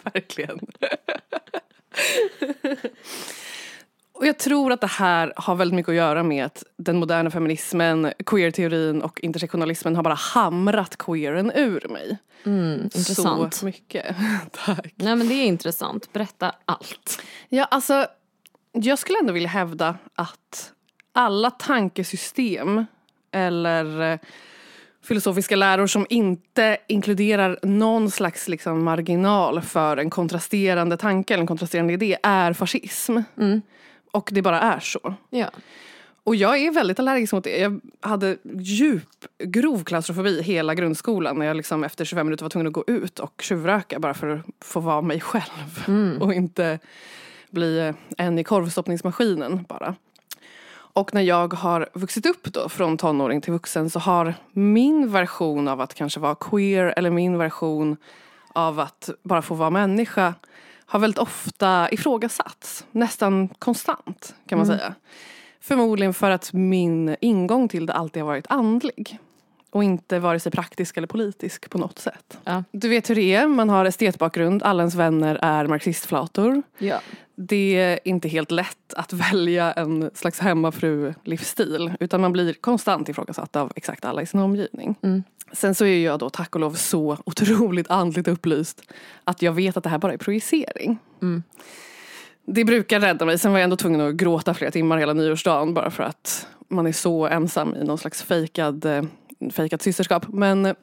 Verkligen. 0.14 0.60
Och 4.20 4.28
jag 4.28 4.38
tror 4.38 4.72
att 4.72 4.82
det 4.82 4.88
här 4.88 5.34
har 5.36 5.56
väldigt 5.56 5.76
mycket 5.76 5.90
att 5.90 5.96
göra 5.96 6.24
med 6.24 6.46
att 6.46 6.64
den 6.78 6.98
moderna 6.98 7.32
feminismen, 7.32 8.14
queer-teorin 8.26 9.02
och 9.02 9.20
intersektionalismen 9.20 9.96
har 9.96 10.04
bara 10.04 10.14
hamrat 10.14 10.98
queeren 10.98 11.52
ur 11.56 11.88
mig. 11.90 12.18
Mm, 12.46 12.82
intressant. 12.84 13.54
Så 13.54 13.66
mycket. 13.66 14.16
Tack. 14.66 14.94
Nej 14.96 15.16
men 15.16 15.28
det 15.28 15.34
är 15.34 15.46
intressant. 15.46 16.14
Berätta 16.14 16.56
allt. 16.66 17.22
Ja, 17.50 17.64
alltså, 17.64 18.08
jag 18.72 19.00
skulle 19.00 19.20
ändå 19.20 19.34
vilja 19.34 19.50
hävda 19.50 19.96
att 20.16 20.72
alla 21.14 21.52
tankesystem 21.52 22.86
eller 23.32 24.12
eh, 24.12 24.20
filosofiska 25.04 25.56
läror 25.56 25.88
som 25.88 26.06
inte 26.10 26.78
inkluderar 26.88 27.60
någon 27.64 28.12
slags 28.12 28.48
liksom, 28.48 28.84
marginal 28.84 29.62
för 29.62 29.98
en 29.98 30.10
kontrasterande 30.10 30.98
tanke 30.98 31.34
eller 31.34 31.42
en 31.42 31.48
kontrasterande 31.48 31.94
idé 31.94 32.18
är 32.24 32.54
fascism. 32.54 33.18
Mm. 33.38 33.62
Och 34.12 34.30
det 34.34 34.42
bara 34.42 34.60
är 34.60 34.80
så. 34.80 35.14
Ja. 35.30 35.50
Och 36.24 36.36
jag 36.36 36.58
är 36.58 36.72
väldigt 36.72 37.00
allergisk 37.00 37.34
mot 37.34 37.44
det. 37.44 37.58
Jag 37.58 37.82
hade 38.02 38.38
djup, 38.60 39.26
grov 39.44 39.84
klaustrofobi 39.84 40.42
hela 40.42 40.76
grundskolan 40.76 41.40
när 41.40 41.46
jag 41.46 41.58
liksom 41.58 41.84
efter 41.84 42.06
25 42.06 42.28
minuter 42.28 42.46
var 42.46 42.50
tvungen 42.50 42.68
att 42.68 42.74
gå 42.74 42.84
ut 42.88 43.20
och 43.20 43.42
tjuvröka 43.42 44.00
bara 44.00 44.14
för 44.14 44.28
att 44.28 44.46
få 44.62 44.80
vara 44.80 45.02
mig 45.02 45.20
själv. 45.20 45.84
Och 46.22 46.34
inte 46.34 46.80
bli 47.50 47.80
eh, 47.80 47.96
en 48.18 48.40
i 48.40 48.44
korvstoppningsmaskinen 48.44 49.66
bara. 49.70 49.96
Och 50.72 51.14
när 51.14 51.22
jag 51.22 51.54
har 51.54 51.90
vuxit 51.94 52.26
upp 52.26 52.44
då 52.44 52.70
från 52.70 52.98
tonåring 52.98 53.42
till 53.42 53.54
vuxen 53.54 53.90
så 53.90 54.00
har 54.00 54.34
min 54.52 55.12
version 55.12 55.68
av 55.68 55.82
att 55.82 55.94
kanske 55.94 56.20
vara 56.20 56.36
queer 56.36 56.94
eller 56.98 57.10
min 57.10 57.38
version 57.38 57.98
av 58.54 58.80
att 58.80 59.10
bara 59.24 59.42
få 59.42 59.56
vara 59.56 59.70
människa 59.70 60.34
har 60.90 61.00
väldigt 61.00 61.20
ofta 61.20 61.92
ifrågasatts. 61.92 62.86
Nästan 62.92 63.48
konstant 63.48 64.36
kan 64.48 64.58
man 64.58 64.68
säga. 64.68 64.96
Förmodligen 65.60 66.14
för 66.14 66.32
att 66.32 66.54
min 66.54 67.16
ingång 67.22 67.68
till 67.68 67.86
det 67.86 67.94
alltid 67.94 68.24
har 68.24 68.28
varit 68.28 68.46
andlig. 68.50 69.20
Och 69.72 69.84
inte 69.84 70.20
vare 70.20 70.40
sig 70.40 70.52
praktisk 70.52 70.98
eller 70.98 71.08
politisk 71.08 71.70
på 71.70 71.78
något 71.78 72.00
sätt. 72.00 72.40
Ja. 72.44 72.64
Du 72.72 72.90
vet 72.90 73.10
hur 73.10 73.16
det 73.16 73.34
är, 73.36 73.48
man 73.48 73.70
har 73.70 73.86
estetbakgrund, 73.86 74.64
alla 74.64 74.84
ens 74.84 74.96
vänner 74.96 75.40
är 75.42 75.68
marxistflator. 75.68 76.62
ja. 76.78 77.02
Det 77.42 77.76
är 77.76 78.00
inte 78.04 78.28
helt 78.28 78.52
lätt 78.52 78.94
att 78.94 79.14
välja 79.34 79.72
en 79.74 80.12
slags 80.14 80.40
hemmafru-livsstil. 80.40 81.94
Utan 82.00 82.22
man 82.22 82.34
blir 82.34 82.54
konstant 82.54 83.10
ifrågasatt 83.10 83.56
av 83.56 83.72
exakt 83.76 84.06
alla 84.06 84.22
i 84.22 84.26
sin 84.26 84.40
omgivning. 84.40 84.96
Mm. 85.02 85.24
Sen 85.52 85.76
så 85.76 85.86
är 85.86 86.06
jag 86.06 86.20
då 86.20 86.30
tack 86.30 86.56
och 86.56 86.62
lov 86.62 86.74
så 86.74 87.18
otroligt 87.26 87.90
andligt 87.90 88.28
upplyst 88.28 88.94
att 89.24 89.42
jag 89.42 89.52
vet 89.52 89.78
att 89.78 89.84
det 89.84 89.90
här 89.90 89.98
bara 89.98 90.14
är 90.14 90.18
projicering. 90.18 90.98
Mm. 91.22 91.44
Det 92.46 92.66
brukar 92.66 93.00
rädda 93.00 93.26
mig. 93.26 93.40
Sen 93.40 93.52
var 93.52 93.60
jag 93.60 93.64
ändå 93.64 93.76
tvungen 93.76 94.02
att 94.02 94.16
gråta 94.16 94.54
flera 94.54 94.72
timmar 94.72 94.98
hela 94.98 95.14
nyårsdagen 95.14 95.74
bara 95.74 95.92
för 95.92 96.04
att 96.04 96.48
man 96.68 96.88
är 96.88 96.92
så 96.92 97.28
ensam 97.28 97.76
i 97.76 97.84
någon 97.84 97.98
slags 97.98 98.24
fejkad, 98.24 98.86
eh, 98.86 99.04
fejkat 99.52 99.82
systerskap. 99.82 100.26
Men 100.28 100.66
eh, 100.66 100.74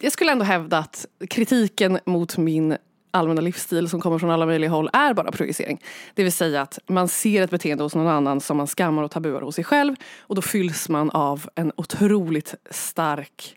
jag 0.00 0.12
skulle 0.12 0.32
ändå 0.32 0.44
hävda 0.44 0.78
att 0.78 1.06
kritiken 1.30 1.98
mot 2.04 2.36
min 2.36 2.76
allmänna 3.10 3.40
livsstil 3.40 3.88
som 3.88 4.00
kommer 4.00 4.18
från 4.18 4.30
alla 4.30 4.46
möjliga 4.46 4.70
håll 4.70 4.90
är 4.92 5.14
bara 5.14 5.32
projicering. 5.32 5.82
Det 6.14 6.22
vill 6.22 6.32
säga 6.32 6.62
att 6.62 6.78
man 6.86 7.08
ser 7.08 7.42
ett 7.42 7.50
beteende 7.50 7.84
hos 7.84 7.94
någon 7.94 8.06
annan 8.06 8.40
som 8.40 8.56
man 8.56 8.66
skammar 8.66 9.02
och 9.02 9.10
tabuar 9.10 9.40
hos 9.40 9.54
sig 9.54 9.64
själv 9.64 9.96
och 10.18 10.34
då 10.34 10.42
fylls 10.42 10.88
man 10.88 11.10
av 11.10 11.48
en 11.54 11.72
otroligt 11.76 12.54
stark 12.70 13.56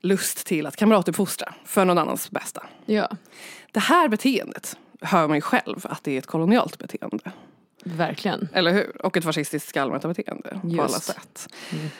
lust 0.00 0.46
till 0.46 0.66
att 0.66 0.76
kamratuppfostra 0.76 1.54
för 1.64 1.84
någon 1.84 1.98
annans 1.98 2.30
bästa. 2.30 2.66
ja. 2.86 3.08
Det 3.72 3.80
här 3.80 4.08
beteendet 4.08 4.76
hör 5.00 5.28
man 5.28 5.36
ju 5.36 5.40
själv 5.40 5.80
att 5.82 6.04
det 6.04 6.12
är 6.12 6.18
ett 6.18 6.26
kolonialt 6.26 6.78
beteende. 6.78 7.32
Verkligen. 7.84 8.48
Eller 8.52 8.72
hur? 8.72 9.06
Och 9.06 9.16
ett 9.16 9.24
fascistiskt 9.24 9.68
skallmätarbeteende 9.68 10.60
på 10.76 10.82
alla 10.82 10.88
sätt. 10.88 11.48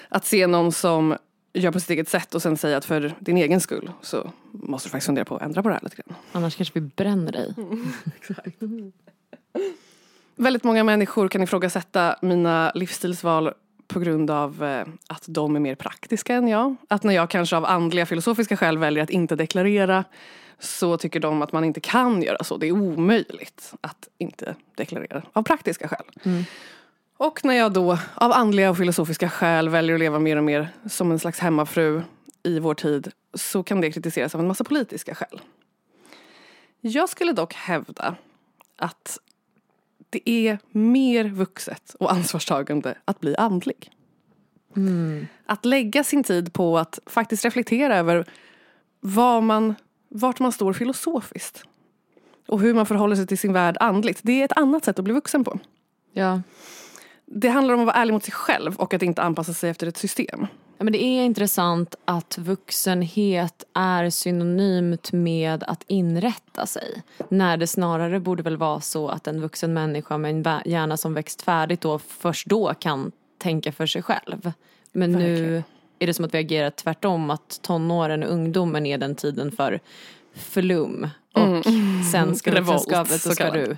Att 0.08 0.26
se 0.26 0.46
någon 0.46 0.72
som 0.72 1.16
gör 1.52 1.70
på 1.70 1.80
sitt 1.80 1.90
eget 1.90 2.08
sätt 2.08 2.34
och 2.34 2.42
sen 2.42 2.56
säga 2.56 2.76
att 2.76 2.84
för 2.84 3.14
din 3.18 3.36
egen 3.36 3.60
skull 3.60 3.90
så 4.02 4.32
måste 4.52 4.88
du 4.88 4.90
faktiskt 4.90 5.06
fundera 5.06 5.24
på 5.24 5.36
att 5.36 5.42
ändra 5.42 5.62
på 5.62 5.68
det 5.68 5.74
här 5.74 5.82
lite 5.82 5.96
grann. 5.96 6.16
Annars 6.32 6.56
kanske 6.56 6.80
vi 6.80 6.80
bränner 6.80 7.32
dig. 7.32 7.54
Väldigt 10.36 10.64
många 10.64 10.84
människor 10.84 11.28
kan 11.28 11.42
ifrågasätta 11.42 12.16
mina 12.22 12.72
livsstilsval 12.74 13.52
på 13.88 14.00
grund 14.00 14.30
av 14.30 14.64
eh, 14.64 14.86
att 15.06 15.24
de 15.26 15.56
är 15.56 15.60
mer 15.60 15.74
praktiska 15.74 16.34
än 16.34 16.48
jag. 16.48 16.76
Att 16.88 17.02
när 17.02 17.14
jag 17.14 17.30
kanske 17.30 17.56
av 17.56 17.64
andliga 17.64 18.06
filosofiska 18.06 18.56
skäl 18.56 18.78
väljer 18.78 19.02
att 19.02 19.10
inte 19.10 19.36
deklarera 19.36 20.04
så 20.58 20.96
tycker 20.96 21.20
de 21.20 21.42
att 21.42 21.52
man 21.52 21.64
inte 21.64 21.80
kan 21.80 22.22
göra 22.22 22.44
så. 22.44 22.56
Det 22.56 22.66
är 22.66 22.72
omöjligt 22.72 23.72
att 23.80 24.08
inte 24.18 24.54
deklarera 24.74 25.22
av 25.32 25.42
praktiska 25.42 25.88
skäl. 25.88 26.04
Och 27.20 27.44
när 27.44 27.54
jag 27.54 27.72
då 27.72 27.98
av 28.14 28.32
andliga 28.32 28.70
och 28.70 28.76
filosofiska 28.76 29.30
skäl 29.30 29.68
väljer 29.68 29.94
att 29.94 30.00
leva 30.00 30.18
mer 30.18 30.36
och 30.36 30.44
mer 30.44 30.68
som 30.86 31.10
en 31.10 31.18
slags 31.18 31.38
hemmafru 31.38 32.02
i 32.42 32.58
vår 32.58 32.74
tid 32.74 33.12
så 33.34 33.62
kan 33.62 33.80
det 33.80 33.92
kritiseras 33.92 34.34
av 34.34 34.40
en 34.40 34.46
massa 34.46 34.64
politiska 34.64 35.14
skäl. 35.14 35.40
Jag 36.80 37.08
skulle 37.08 37.32
dock 37.32 37.54
hävda 37.54 38.16
att 38.76 39.18
det 40.10 40.30
är 40.30 40.58
mer 40.70 41.24
vuxet 41.24 41.96
och 41.98 42.12
ansvarstagande 42.12 42.94
att 43.04 43.20
bli 43.20 43.36
andlig. 43.36 43.90
Att 45.46 45.64
lägga 45.64 46.04
sin 46.04 46.24
tid 46.24 46.52
på 46.52 46.78
att 46.78 46.98
faktiskt 47.06 47.44
reflektera 47.44 47.96
över 47.96 48.24
vad 49.00 49.42
man, 49.42 49.74
vart 50.08 50.40
man 50.40 50.52
står 50.52 50.72
filosofiskt. 50.72 51.64
Och 52.48 52.60
hur 52.60 52.74
man 52.74 52.86
förhåller 52.86 53.16
sig 53.16 53.26
till 53.26 53.38
sin 53.38 53.52
värld 53.52 53.76
andligt. 53.80 54.20
Det 54.22 54.40
är 54.40 54.44
ett 54.44 54.56
annat 54.56 54.84
sätt 54.84 54.98
att 54.98 55.04
bli 55.04 55.14
vuxen 55.14 55.44
på. 55.44 55.58
Ja. 56.12 56.40
Det 57.32 57.48
handlar 57.48 57.74
om 57.74 57.80
att 57.80 57.86
vara 57.86 57.96
ärlig 57.96 58.12
mot 58.12 58.24
sig 58.24 58.32
själv 58.32 58.76
och 58.76 58.94
att 58.94 59.02
inte 59.02 59.22
anpassa 59.22 59.52
sig 59.52 59.70
efter 59.70 59.86
ett 59.86 59.96
system. 59.96 60.46
Ja, 60.78 60.84
men 60.84 60.92
det 60.92 61.04
är 61.04 61.24
intressant 61.24 61.94
att 62.04 62.38
vuxenhet 62.38 63.64
är 63.74 64.10
synonymt 64.10 65.12
med 65.12 65.64
att 65.66 65.84
inrätta 65.86 66.66
sig. 66.66 67.02
När 67.28 67.56
det 67.56 67.66
snarare 67.66 68.20
borde 68.20 68.42
väl 68.42 68.56
vara 68.56 68.80
så 68.80 69.08
att 69.08 69.26
en 69.26 69.40
vuxen 69.40 69.72
människa 69.72 70.18
med 70.18 70.46
en 70.46 70.60
hjärna 70.64 70.96
som 70.96 71.14
växt 71.14 71.42
färdigt 71.42 71.80
då 71.80 71.98
först 71.98 72.46
då 72.46 72.74
kan 72.74 73.12
tänka 73.38 73.72
för 73.72 73.86
sig 73.86 74.02
själv. 74.02 74.52
Men 74.92 75.12
nu 75.12 75.32
Verkligen. 75.32 75.64
är 75.98 76.06
det 76.06 76.14
som 76.14 76.24
att 76.24 76.34
vi 76.34 76.38
agerar 76.38 76.70
tvärtom. 76.70 77.30
Att 77.30 77.62
tonåren 77.62 78.22
och 78.22 78.32
ungdomen 78.32 78.86
är 78.86 78.98
den 78.98 79.14
tiden 79.14 79.52
för 79.52 79.80
flum. 80.34 81.08
Och 81.32 81.64
sen 82.12 82.36
ska 82.36 82.50
vuxenskapet 82.50 83.22
så 83.22 83.30
ska 83.30 83.50
du 83.50 83.76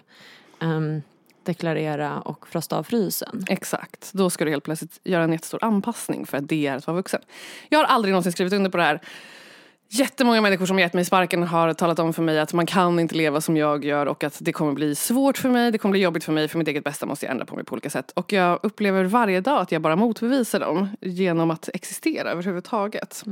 ehm, 0.61 1.03
deklarera 1.45 2.21
och 2.21 2.49
frosta 2.49 2.77
av 2.77 2.83
frysen. 2.83 3.45
Exakt. 3.49 4.13
Då 4.13 4.31
ska 4.31 4.45
du 4.45 4.51
helt 4.51 4.65
plötsligt 4.65 5.01
göra 5.05 5.25
en 5.25 5.33
jättestor 5.33 5.65
anpassning 5.65 6.27
för 6.27 6.39
att 6.39 6.49
det 6.49 6.67
är 6.67 6.77
att 6.77 6.87
vara 6.87 6.97
vuxen. 6.97 7.21
Jag 7.69 7.79
har 7.79 7.87
aldrig 7.87 8.13
någonsin 8.13 8.33
skrivit 8.33 8.53
under 8.53 8.71
på 8.71 8.77
det 8.77 8.83
här. 8.83 9.01
Jättemånga 9.95 10.41
människor 10.41 10.67
som 10.67 10.79
gett 10.79 10.93
mig 10.93 11.05
sparken 11.05 11.43
har 11.43 11.75
talat 11.75 11.99
om 11.99 12.13
för 12.13 12.23
mig 12.23 12.41
att 12.41 12.53
man 12.53 12.67
kan 12.67 13.01
inte 13.01 13.15
leva 13.15 13.41
som 13.41 13.57
jag 13.57 13.85
gör 13.85 14.07
och 14.07 14.25
att 14.25 14.39
det 14.41 14.53
kommer 14.53 14.73
bli 14.73 14.95
svårt 14.95 15.39
för 15.39 15.49
mig, 15.49 15.73
det 15.73 15.79
kommer 15.79 15.91
bli 15.91 16.01
jobbigt 16.01 16.25
för 16.25 16.33
mig, 16.33 16.49
för 16.49 16.59
mitt 16.59 16.69
eget 16.69 16.85
bästa 16.85 17.07
måste 17.07 17.27
jag 17.27 17.31
ändra 17.31 17.47
på 17.47 17.55
mig 17.55 17.65
på 17.65 17.73
olika 17.73 17.91
sätt. 17.91 18.13
Och 18.15 18.33
jag 18.33 18.59
upplever 18.63 19.05
varje 19.05 19.41
dag 19.41 19.61
att 19.61 19.73
jag 19.73 19.83
bara 19.83 19.97
motbevisar 19.97 20.61
dem 20.61 20.89
genom 21.01 21.51
att 21.51 21.69
existera 21.75 22.31
överhuvudtaget. 22.31 23.23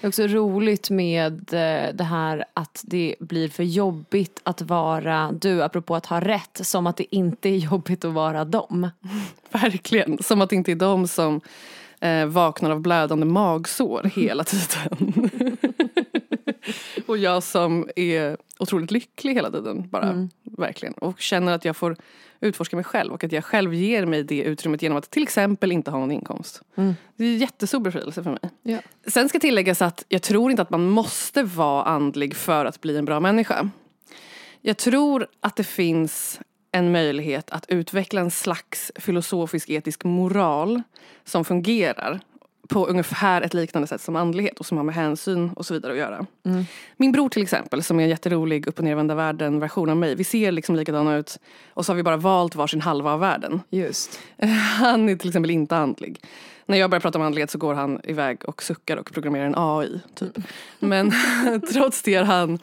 Det 0.00 0.06
är 0.06 0.08
också 0.08 0.26
roligt 0.26 0.90
med 0.90 1.32
eh, 1.32 1.94
det 1.94 2.04
här 2.04 2.44
att 2.54 2.82
det 2.84 3.14
blir 3.20 3.48
för 3.48 3.62
jobbigt 3.62 4.40
att 4.42 4.62
vara 4.62 5.32
du, 5.32 5.62
apropå 5.62 5.96
att 5.96 6.06
ha 6.06 6.20
rätt, 6.20 6.60
som 6.62 6.86
att 6.86 6.96
det 6.96 7.16
inte 7.16 7.48
är 7.48 7.56
jobbigt 7.56 8.04
att 8.04 8.12
vara 8.12 8.44
dem. 8.44 8.90
Verkligen. 9.52 10.22
Som 10.22 10.40
att 10.40 10.50
det 10.50 10.56
inte 10.56 10.72
är 10.72 10.76
de 10.76 11.08
som 11.08 11.40
eh, 12.00 12.26
vaknar 12.26 12.70
av 12.70 12.80
blödande 12.80 13.26
magsår 13.26 14.10
hela 14.14 14.44
tiden. 14.44 15.30
och 17.06 17.18
jag 17.18 17.42
som 17.42 17.88
är 17.96 18.36
otroligt 18.58 18.90
lycklig 18.90 19.34
hela 19.34 19.50
tiden. 19.50 19.88
Bara, 19.88 20.28
Verkligen. 20.42 20.94
Och 20.94 21.20
känner 21.20 21.52
att 21.52 21.64
jag 21.64 21.76
får 21.76 21.96
utforska 22.40 22.76
mig 22.76 22.84
själv 22.84 23.12
och 23.12 23.24
att 23.24 23.32
jag 23.32 23.44
själv 23.44 23.74
ger 23.74 24.06
mig 24.06 24.22
det 24.22 24.42
utrymmet 24.42 24.82
genom 24.82 24.98
att 24.98 25.10
till 25.10 25.22
exempel 25.22 25.72
inte 25.72 25.90
ha 25.90 25.98
någon 25.98 26.12
inkomst. 26.12 26.62
Det 27.16 27.24
är 27.24 27.36
jättestor 27.36 27.80
befrielse 27.80 28.22
för 28.22 28.30
mig. 28.30 28.50
Ja. 28.62 28.78
Sen 29.06 29.28
ska 29.28 29.38
tilläggas 29.38 29.82
att 29.82 30.04
jag 30.08 30.22
tror 30.22 30.50
inte 30.50 30.62
att 30.62 30.70
man 30.70 30.88
måste 30.88 31.42
vara 31.42 31.84
andlig 31.84 32.36
för 32.36 32.64
att 32.64 32.80
bli 32.80 32.96
en 32.96 33.04
bra 33.04 33.20
människa. 33.20 33.70
Jag 34.60 34.76
tror 34.76 35.26
att 35.40 35.56
det 35.56 35.64
finns 35.64 36.40
en 36.72 36.92
möjlighet 36.92 37.50
att 37.50 37.64
utveckla 37.68 38.20
en 38.20 38.30
slags 38.30 38.92
filosofisk 38.94 39.70
etisk 39.70 40.04
moral 40.04 40.82
som 41.24 41.44
fungerar 41.44 42.20
på 42.68 42.86
ungefär 42.86 43.42
ett 43.42 43.54
liknande 43.54 43.88
sätt 43.88 44.00
som 44.00 44.16
andlighet 44.16 44.58
och 44.58 44.66
som 44.66 44.76
har 44.76 44.84
med 44.84 44.94
hänsyn 44.94 45.50
och 45.56 45.66
så 45.66 45.74
vidare 45.74 45.92
att 45.92 45.98
göra. 45.98 46.26
Min 46.96 47.12
bror 47.12 47.28
till 47.28 47.42
exempel, 47.42 47.82
som 47.82 48.00
är 48.00 48.04
en 48.04 48.08
jätterolig 48.08 48.66
upp 48.66 48.78
och 48.78 48.84
nervända 48.84 49.14
världen 49.14 49.60
version 49.60 49.90
av 49.90 49.96
mig. 49.96 50.14
Vi 50.14 50.24
ser 50.24 50.52
liksom 50.52 50.76
likadana 50.76 51.16
ut 51.16 51.38
och 51.68 51.86
så 51.86 51.92
har 51.92 51.96
vi 51.96 52.02
bara 52.02 52.16
valt 52.16 52.54
varsin 52.54 52.80
halva 52.80 53.12
av 53.12 53.20
världen. 53.20 53.60
Just. 53.70 54.20
Han 54.78 55.08
är 55.08 55.16
till 55.16 55.28
exempel 55.28 55.50
inte 55.50 55.76
andlig. 55.76 56.20
När 56.66 56.78
jag 56.78 56.90
börjar 56.90 57.00
prata 57.00 57.18
om 57.18 57.24
andlighet 57.24 57.50
så 57.50 57.58
går 57.58 57.74
han 57.74 58.00
iväg 58.04 58.44
och 58.44 58.62
suckar 58.62 58.96
och 58.96 59.12
programmerar 59.12 59.44
en 59.44 59.54
AI. 59.56 60.00
Typ. 60.14 60.38
Men 60.78 61.12
trots 61.72 62.02
det 62.02 62.14
har 62.14 62.24
han 62.24 62.58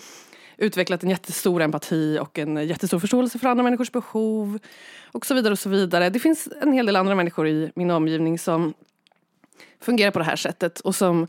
utvecklat 0.58 1.04
en 1.04 1.10
jättestor 1.10 1.62
empati 1.62 2.20
och 2.22 2.40
en 2.40 2.68
jättestor 2.68 3.00
förståelse 3.00 3.40
för 3.40 3.48
andra 3.48 3.64
människors 3.64 3.92
behov. 3.92 4.60
Och 5.12 5.26
så 5.26 5.34
vidare 5.34 5.52
och 5.52 5.60
så 5.60 5.70
vidare. 5.70 6.10
Det 6.10 6.20
finns 6.20 6.50
en 6.62 6.74
hel 6.74 6.86
del 6.86 6.96
andra 6.96 7.16
människor 7.16 7.48
i 7.48 7.72
min 7.76 7.92
omgivning 7.92 8.40
som 8.40 8.74
fungerar 9.82 10.12
på 10.12 10.20
det 10.20 10.26
här 10.26 10.36
sättet 10.36 10.80
och 10.80 10.96
som 10.96 11.28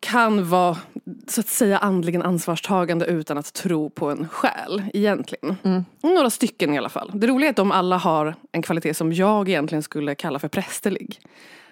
kan 0.00 0.48
vara 0.48 0.78
så 1.26 1.40
att 1.40 1.46
säga 1.46 1.78
andligen 1.78 2.22
ansvarstagande 2.22 3.06
utan 3.06 3.38
att 3.38 3.52
tro 3.52 3.90
på 3.90 4.10
en 4.10 4.28
själ 4.28 4.82
egentligen. 4.94 5.56
Några 6.02 6.30
stycken 6.30 6.74
i 6.74 6.78
alla 6.78 6.88
fall. 6.88 7.10
Det 7.14 7.26
roliga 7.26 7.48
är 7.48 7.50
att 7.50 7.56
de 7.56 7.72
alla 7.72 7.96
har 7.96 8.34
en 8.52 8.62
kvalitet 8.62 8.94
som 8.94 9.12
jag 9.12 9.48
egentligen 9.48 9.82
skulle 9.82 10.14
kalla 10.14 10.38
för 10.38 10.48
prästerlig. 10.48 11.20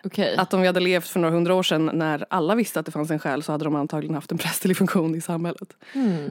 Okej. 0.05 0.37
Att 0.37 0.55
om 0.55 0.61
vi 0.61 0.67
hade 0.67 0.81
levt 0.81 1.09
för 1.09 1.21
några 1.21 1.35
hundra 1.35 1.55
år 1.55 1.63
sedan 1.63 1.91
när 1.95 2.27
alla 2.31 2.55
visste 2.55 2.81
att 2.81 2.87
det 2.87 2.93
fanns 2.93 3.11
en 3.11 3.19
själ 3.19 3.43
så 3.43 3.53
hade 3.53 3.65
de 3.65 3.77
antagligen 3.77 4.15
haft 4.15 4.33
en 4.33 4.39
prästerlig 4.39 4.77
funktion 4.77 5.15
i 5.15 5.21
samhället. 5.21 5.77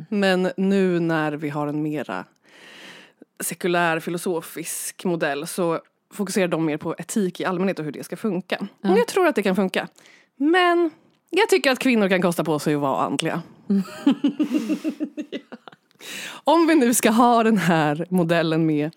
Men 0.10 0.52
nu 0.58 1.00
när 1.00 1.32
vi 1.32 1.50
har 1.50 1.68
en 1.68 1.82
mera 1.82 2.26
sekulär 3.40 4.00
filosofisk 4.00 5.06
modell 5.06 5.48
så 5.48 5.80
fokuserar 6.14 6.48
de 6.48 6.66
mer 6.66 6.78
på 6.78 6.96
etik 6.98 7.40
i 7.40 7.46
allmänhet 7.46 7.80
och 7.80 7.86
hur 7.86 7.92
det 7.92 8.04
ska 8.04 8.18
funka. 8.18 8.68
Och 8.82 8.98
Jag 8.98 9.08
tror 9.08 9.28
att 9.28 9.36
det 9.36 9.44
kan 9.44 9.56
funka. 9.56 9.88
Men 10.36 10.90
jag 11.30 11.50
tycker 11.50 11.72
att 11.72 11.80
kvinnor 11.80 12.10
kan 12.10 12.22
kosta 12.22 12.44
på 12.44 12.60
sig 12.60 12.76
att 12.76 12.82
vara 12.82 13.02
andliga. 13.02 13.42
Om 16.44 16.68
vi 16.68 16.76
nu 16.76 16.94
ska 16.94 17.10
ha 17.10 17.44
den 17.44 17.58
här 17.58 18.06
modellen 18.10 18.66
med 18.66 18.92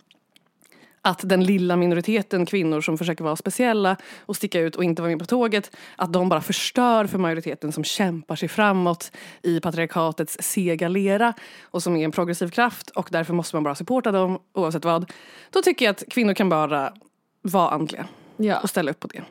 att 1.02 1.20
den 1.28 1.44
lilla 1.44 1.76
minoriteten 1.76 2.46
kvinnor 2.46 2.80
som 2.80 2.98
försöker 2.98 3.24
vara 3.24 3.36
speciella 3.36 3.96
och 4.26 4.36
sticka 4.36 4.60
ut 4.60 4.76
och 4.76 4.84
inte 4.84 5.02
vara 5.02 5.10
med 5.10 5.18
på 5.18 5.24
tåget, 5.24 5.76
att 5.96 6.12
de 6.12 6.28
bara 6.28 6.40
förstör 6.40 7.04
för 7.06 7.18
majoriteten 7.18 7.72
som 7.72 7.84
kämpar 7.84 8.36
sig 8.36 8.48
framåt 8.48 9.12
i 9.42 9.60
patriarkatets 9.60 10.36
sega 10.40 10.88
lera 10.88 11.34
och 11.62 11.82
som 11.82 11.96
är 11.96 12.04
en 12.04 12.12
progressiv 12.12 12.48
kraft 12.48 12.90
och 12.90 13.08
därför 13.12 13.34
måste 13.34 13.56
man 13.56 13.62
bara 13.62 13.74
supporta 13.74 14.12
dem 14.12 14.38
oavsett 14.52 14.84
vad. 14.84 15.12
Då 15.50 15.62
tycker 15.62 15.84
jag 15.84 15.90
att 15.90 16.04
kvinnor 16.10 16.34
kan 16.34 16.48
bara 16.48 16.92
vara 17.42 17.70
andliga 17.70 18.06
Ja. 18.36 18.60
och 18.60 18.70
ställa 18.70 18.90
upp 18.90 19.00
på 19.00 19.08
det. 19.08 19.22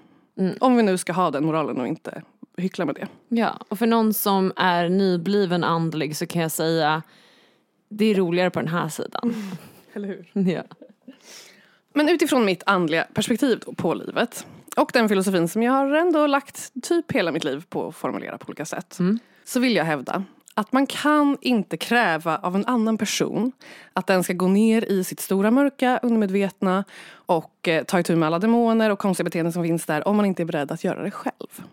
Om 0.60 0.75
vi 0.75 0.84
nu 0.84 0.97
ska 0.97 1.13
ha 1.13 1.32
den 1.32 1.45
moralen 1.45 1.77
och 1.82 1.88
inte 1.88 2.21
hyckla 2.58 2.86
med 2.86 2.95
det. 2.95 3.08
ja, 3.29 3.60
och 3.69 3.79
för 3.79 3.88
någon 3.88 4.13
som 4.13 4.53
är 4.55 4.89
nybliven 4.89 5.63
andlig 5.63 6.15
så 6.17 6.25
kan 6.25 6.41
jag 6.41 6.51
säga 6.51 7.03
det 7.89 8.05
är 8.05 8.15
roligare 8.15 8.49
på 8.49 8.60
den 8.60 8.67
här 8.69 8.89
sidan. 8.89 9.34
Eller 9.93 10.08
hur? 10.08 10.32
Ja. 10.51 10.63
Men 11.99 12.09
utifrån 12.09 12.45
mitt 12.45 12.63
andliga 12.65 13.07
perspektiv 13.13 13.59
på 13.77 13.93
livet 13.93 14.45
och 14.77 14.89
den 14.93 15.09
filosofin 15.09 15.47
som 15.47 15.63
jag 15.63 15.71
har 15.71 15.91
ändå 15.91 16.27
lagt 16.27 16.83
typ 16.83 17.12
hela 17.12 17.31
mitt 17.31 17.43
liv 17.43 17.63
på 17.69 17.88
att 17.88 17.95
formulera 17.95 18.38
på 18.38 18.47
olika 18.47 18.65
sätt. 18.65 18.97
Så 19.45 19.59
vill 19.59 19.75
jag 19.75 19.85
hävda 19.85 20.23
att 20.53 20.71
man 20.71 20.88
kan 20.88 21.38
inte 21.41 21.77
kräva 21.77 22.38
av 22.38 22.55
en 22.55 22.65
annan 22.65 22.97
person 22.97 23.51
att 23.93 24.07
den 24.07 24.23
ska 24.23 24.33
gå 24.33 24.47
ner 24.47 24.91
i 24.91 25.03
sitt 25.03 25.19
stora 25.19 25.51
mörka 25.51 25.99
undermedvetna 26.03 26.83
och 27.12 27.67
eh, 27.67 27.83
ta 27.83 27.99
itu 27.99 28.15
med 28.15 28.27
alla 28.27 28.39
demoner 28.39 28.89
och 28.89 28.99
konstiga 28.99 29.23
beteenden 29.23 29.53
som 29.53 29.63
finns 29.63 29.85
där 29.85 30.07
om 30.07 30.15
man 30.15 30.25
inte 30.25 30.43
är 30.43 30.45
beredd 30.45 30.71
att 30.71 30.83
göra 30.83 31.03
det 31.03 31.12
själv. 31.12 31.63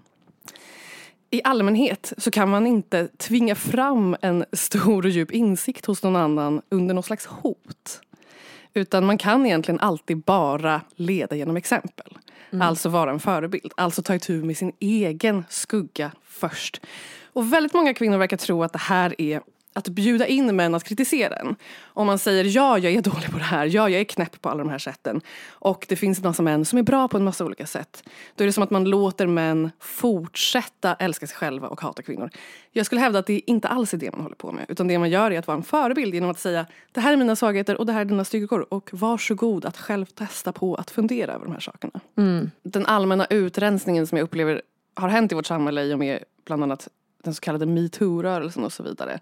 I 1.31 1.41
allmänhet 1.45 2.13
så 2.19 2.31
kan 2.31 2.49
man 2.49 2.67
inte 2.67 3.09
tvinga 3.09 3.55
fram 3.55 4.17
en 4.21 4.45
stor 4.53 5.05
och 5.05 5.11
djup 5.11 5.31
insikt 5.31 5.87
hos 5.87 6.03
någon 6.03 6.17
annan 6.17 6.63
under 6.69 6.95
något 6.95 7.07
slags 7.07 7.27
hot. 7.27 8.01
Utan 8.77 9.07
man 9.07 9.19
kan 9.19 9.47
egentligen 9.47 9.81
alltid 9.81 10.19
bara 10.19 10.81
leda 10.97 11.37
genom 11.37 11.57
exempel. 11.57 12.19
Alltså 12.61 12.89
vara 12.89 13.11
en 13.11 13.21
förebild. 13.21 13.73
Alltså 13.77 14.03
ta 14.03 14.15
itu 14.15 14.45
med 14.45 14.57
sin 14.57 14.73
egen 14.81 15.45
skugga 15.49 16.11
först. 16.25 16.81
Och 17.33 17.53
väldigt 17.53 17.75
många 17.75 17.95
kvinnor 17.95 18.19
verkar 18.19 18.37
tro 18.37 18.63
att 18.63 18.73
det 18.73 18.79
här 18.79 19.21
är 19.21 19.41
att 19.77 19.89
bjuda 19.89 20.27
in 20.27 20.57
män 20.57 20.75
att 20.75 20.85
kritisera 20.85 21.37
en. 21.37 21.57
Om 21.85 22.07
man 22.07 22.19
säger 22.19 22.45
ja, 22.45 22.79
jag 22.79 22.93
är 22.93 23.03
dålig 23.03 23.31
på 23.31 23.39
det 23.39 23.45
här, 23.45 23.67
ja, 23.67 23.89
jag 23.89 24.01
är 24.01 24.05
knäpp 24.05 24.43
på 24.43 24.49
alla 24.49 24.59
de 24.59 24.71
här 24.71 24.79
sätten 24.79 25.21
och 25.49 25.87
det 25.89 25.97
finns 25.97 26.19
en 26.19 26.25
massa 26.25 26.43
män 26.43 26.65
som 26.65 26.79
är 26.79 26.83
bra 26.83 27.09
på 27.09 27.17
en 27.17 27.25
massa 27.25 27.45
olika 27.45 27.67
sätt. 27.67 28.09
Då 28.35 28.45
är 28.45 28.47
det 28.47 28.53
som 28.53 28.63
att 28.63 28.71
man 28.71 28.85
låter 28.85 29.27
män 29.27 29.71
fortsätta 29.81 30.95
älska 30.95 31.27
sig 31.27 31.37
själva 31.37 31.69
och 31.69 31.81
hata 31.81 32.03
kvinnor. 32.03 32.31
Jag 32.73 32.87
skulle 32.87 33.01
hävda 33.01 33.19
att 33.19 33.27
det 33.27 33.51
inte 33.51 33.69
alls 33.69 33.95
är 33.95 33.99
det 33.99 34.13
man 34.13 34.21
håller 34.21 34.37
på 34.37 34.53
med 34.53 34.67
utan 34.69 34.89
det 34.89 34.99
man 34.99 35.11
gör 35.11 35.31
är 35.31 35.39
att 35.39 35.47
vara 35.47 35.57
en 35.57 35.63
förebild 35.63 36.15
genom 36.15 36.31
att 36.31 36.39
säga 36.39 36.67
det 36.93 37.01
här 37.01 37.13
är 37.13 37.17
mina 37.17 37.37
svagheter 37.37 37.77
och 37.77 37.87
det 37.87 37.93
här 37.93 38.01
är 38.01 38.05
dina 38.05 38.25
styrkor 38.25 38.67
och 38.69 38.91
varsågod 38.93 39.65
att 39.65 39.77
själv 39.77 40.07
testa 40.07 40.53
på 40.53 40.75
att 40.75 40.91
fundera 40.91 41.33
över 41.33 41.45
de 41.45 41.53
här 41.53 41.61
sakerna. 41.61 42.01
Den 42.63 42.87
allmänna 42.87 43.27
utrensningen 43.27 44.07
som 44.07 44.19
jag 44.19 44.25
upplever 44.25 44.63
har 44.95 45.09
hänt 45.09 45.33
i 45.33 45.35
vårt 45.35 45.47
samhälle 45.47 45.83
i 45.83 45.95
och 45.95 45.99
med 45.99 46.25
bland 46.47 46.63
annat 46.63 46.89
den 47.27 47.35
så 47.35 47.41
kallade 47.41 47.67
metoo-rörelsen 47.67 48.65
och 48.65 48.73
så 48.73 48.83
vidare. 48.83 49.21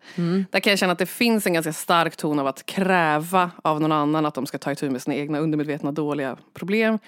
Där 0.50 0.60
kan 0.60 0.70
jag 0.70 0.78
känna 0.78 0.92
att 0.92 0.98
det 0.98 1.06
finns 1.06 1.46
en 1.46 1.52
ganska 1.52 1.72
stark 1.72 2.16
ton 2.16 2.38
av 2.38 2.46
att 2.46 2.66
kräva 2.66 3.50
av 3.62 3.80
någon 3.80 3.92
annan 3.92 4.26
att 4.26 4.34
de 4.34 4.46
ska 4.46 4.58
ta 4.58 4.72
itu 4.72 4.90
med 4.90 5.02
sina 5.02 5.16
egna 5.16 5.38
undermedvetna 5.38 5.92
dåliga 5.92 6.36
problem. 6.54 6.98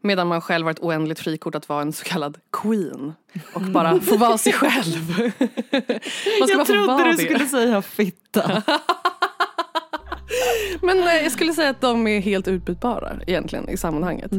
Medan 0.00 0.26
man 0.26 0.40
själv 0.40 0.66
har 0.66 0.70
ett 0.70 0.80
oändligt 0.80 1.20
frikort 1.20 1.54
att 1.54 1.68
vara 1.68 1.82
en 1.82 1.92
så 1.92 2.04
kallad 2.04 2.38
queen. 2.52 3.12
Och 3.54 3.62
bara 3.72 4.00
få 4.00 4.16
vara 4.16 4.38
sig 4.38 4.52
själv. 4.52 5.16
bara 6.40 6.64
få 6.64 6.86
vara 6.86 7.12
det. 7.12 7.46
säga 7.46 7.82
fitta. 7.82 8.62
Men 10.82 10.98
eh, 10.98 11.22
jag 11.22 11.32
skulle 11.32 11.52
säga 11.52 11.70
att 11.70 11.80
de 11.80 12.06
är 12.06 12.20
helt 12.20 12.48
utbytbara 12.48 13.12
egentligen 13.26 13.68
i 13.68 13.76
sammanhanget. 13.76 14.30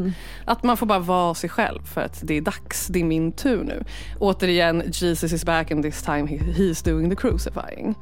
Att 0.45 0.63
man 0.63 0.77
får 0.77 0.85
bara 0.85 0.99
vara 0.99 1.33
sig 1.35 1.49
själv 1.49 1.83
för 1.85 2.01
att 2.01 2.19
det 2.23 2.37
är 2.37 2.41
dags, 2.41 2.87
det 2.87 2.99
är 2.99 3.03
min 3.03 3.31
tur 3.31 3.63
nu. 3.63 3.83
Återigen, 4.19 4.83
Jesus 4.91 5.33
is 5.33 5.45
back 5.45 5.71
and 5.71 5.83
this 5.83 6.03
time 6.03 6.27
he, 6.27 6.37
he's 6.37 6.85
doing 6.91 7.09
the 7.09 7.15
crucifying. 7.15 7.95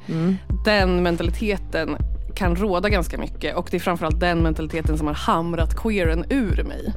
Den 0.64 1.02
mentaliteten 1.02 1.96
kan 2.34 2.56
råda 2.56 2.88
ganska 2.88 3.18
mycket 3.18 3.56
och 3.56 3.68
det 3.70 3.76
är 3.76 3.80
framförallt 3.80 4.20
den 4.20 4.42
mentaliteten 4.42 4.98
som 4.98 5.06
har 5.06 5.14
hamrat 5.14 5.76
queeren 5.76 6.24
ur 6.30 6.62
mig. 6.64 6.92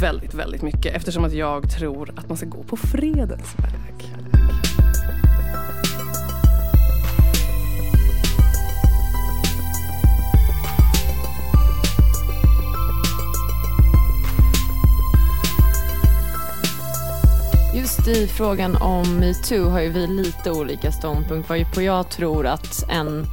Väldigt, 0.00 0.34
väldigt 0.34 0.62
mycket 0.62 0.96
eftersom 0.96 1.24
att 1.24 1.32
jag 1.32 1.70
tror 1.70 2.10
att 2.16 2.28
man 2.28 2.36
ska 2.36 2.46
gå 2.46 2.62
på 2.62 2.76
fredens 2.76 3.54
väg. 3.58 4.13
Just 17.74 18.08
i 18.08 18.26
frågan 18.26 18.76
om 18.76 19.16
metoo 19.20 19.68
har 19.68 19.80
ju 19.80 19.88
vi 19.88 20.06
lite 20.06 20.50
olika 20.50 20.92
ståndpunkt. 20.92 21.74
På 21.74 21.82
jag 21.82 22.10
tror 22.10 22.46
att 22.46 22.90
en, 22.90 23.24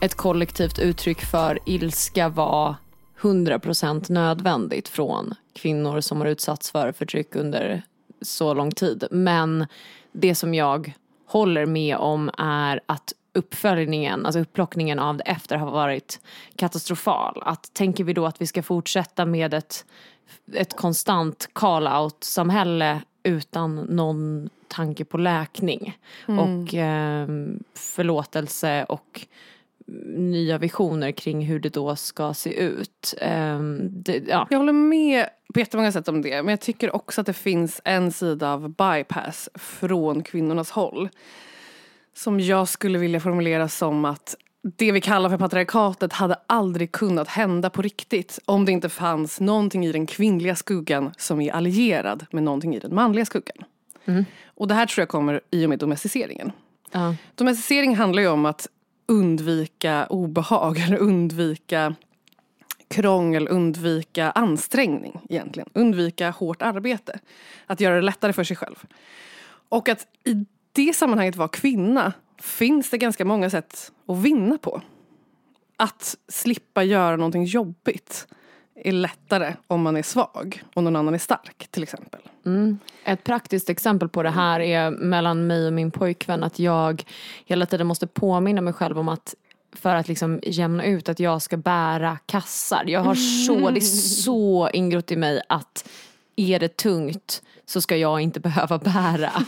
ett 0.00 0.14
kollektivt 0.14 0.78
uttryck 0.78 1.20
för 1.20 1.58
ilska 1.66 2.28
var 2.28 2.74
100% 3.20 4.12
nödvändigt 4.12 4.88
från 4.88 5.34
kvinnor 5.52 6.00
som 6.00 6.20
har 6.20 6.26
utsatts 6.26 6.70
för 6.70 6.92
förtryck 6.92 7.36
under 7.36 7.82
så 8.22 8.54
lång 8.54 8.70
tid. 8.70 9.04
Men 9.10 9.66
det 10.12 10.34
som 10.34 10.54
jag 10.54 10.92
håller 11.26 11.66
med 11.66 11.96
om 11.96 12.30
är 12.38 12.80
att 12.86 13.12
uppföljningen, 13.34 14.26
alltså 14.26 14.40
upplockningen 14.40 14.98
av 14.98 15.16
det 15.16 15.24
efter 15.24 15.56
har 15.56 15.70
varit 15.70 16.20
katastrofal. 16.56 17.42
Att 17.44 17.74
tänker 17.74 18.04
vi 18.04 18.12
då 18.12 18.26
att 18.26 18.40
vi 18.40 18.46
ska 18.46 18.62
fortsätta 18.62 19.26
med 19.26 19.54
ett, 19.54 19.84
ett 20.54 20.76
konstant 20.76 21.48
call-out-samhälle 21.52 23.00
utan 23.22 23.76
någon 23.76 24.50
tanke 24.68 25.04
på 25.04 25.18
läkning 25.18 25.98
och 26.26 26.74
eh, 26.74 27.28
förlåtelse 27.74 28.84
och 28.84 29.26
nya 30.06 30.58
visioner 30.58 31.12
kring 31.12 31.46
hur 31.46 31.60
det 31.60 31.68
då 31.68 31.96
ska 31.96 32.34
se 32.34 32.60
ut. 32.60 33.14
Eh, 33.20 33.60
det, 33.80 34.22
ja. 34.28 34.46
Jag 34.50 34.58
håller 34.58 34.72
med 34.72 35.26
på 35.54 35.60
jättemånga 35.60 35.92
sätt 35.92 36.08
om 36.08 36.22
det. 36.22 36.42
Men 36.42 36.48
jag 36.48 36.60
tycker 36.60 36.96
också 36.96 37.20
att 37.20 37.26
det 37.26 37.32
finns 37.32 37.80
en 37.84 38.12
sida 38.12 38.52
av 38.52 38.68
bypass 38.68 39.48
från 39.54 40.22
kvinnornas 40.22 40.70
håll. 40.70 41.08
Som 42.14 42.40
jag 42.40 42.68
skulle 42.68 42.98
vilja 42.98 43.20
formulera 43.20 43.68
som 43.68 44.04
att 44.04 44.36
det 44.76 44.92
vi 44.92 45.00
kallar 45.00 45.30
för 45.30 45.38
patriarkatet 45.38 46.12
hade 46.12 46.36
aldrig 46.46 46.92
kunnat 46.92 47.28
hända 47.28 47.70
på 47.70 47.82
riktigt 47.82 48.38
om 48.44 48.64
det 48.64 48.72
inte 48.72 48.88
fanns 48.88 49.40
någonting 49.40 49.86
i 49.86 49.92
den 49.92 50.06
kvinnliga 50.06 50.56
skuggan 50.56 51.12
som 51.16 51.40
är 51.40 51.52
allierad 51.52 52.26
med 52.30 52.42
någonting 52.42 52.76
i 52.76 52.78
den 52.78 52.94
manliga 52.94 53.24
skuggan. 53.24 53.64
Och 54.46 54.68
det 54.68 54.74
här 54.74 54.86
tror 54.86 55.02
jag 55.02 55.08
kommer 55.08 55.40
i 55.50 55.66
och 55.66 55.68
med 55.68 55.78
domesticeringen. 55.78 56.52
Ja. 56.92 57.14
Domesticering 57.34 57.96
handlar 57.96 58.22
ju 58.22 58.28
om 58.28 58.46
att 58.46 58.68
undvika 59.06 60.06
obehag, 60.06 60.78
eller 60.78 60.98
undvika 60.98 61.94
krångel, 62.88 63.48
undvika 63.48 64.30
ansträngning 64.30 65.20
egentligen. 65.28 65.68
Undvika 65.72 66.30
hårt 66.30 66.62
arbete. 66.62 67.18
Att 67.66 67.80
göra 67.80 67.94
det 67.94 68.02
lättare 68.02 68.32
för 68.32 68.44
sig 68.44 68.56
själv. 68.56 68.84
Och 69.68 69.88
att 69.88 70.06
i 70.24 70.46
det 70.72 70.96
sammanhanget 70.96 71.36
vara 71.36 71.48
kvinna 71.48 72.12
finns 72.40 72.90
det 72.90 72.98
ganska 72.98 73.24
många 73.24 73.50
sätt 73.50 73.92
att 74.06 74.18
vinna 74.18 74.58
på. 74.58 74.82
Att 75.76 76.16
slippa 76.28 76.82
göra 76.82 77.16
någonting 77.16 77.44
jobbigt 77.44 78.26
är 78.74 78.92
lättare 78.92 79.54
om 79.66 79.82
man 79.82 79.96
är 79.96 80.02
svag 80.02 80.62
och 80.74 80.82
någon 80.82 80.96
annan 80.96 81.14
är 81.14 81.18
stark 81.18 81.68
till 81.70 81.82
exempel. 81.82 82.20
Mm. 82.46 82.78
Ett 83.04 83.24
praktiskt 83.24 83.70
exempel 83.70 84.08
på 84.08 84.22
det 84.22 84.30
här 84.30 84.60
är 84.60 84.90
mellan 84.90 85.46
mig 85.46 85.66
och 85.66 85.72
min 85.72 85.90
pojkvän 85.90 86.42
att 86.42 86.58
jag 86.58 87.04
hela 87.44 87.66
tiden 87.66 87.86
måste 87.86 88.06
påminna 88.06 88.60
mig 88.60 88.72
själv 88.72 88.98
om 88.98 89.08
att 89.08 89.34
för 89.72 89.94
att 89.94 90.08
liksom 90.08 90.40
jämna 90.42 90.84
ut 90.84 91.08
att 91.08 91.20
jag 91.20 91.42
ska 91.42 91.56
bära 91.56 92.18
kassar. 92.26 92.84
Jag 92.86 93.00
har 93.00 93.14
så, 93.14 93.70
det 93.70 93.78
är 93.78 93.80
så 93.80 94.70
ingrott 94.72 95.12
i 95.12 95.16
mig 95.16 95.42
att 95.48 95.88
är 96.38 96.58
det 96.58 96.76
tungt 96.76 97.42
så 97.66 97.80
ska 97.80 97.96
jag 97.96 98.20
inte 98.20 98.40
behöva 98.40 98.78
bära. 98.78 99.32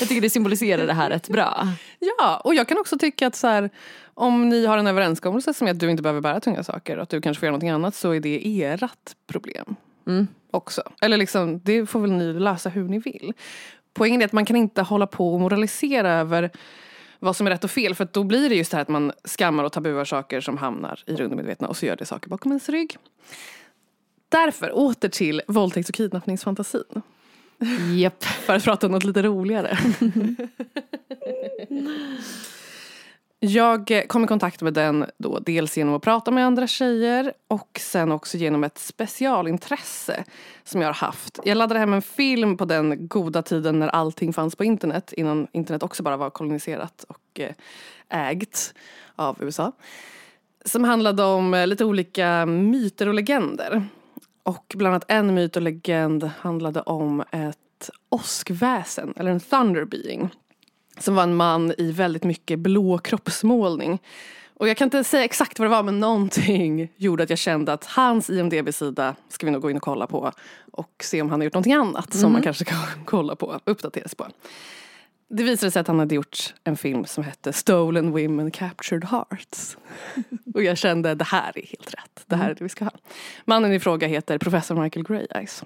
Jag 0.00 0.08
tycker 0.08 0.20
det 0.20 0.30
symboliserar 0.30 0.86
det 0.86 0.92
här 0.92 1.10
rätt 1.10 1.28
bra. 1.28 1.68
Ja, 1.98 2.40
och 2.44 2.54
jag 2.54 2.68
kan 2.68 2.78
också 2.78 2.98
tycka 2.98 3.26
att 3.26 3.36
så 3.36 3.46
här, 3.46 3.70
om 4.14 4.48
ni 4.48 4.66
har 4.66 4.78
en 4.78 4.86
överenskommelse 4.86 5.54
som 5.54 5.66
är 5.66 5.70
att 5.70 5.78
du 5.78 5.90
inte 5.90 6.02
behöver 6.02 6.20
bära 6.20 6.40
tunga 6.40 6.64
saker 6.64 6.96
och 6.96 7.02
att 7.02 7.08
du 7.08 7.20
kanske 7.20 7.40
får 7.40 7.46
göra 7.46 7.52
någonting 7.52 7.70
annat 7.70 7.94
så 7.94 8.10
är 8.10 8.20
det 8.20 8.62
ert 8.62 9.14
problem. 9.26 9.76
Också. 10.50 10.82
Eller 11.00 11.16
liksom, 11.16 11.60
det 11.60 11.86
får 11.86 12.00
väl 12.00 12.12
ni 12.12 12.32
lösa 12.32 12.68
hur 12.68 12.88
ni 12.88 12.98
vill. 12.98 13.32
Poängen 13.94 14.22
är 14.22 14.24
att 14.24 14.32
man 14.32 14.44
kan 14.44 14.56
inte 14.56 14.82
hålla 14.82 15.06
på 15.06 15.34
och 15.34 15.40
moralisera 15.40 16.10
över 16.12 16.50
vad 17.18 17.36
som 17.36 17.46
är 17.46 17.50
rätt 17.50 17.64
och 17.64 17.70
fel 17.70 17.94
för 17.94 18.08
då 18.12 18.24
blir 18.24 18.48
det 18.48 18.54
just 18.54 18.70
det 18.70 18.76
här 18.76 18.82
att 18.82 18.88
man 18.88 19.12
skammar 19.24 19.64
och 19.64 19.72
tabuar 19.72 20.04
saker 20.04 20.40
som 20.40 20.58
hamnar 20.58 21.00
i 21.06 21.14
det 21.14 21.24
undermedvetna 21.24 21.68
och 21.68 21.76
så 21.76 21.86
gör 21.86 21.96
det 21.96 22.06
saker 22.06 22.28
bakom 22.28 22.52
ens 22.52 22.68
rygg. 22.68 22.96
Därför 24.32 24.70
åter 24.74 25.08
till 25.08 25.42
våldtäkts 25.46 25.88
och 25.88 25.94
kidnappningsfantasin. 25.94 27.02
Japp. 27.96 28.24
För 28.24 28.56
att 28.56 28.64
prata 28.64 28.86
om 28.86 28.92
något 28.92 29.04
lite 29.04 29.22
roligare. 29.22 29.78
Jag 33.40 34.04
kom 34.08 34.24
i 34.24 34.26
kontakt 34.26 34.62
med 34.62 34.74
den 34.74 35.06
då 35.18 35.38
dels 35.38 35.76
genom 35.76 35.94
att 35.94 36.02
prata 36.02 36.30
med 36.30 36.46
andra 36.46 36.66
tjejer 36.66 37.32
och 37.48 37.80
sen 37.80 38.12
också 38.12 38.36
genom 38.36 38.64
ett 38.64 38.78
specialintresse 38.78 40.24
som 40.64 40.80
jag 40.80 40.88
har 40.88 40.94
haft. 40.94 41.38
Jag 41.44 41.56
laddade 41.56 41.80
hem 41.80 41.92
en 41.92 42.02
film 42.02 42.56
på 42.56 42.64
den 42.64 43.08
goda 43.08 43.42
tiden 43.42 43.78
när 43.78 43.88
allting 43.88 44.32
fanns 44.32 44.56
på 44.56 44.64
internet 44.64 45.12
innan 45.12 45.46
internet 45.52 45.82
också 45.82 46.02
bara 46.02 46.16
var 46.16 46.30
koloniserat 46.30 47.04
och 47.08 47.40
eh, 47.40 48.30
ägt 48.30 48.74
av 49.16 49.36
USA. 49.40 49.72
Som 50.64 50.84
handlade 50.84 51.22
om 51.22 51.54
eh, 51.54 51.66
lite 51.66 51.84
olika 51.84 52.46
myter 52.46 53.08
och 53.08 53.14
legender. 53.14 53.88
Och 54.42 54.74
bland 54.76 54.94
annat 54.94 55.04
en 55.08 55.34
myt 55.34 55.56
och 55.56 55.62
legend 55.62 56.30
handlade 56.38 56.80
om 56.80 57.20
ett 57.30 57.90
åskväsen, 58.08 59.14
eller 59.16 59.30
en 59.30 59.40
thunder 59.40 59.84
being. 59.84 60.30
Som 60.98 61.14
var 61.14 61.22
en 61.22 61.34
man 61.34 61.72
i 61.78 61.92
väldigt 61.92 62.24
mycket 62.24 62.58
blå 62.58 62.98
kroppsmålning. 62.98 63.98
Och 64.54 64.68
jag 64.68 64.76
kan 64.76 64.86
inte 64.86 65.04
säga 65.04 65.24
exakt 65.24 65.58
vad 65.58 65.66
det 65.66 65.70
var 65.70 65.82
men 65.82 66.00
någonting 66.00 66.92
gjorde 66.96 67.22
att 67.22 67.30
jag 67.30 67.38
kände 67.38 67.72
att 67.72 67.84
hans 67.84 68.30
IMDB-sida 68.30 69.16
ska 69.28 69.46
vi 69.46 69.52
nog 69.52 69.62
gå 69.62 69.70
in 69.70 69.76
och 69.76 69.82
kolla 69.82 70.06
på. 70.06 70.32
Och 70.72 70.92
se 71.00 71.22
om 71.22 71.30
han 71.30 71.40
har 71.40 71.44
gjort 71.44 71.54
någonting 71.54 71.72
annat 71.72 72.14
som 72.14 72.32
man 72.32 72.42
kanske 72.42 72.64
kan 72.64 72.78
kolla 73.04 73.36
på, 73.36 73.60
uppdateras 73.64 74.14
på. 74.14 74.26
Det 75.34 75.42
visade 75.42 75.70
sig 75.70 75.80
att 75.80 75.86
han 75.86 75.98
hade 75.98 76.14
gjort 76.14 76.54
en 76.64 76.76
film 76.76 77.04
som 77.04 77.24
hette 77.24 77.52
Stolen 77.52 78.10
Women 78.10 78.50
Captured 78.50 79.04
Hearts. 79.04 79.76
Och 80.54 80.62
jag 80.62 80.78
kände 80.78 81.14
det 81.14 81.24
här 81.24 81.58
är 81.58 81.66
helt 81.66 81.94
rätt. 81.94 82.24
Det 82.26 82.36
här 82.36 82.50
är 82.50 82.54
det 82.54 82.64
vi 82.64 82.68
ska 82.68 82.84
ha. 82.84 82.92
Mannen 83.44 83.72
i 83.72 83.80
fråga 83.80 84.06
heter 84.06 84.38
professor 84.38 84.82
Michael 84.82 85.04
Grey 85.04 85.26
Eyes. 85.34 85.62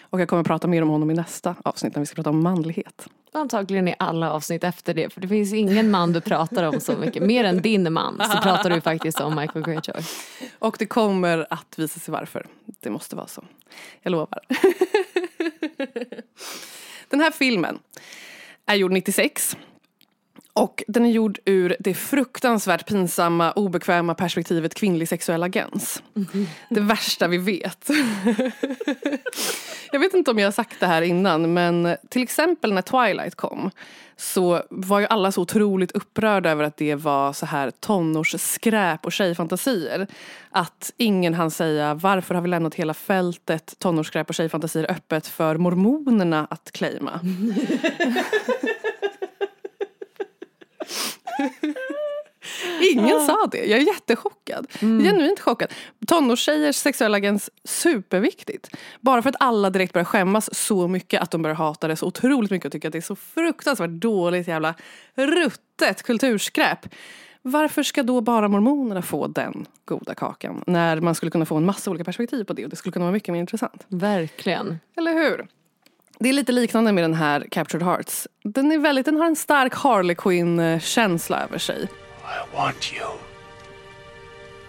Och 0.00 0.20
jag 0.20 0.28
kommer 0.28 0.44
prata 0.44 0.68
mer 0.68 0.82
om 0.82 0.88
honom 0.88 1.10
i 1.10 1.14
nästa 1.14 1.54
avsnitt 1.64 1.94
när 1.94 2.00
vi 2.00 2.06
ska 2.06 2.14
prata 2.14 2.30
om 2.30 2.42
manlighet. 2.42 3.06
Antagligen 3.32 3.88
i 3.88 3.94
alla 3.98 4.32
avsnitt 4.32 4.64
efter 4.64 4.94
det. 4.94 5.12
För 5.12 5.20
det 5.20 5.28
finns 5.28 5.52
ingen 5.52 5.90
man 5.90 6.12
du 6.12 6.20
pratar 6.20 6.64
om 6.64 6.80
så 6.80 6.96
mycket. 6.96 7.22
Mer 7.22 7.44
än 7.44 7.62
din 7.62 7.92
man 7.92 8.22
så 8.32 8.38
pratar 8.42 8.70
du 8.70 8.80
faktiskt 8.80 9.20
om 9.20 9.36
Michael 9.36 9.64
Greyjoy. 9.64 10.02
Och 10.58 10.76
det 10.78 10.86
kommer 10.86 11.46
att 11.50 11.78
visa 11.78 12.00
sig 12.00 12.12
varför. 12.12 12.46
Det 12.80 12.90
måste 12.90 13.16
vara 13.16 13.26
så. 13.26 13.44
Jag 14.02 14.10
lovar. 14.10 14.40
Den 17.08 17.20
här 17.20 17.30
filmen 17.30 17.78
är 18.68 18.76
gjord 18.76 18.92
96. 18.92 19.56
Och 20.58 20.84
den 20.86 21.06
är 21.06 21.10
gjord 21.10 21.38
ur 21.44 21.76
det 21.80 21.94
fruktansvärt 21.94 22.86
pinsamma, 22.86 23.52
obekväma 23.52 24.14
perspektivet 24.14 24.74
kvinnlig 24.74 25.08
sexuell 25.08 25.42
agens. 25.42 26.02
Det 26.70 26.80
värsta 26.80 27.28
vi 27.28 27.38
vet. 27.38 27.90
jag 29.92 30.00
vet 30.00 30.14
inte 30.14 30.30
om 30.30 30.38
jag 30.38 30.46
har 30.46 30.52
sagt 30.52 30.80
det 30.80 30.86
här 30.86 31.02
innan 31.02 31.52
men 31.52 31.96
till 32.08 32.22
exempel 32.22 32.72
när 32.72 32.82
Twilight 32.82 33.34
kom 33.34 33.70
så 34.16 34.62
var 34.70 35.00
ju 35.00 35.06
alla 35.06 35.32
så 35.32 35.42
otroligt 35.42 35.92
upprörda 35.92 36.50
över 36.50 36.64
att 36.64 36.76
det 36.76 36.94
var 36.94 37.32
så 37.32 37.46
här 37.46 37.70
tonårsskräp 37.70 39.06
och 39.06 39.12
tjejfantasier. 39.12 40.06
Att 40.50 40.92
ingen 40.96 41.34
hann 41.34 41.50
säga 41.50 41.94
varför 41.94 42.34
har 42.34 42.42
vi 42.42 42.48
lämnat 42.48 42.74
hela 42.74 42.94
fältet 42.94 43.74
tonårsskräp 43.78 44.28
och 44.28 44.34
tjejfantasier 44.34 44.90
öppet 44.90 45.26
för 45.26 45.56
mormonerna 45.56 46.46
att 46.50 46.72
claima. 46.72 47.20
Ingen 52.92 53.26
sa 53.26 53.46
det. 53.52 53.64
Jag 53.64 53.80
är 53.80 53.86
jättechockad. 53.86 54.66
Mm. 54.82 55.04
Genuint 55.04 55.40
chockad. 55.40 55.72
Tonårstjejers 56.06 56.76
sexuella 56.76 57.16
agens, 57.16 57.50
superviktigt. 57.64 58.70
Bara 59.00 59.22
för 59.22 59.30
att 59.30 59.36
alla 59.40 59.70
direkt 59.70 59.92
börjar 59.92 60.04
skämmas 60.04 60.54
så 60.54 60.88
mycket 60.88 61.22
att 61.22 61.30
de 61.30 61.42
börjar 61.42 61.56
hata 61.56 61.88
det 61.88 61.96
så 61.96 62.06
otroligt 62.06 62.50
mycket 62.50 62.66
och 62.66 62.72
tycker 62.72 62.88
att 62.88 62.92
det 62.92 62.98
är 62.98 63.02
så 63.02 63.16
fruktansvärt 63.16 63.90
dåligt 63.90 64.48
jävla 64.48 64.74
ruttet 65.14 66.02
kulturskräp. 66.02 66.86
Varför 67.42 67.82
ska 67.82 68.02
då 68.02 68.20
bara 68.20 68.48
mormonerna 68.48 69.02
få 69.02 69.26
den 69.26 69.66
goda 69.84 70.14
kakan? 70.14 70.64
När 70.66 71.00
man 71.00 71.14
skulle 71.14 71.30
kunna 71.30 71.46
få 71.46 71.56
en 71.56 71.64
massa 71.64 71.90
olika 71.90 72.04
perspektiv 72.04 72.44
på 72.44 72.52
det 72.52 72.64
och 72.64 72.70
det 72.70 72.76
skulle 72.76 72.92
kunna 72.92 73.04
vara 73.04 73.12
mycket 73.12 73.32
mer 73.32 73.40
intressant. 73.40 73.86
Verkligen. 73.88 74.78
Eller 74.96 75.12
hur? 75.12 75.46
Det 76.20 76.28
är 76.28 76.32
lite 76.32 76.52
liknande 76.52 76.92
med 76.92 77.04
den 77.04 77.14
här 77.14 77.46
Captured 77.50 77.82
Hearts. 77.82 78.28
Den, 78.42 78.72
är 78.72 78.78
väldigt, 78.78 79.06
den 79.06 79.16
har 79.16 79.26
en 79.26 79.36
stark 79.36 79.74
Harley 79.74 80.14
Quinn-känsla 80.14 81.44
över 81.44 81.58
sig. 81.58 81.82
I 81.82 82.56
want 82.56 82.92
you 82.92 83.06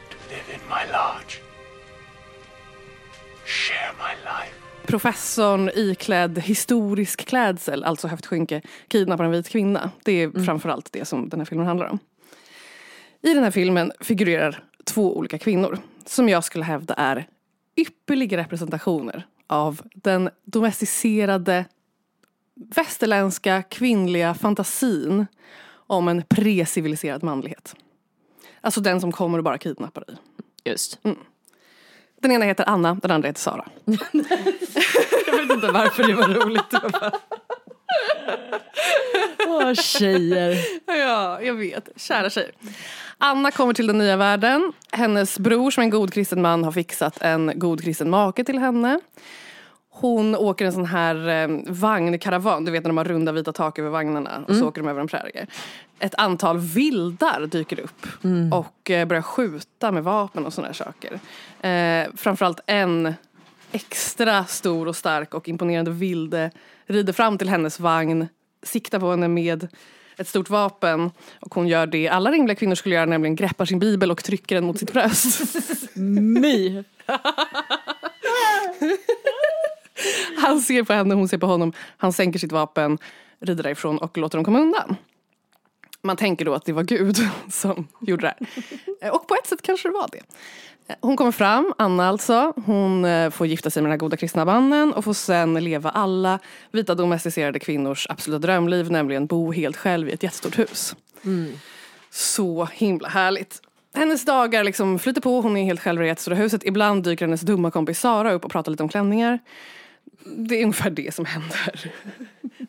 to 0.10 0.18
live 0.30 0.54
in 0.54 0.60
my 0.68 0.92
lodge. 0.92 1.40
Share 3.46 3.92
my 3.98 4.16
life. 4.24 4.56
Professorn 4.88 5.70
iklädd 5.76 6.40
historisk 6.40 7.26
klädsel, 7.26 7.84
alltså 7.84 8.08
höftskynke, 8.08 8.62
kidnappar 8.88 9.24
en 9.24 9.32
vit 9.32 9.50
kvinna. 9.50 9.92
Det 10.04 10.12
är 10.12 10.26
mm. 10.28 10.46
framförallt 10.46 10.94
det 10.94 11.06
som 11.06 11.30
den 11.30 11.40
här 11.40 11.46
filmen 11.46 11.68
handlar 11.68 11.88
om. 11.88 12.00
I 13.22 13.34
den 13.34 13.44
här 13.44 13.52
filmen 13.52 13.92
figurerar 14.02 14.64
två 14.84 15.18
olika 15.18 15.38
kvinnor 15.38 15.78
som 16.06 16.30
jag 16.30 16.44
skulle 16.44 16.64
hävda 16.66 16.94
är 16.94 17.28
ypperliga 17.76 18.38
representationer 18.38 19.26
av 19.50 19.82
den 19.94 20.30
domesticerade 20.46 21.66
västerländska 22.76 23.64
kvinnliga 23.64 24.34
fantasin 24.34 25.26
om 25.72 26.08
en 26.08 26.24
preciviliserad 26.30 27.24
manlighet. 27.24 27.76
Alltså 28.62 28.82
den 28.82 29.02
som 29.02 29.12
kommer 29.12 29.38
och 29.38 29.44
bara 29.44 29.58
kidnappar 29.58 30.04
dig. 30.08 30.16
Just. 30.64 31.00
Mm. 31.04 31.18
Den 32.22 32.32
ena 32.32 32.46
heter 32.46 32.70
Anna, 32.70 32.94
den 32.96 33.12
andra 33.12 33.28
heter 33.28 33.42
Sara. 33.42 33.66
jag 35.28 35.38
vet 35.38 35.52
inte 35.52 35.72
varför 35.72 36.04
det 36.04 36.14
var 36.14 36.28
roligt. 36.28 36.74
Åh, 39.48 39.74
tjejer. 39.74 40.58
Ja, 40.86 41.42
jag 41.42 41.54
vet. 41.54 41.90
Kära 41.96 42.30
tjejer. 42.30 42.52
Anna 43.18 43.52
kommer 43.52 43.74
till 43.74 43.88
den 43.88 43.98
nya 43.98 44.18
världen. 44.18 44.74
Hennes 44.92 45.40
bror 45.40 45.72
som 45.72 45.82
är 45.82 45.86
en 45.86 45.90
god 45.90 46.14
kristen 46.14 46.42
man 46.42 46.64
har 46.64 46.72
fixat 46.72 47.22
en 47.22 47.52
god 47.56 47.84
kristen 47.84 48.10
make 48.10 48.44
till 48.44 48.60
henne. 48.60 49.00
Hon 49.92 50.36
åker 50.36 50.66
en 50.66 50.74
sån 50.74 50.86
här 50.86 51.28
eh, 51.28 51.60
vagnkaravan, 51.68 52.66
du 52.66 52.72
vet 52.72 52.84
när 52.84 52.90
de 52.90 52.98
har 52.98 53.06
runda 53.06 53.32
vita 53.32 53.54
tak 53.54 53.80
över 53.80 53.90
vagnarna 53.90 54.40
och 54.44 54.50
mm. 54.50 54.62
så 54.62 54.68
åker 54.68 54.82
de 54.82 54.88
över 54.90 55.02
en 55.02 55.08
prärie. 55.08 55.48
Ett 56.00 56.16
antal 56.16 56.58
vildar 56.58 57.48
dyker 57.48 57.80
upp 57.80 58.08
mm. 58.24 58.54
och 58.54 58.92
eh, 58.92 59.06
börjar 59.06 59.22
skjuta 59.22 59.92
med 59.92 60.04
vapen 60.04 60.46
och 60.46 60.54
såna 60.54 60.74
saker. 60.74 61.20
Eh, 61.62 62.08
framförallt 62.16 62.60
en 62.66 63.14
extra 63.72 64.46
stor 64.46 64.88
och 64.88 64.96
stark 64.96 65.34
och 65.34 65.50
imponerande 65.50 65.92
vilde 65.92 66.52
rider 66.90 67.14
fram 67.14 67.38
till 67.38 67.50
hennes 67.50 67.80
vagn, 67.80 68.28
siktar 68.64 69.00
på 69.00 69.12
henne 69.12 69.28
med 69.28 69.68
ett 70.18 70.28
stort 70.28 70.50
vapen 70.50 71.12
och 71.40 71.54
hon 71.54 71.68
gör 71.68 71.88
det 71.88 72.08
alla 72.08 72.32
rimliga 72.32 72.56
kvinnor 72.56 72.76
skulle 72.76 72.96
göra, 72.96 73.06
nämligen 73.06 73.36
greppar 73.36 73.66
sin 73.66 73.80
bibel 73.80 74.12
och 74.12 74.24
trycker 74.24 74.56
den 74.56 74.66
mot 74.66 74.80
sitt 74.80 74.94
bröst. 74.94 75.42
My! 75.96 76.84
Han 80.38 80.62
ser 80.62 80.84
på 80.84 80.94
henne, 80.94 81.16
hon 81.16 81.28
ser 81.28 81.38
på 81.38 81.46
honom. 81.46 81.74
Han 81.98 82.14
sänker 82.14 82.40
sitt 82.40 82.52
vapen, 82.52 82.98
rider 83.40 83.64
därifrån 83.64 83.98
och 83.98 84.18
låter 84.18 84.38
dem 84.38 84.46
komma 84.46 84.60
undan. 84.60 84.96
Man 86.02 86.18
tänker 86.18 86.46
då 86.46 86.54
att 86.54 86.66
det 86.66 86.74
var 86.74 86.84
Gud 86.84 87.18
som 87.50 87.88
gjorde 88.02 88.22
det 88.22 88.46
här. 89.02 89.12
Och 89.12 89.28
på 89.28 89.36
ett 89.36 89.48
sätt 89.48 89.62
kanske 89.62 89.88
det 89.88 89.94
var 89.94 90.10
det. 90.12 90.22
Hon 91.02 91.18
kommer 91.18 91.32
fram, 91.32 91.74
Anna 91.78 92.08
alltså. 92.10 92.54
Hon 92.66 93.06
eh, 93.06 93.30
får 93.30 93.48
gifta 93.48 93.70
sig 93.70 93.82
med 93.84 93.88
den 93.88 93.92
här 93.92 93.98
goda 93.98 94.18
kristna 94.18 94.46
mannen 94.46 94.94
och 94.94 95.04
får 95.04 95.14
sen 95.14 95.54
leva 95.54 95.90
alla 95.90 96.40
vita 96.72 96.96
domesticerade 96.96 97.60
kvinnors 97.60 98.08
absoluta 98.10 98.40
drömliv, 98.40 98.92
nämligen 98.92 99.26
bo 99.26 99.52
helt 99.52 99.78
själv 99.78 100.10
i 100.10 100.12
ett 100.12 100.24
jättestort 100.24 100.60
hus. 100.60 100.96
Mm. 101.26 101.54
Så 102.10 102.70
himla 102.74 103.08
härligt. 103.08 103.62
Hennes 103.94 104.26
dagar 104.26 104.64
liksom 104.64 105.00
flyter 105.00 105.22
på, 105.22 105.42
hon 105.42 105.58
är 105.58 105.64
helt 105.64 105.82
själv 105.82 106.02
i 106.02 106.04
det 106.04 106.08
jättestora 106.08 106.36
huset. 106.36 106.66
Ibland 106.66 107.04
dyker 107.04 107.26
hennes 107.26 107.42
dumma 107.42 107.72
kompis 107.72 108.00
Sara 108.00 108.32
upp 108.32 108.46
och 108.46 108.52
pratar 108.52 108.72
lite 108.72 108.84
om 108.84 108.90
klänningar. 108.90 109.40
Det 110.26 110.56
är 110.56 110.64
ungefär 110.64 110.90
det 110.90 111.16
som 111.16 111.26
händer. 111.26 111.92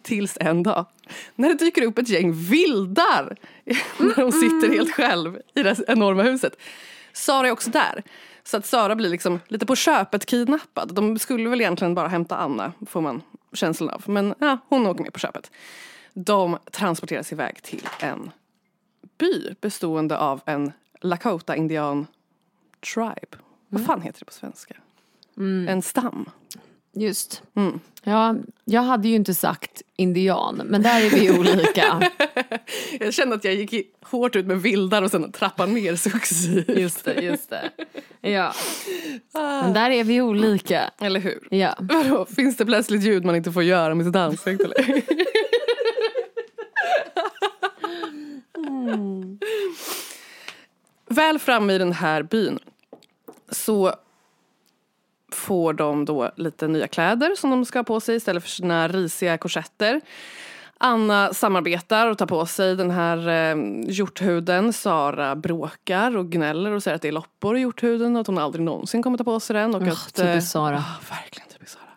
Tills 0.02 0.38
en 0.40 0.62
dag. 0.62 0.86
När 1.34 1.48
det 1.48 1.54
dyker 1.54 1.82
upp 1.82 1.98
ett 1.98 2.08
gäng 2.08 2.32
vildar. 2.32 3.36
När 3.98 4.22
hon 4.22 4.32
sitter 4.32 4.74
helt 4.74 4.94
själv 4.94 5.38
i 5.54 5.62
det 5.62 5.80
enorma 5.88 6.22
huset. 6.22 6.56
Sara 7.12 7.46
är 7.46 7.50
också 7.50 7.70
där. 7.70 8.02
Så 8.44 8.56
att 8.56 8.66
Sara 8.66 8.96
blir 8.96 9.08
liksom 9.08 9.40
lite 9.48 9.66
på 9.66 9.76
köpet 9.76 10.26
kidnappad. 10.26 10.94
De 10.94 11.18
skulle 11.18 11.48
väl 11.48 11.60
egentligen 11.60 11.94
bara 11.94 12.08
hämta 12.08 12.36
Anna, 12.36 12.72
får 12.86 13.00
man 13.00 13.22
känslan 13.52 13.90
av. 13.90 14.02
Men 14.06 14.34
ja, 14.38 14.58
hon 14.68 14.86
åker 14.86 15.02
med 15.02 15.12
på 15.12 15.18
köpet. 15.18 15.50
De 16.14 16.58
transporteras 16.70 17.32
iväg 17.32 17.62
till 17.62 17.88
en 18.00 18.30
by 19.18 19.54
bestående 19.60 20.18
av 20.18 20.40
en 20.46 20.72
Lakota-indian 21.00 22.06
tribe. 22.94 23.28
Mm. 23.32 23.42
Vad 23.68 23.86
fan 23.86 24.02
heter 24.02 24.18
det 24.18 24.24
på 24.24 24.32
svenska? 24.32 24.74
Mm. 25.36 25.68
En 25.68 25.82
stam. 25.82 26.30
Just. 26.92 27.42
Mm. 27.56 27.80
Ja, 28.02 28.34
jag 28.64 28.82
hade 28.82 29.08
ju 29.08 29.14
inte 29.14 29.34
sagt 29.34 29.82
indian, 29.96 30.62
men 30.64 30.82
där 30.82 31.06
är 31.06 31.10
vi 31.10 31.38
olika. 31.38 32.10
jag 33.00 33.14
kände 33.14 33.36
att 33.36 33.44
jag 33.44 33.54
gick 33.54 33.86
hårt 34.02 34.36
ut 34.36 34.46
med 34.46 34.62
vildar 34.62 35.02
och 35.02 35.10
sen 35.10 35.32
trappade 35.32 35.72
ner 35.72 35.96
successivt. 35.96 36.68
Just 36.68 37.04
det, 37.04 37.14
just 37.14 37.50
det. 37.50 37.70
Ja. 38.20 38.52
Men 39.32 39.72
där 39.72 39.90
är 39.90 40.04
vi 40.04 40.20
olika. 40.20 40.90
Eller 41.00 41.20
hur? 41.20 41.48
Ja. 41.50 41.74
Vadå, 41.78 42.26
finns 42.36 42.56
det 42.56 42.66
plötsligt 42.66 43.02
ljud 43.02 43.24
man 43.24 43.36
inte 43.36 43.52
får 43.52 43.62
göra 43.62 43.94
med 43.94 44.06
sitt 44.06 44.16
ansikte 44.16 44.64
eller? 44.64 45.02
mm. 48.56 49.38
Väl 51.08 51.38
framme 51.38 51.72
i 51.72 51.78
den 51.78 51.92
här 51.92 52.22
byn 52.22 52.58
så 53.50 53.94
får 55.34 55.72
de 55.72 56.04
då 56.04 56.30
lite 56.36 56.68
nya 56.68 56.88
kläder 56.88 57.34
som 57.36 57.50
de 57.50 57.64
ska 57.64 57.78
ha 57.78 57.84
på 57.84 58.00
sig 58.00 58.16
istället 58.16 58.42
för 58.42 58.50
sina 58.50 58.88
risiga 58.88 59.38
korsetter. 59.38 60.00
Anna 60.82 61.34
samarbetar 61.34 62.06
och 62.06 62.18
tar 62.18 62.26
på 62.26 62.46
sig 62.46 62.76
den 62.76 62.90
här 62.90 63.28
eh, 63.28 63.56
hjorthuden. 63.86 64.72
Sara 64.72 65.36
bråkar 65.36 66.16
och 66.16 66.26
gnäller 66.26 66.70
och 66.70 66.82
säger 66.82 66.94
att 66.94 67.02
det 67.02 67.08
är 67.08 67.12
loppor 67.12 67.56
i 67.56 67.60
hjorthuden 67.60 68.16
och 68.16 68.20
att 68.20 68.26
hon 68.26 68.38
aldrig 68.38 68.64
någonsin 68.64 69.02
kommer 69.02 69.18
ta 69.18 69.24
på 69.24 69.40
sig 69.40 69.54
den. 69.54 69.74
Och 69.74 69.82
oh, 69.82 69.88
att, 69.88 70.14
typiskt 70.14 70.50
Sara. 70.50 70.76
Oh, 70.76 71.10
verkligen 71.10 71.48
typiskt 71.48 71.74
Sara. 71.74 71.90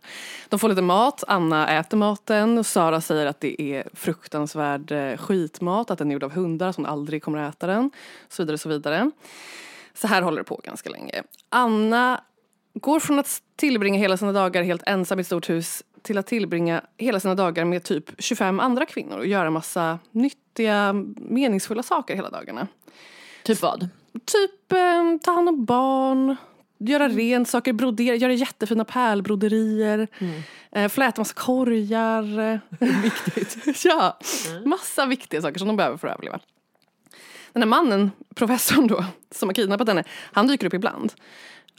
De 0.49 0.59
får 0.59 0.69
lite 0.69 0.81
mat, 0.81 1.23
Anna 1.27 1.79
äter 1.79 1.97
maten 1.97 2.57
och 2.57 2.65
Sara 2.65 3.01
säger 3.01 3.25
att 3.25 3.39
det 3.39 3.61
är 3.61 3.87
fruktansvärd 3.93 4.91
eh, 4.91 5.17
skitmat, 5.17 5.91
att 5.91 5.97
den 5.97 6.07
är 6.07 6.13
gjord 6.13 6.23
av 6.23 6.31
hundar, 6.31 6.67
att 6.67 6.75
hon 6.75 6.85
aldrig 6.85 7.23
kommer 7.23 7.39
att 7.39 7.55
äta 7.55 7.67
den. 7.67 7.91
Så 8.29 8.43
vidare, 8.43 8.57
så 8.57 8.69
vidare. 8.69 9.11
Så 9.93 10.07
här 10.07 10.21
håller 10.21 10.37
det 10.37 10.43
på 10.43 10.61
ganska 10.63 10.89
länge. 10.89 11.23
Anna 11.49 12.21
går 12.73 12.99
från 12.99 13.19
att 13.19 13.41
tillbringa 13.55 13.99
hela 13.99 14.17
sina 14.17 14.31
dagar 14.31 14.63
helt 14.63 14.83
ensam 14.85 15.19
i 15.19 15.21
ett 15.21 15.27
stort 15.27 15.49
hus 15.49 15.83
till 16.01 16.17
att 16.17 16.27
tillbringa 16.27 16.81
hela 16.97 17.19
sina 17.19 17.35
dagar 17.35 17.65
med 17.65 17.83
typ 17.83 18.11
25 18.17 18.59
andra 18.59 18.85
kvinnor 18.85 19.17
och 19.17 19.27
göra 19.27 19.49
massa 19.49 19.99
nyttiga, 20.11 20.93
meningsfulla 21.15 21.83
saker 21.83 22.15
hela 22.15 22.29
dagarna. 22.29 22.67
Typ 23.43 23.61
vad? 23.61 23.89
Typ 24.13 24.71
eh, 24.71 25.17
ta 25.23 25.31
hand 25.31 25.49
om 25.49 25.65
barn, 25.65 26.35
göra 26.77 27.07
rent 27.07 27.49
saker, 27.49 27.73
brodera, 27.73 28.15
göra 28.15 28.33
jättefina 28.33 28.85
pärlbroderier, 28.85 30.07
mm. 30.19 30.41
eh, 30.71 30.89
fläta 30.89 31.21
massa 31.21 31.33
korgar. 31.33 32.59
Viktigt. 33.03 33.83
ja, 33.85 34.19
mm. 34.51 34.69
massa 34.69 35.05
viktiga 35.05 35.41
saker 35.41 35.59
som 35.59 35.67
de 35.67 35.77
behöver 35.77 35.97
för 35.97 36.07
att 36.07 36.13
överleva. 36.13 36.39
Den 37.53 37.61
här 37.61 37.69
mannen, 37.69 38.11
professorn 38.35 38.87
då, 38.87 39.05
som 39.31 39.49
har 39.49 39.53
kidnappat 39.53 39.87
henne, 39.87 40.03
han 40.31 40.47
dyker 40.47 40.67
upp 40.67 40.73
ibland. 40.73 41.13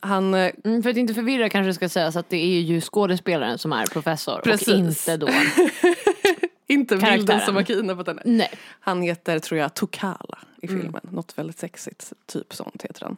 Han, 0.05 0.35
eh, 0.35 0.51
mm, 0.65 0.83
för 0.83 0.91
att 0.91 0.97
inte 0.97 1.15
förvirra 1.15 1.49
kanske 1.49 1.69
det 1.69 1.75
ska 1.75 1.89
sägas 1.89 2.17
att 2.17 2.29
det 2.29 2.37
är 2.37 2.61
ju 2.61 2.81
skådespelaren 2.81 3.59
som 3.59 3.73
är 3.73 3.87
professor 3.87 4.41
Precis. 4.45 4.69
och 4.69 4.75
inte 4.75 5.17
då. 5.17 5.29
inte 6.67 6.97
bilden 6.97 7.41
som 7.41 7.57
har 7.57 7.63
kidnappat 7.63 8.07
henne. 8.07 8.23
Nej. 8.25 8.51
Han 8.81 9.03
heter, 9.03 9.39
tror 9.39 9.61
jag, 9.61 9.75
Tokala 9.75 10.39
i 10.63 10.69
filmen. 10.69 11.01
Något 11.03 11.39
väldigt 11.39 11.59
sexigt, 11.59 12.13
typ 12.27 12.55
sånt 12.55 12.83
heter 12.83 13.05
han. 13.05 13.17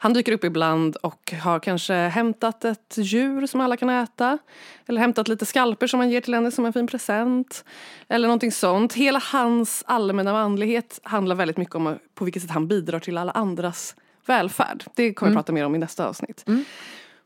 Han 0.00 0.12
dyker 0.12 0.32
upp 0.32 0.44
ibland 0.44 0.96
och 0.96 1.32
har 1.42 1.60
kanske 1.60 1.94
hämtat 1.94 2.64
ett 2.64 2.94
djur 2.96 3.46
som 3.46 3.60
alla 3.60 3.76
kan 3.76 3.90
äta. 3.90 4.38
Eller 4.86 5.00
hämtat 5.00 5.28
lite 5.28 5.46
skalper 5.46 5.86
som 5.86 6.00
han 6.00 6.10
ger 6.10 6.20
till 6.20 6.34
henne 6.34 6.50
som 6.50 6.64
en 6.64 6.72
fin 6.72 6.86
present. 6.86 7.64
Eller 8.08 8.28
någonting 8.28 8.52
sånt. 8.52 8.94
Hela 8.94 9.18
hans 9.32 9.84
allmänna 9.86 10.32
manlighet 10.32 11.00
handlar 11.02 11.36
väldigt 11.36 11.56
mycket 11.56 11.74
om 11.74 11.98
på 12.14 12.24
vilket 12.24 12.42
sätt 12.42 12.50
han 12.50 12.68
bidrar 12.68 13.00
till 13.00 13.18
alla 13.18 13.32
andras 13.32 13.94
välfärd. 14.28 14.84
Det 14.94 15.14
kommer 15.14 15.32
jag 15.32 15.36
prata 15.36 15.52
mer 15.52 15.64
om 15.66 15.74
i 15.74 15.78
nästa 15.78 16.08
avsnitt. 16.08 16.44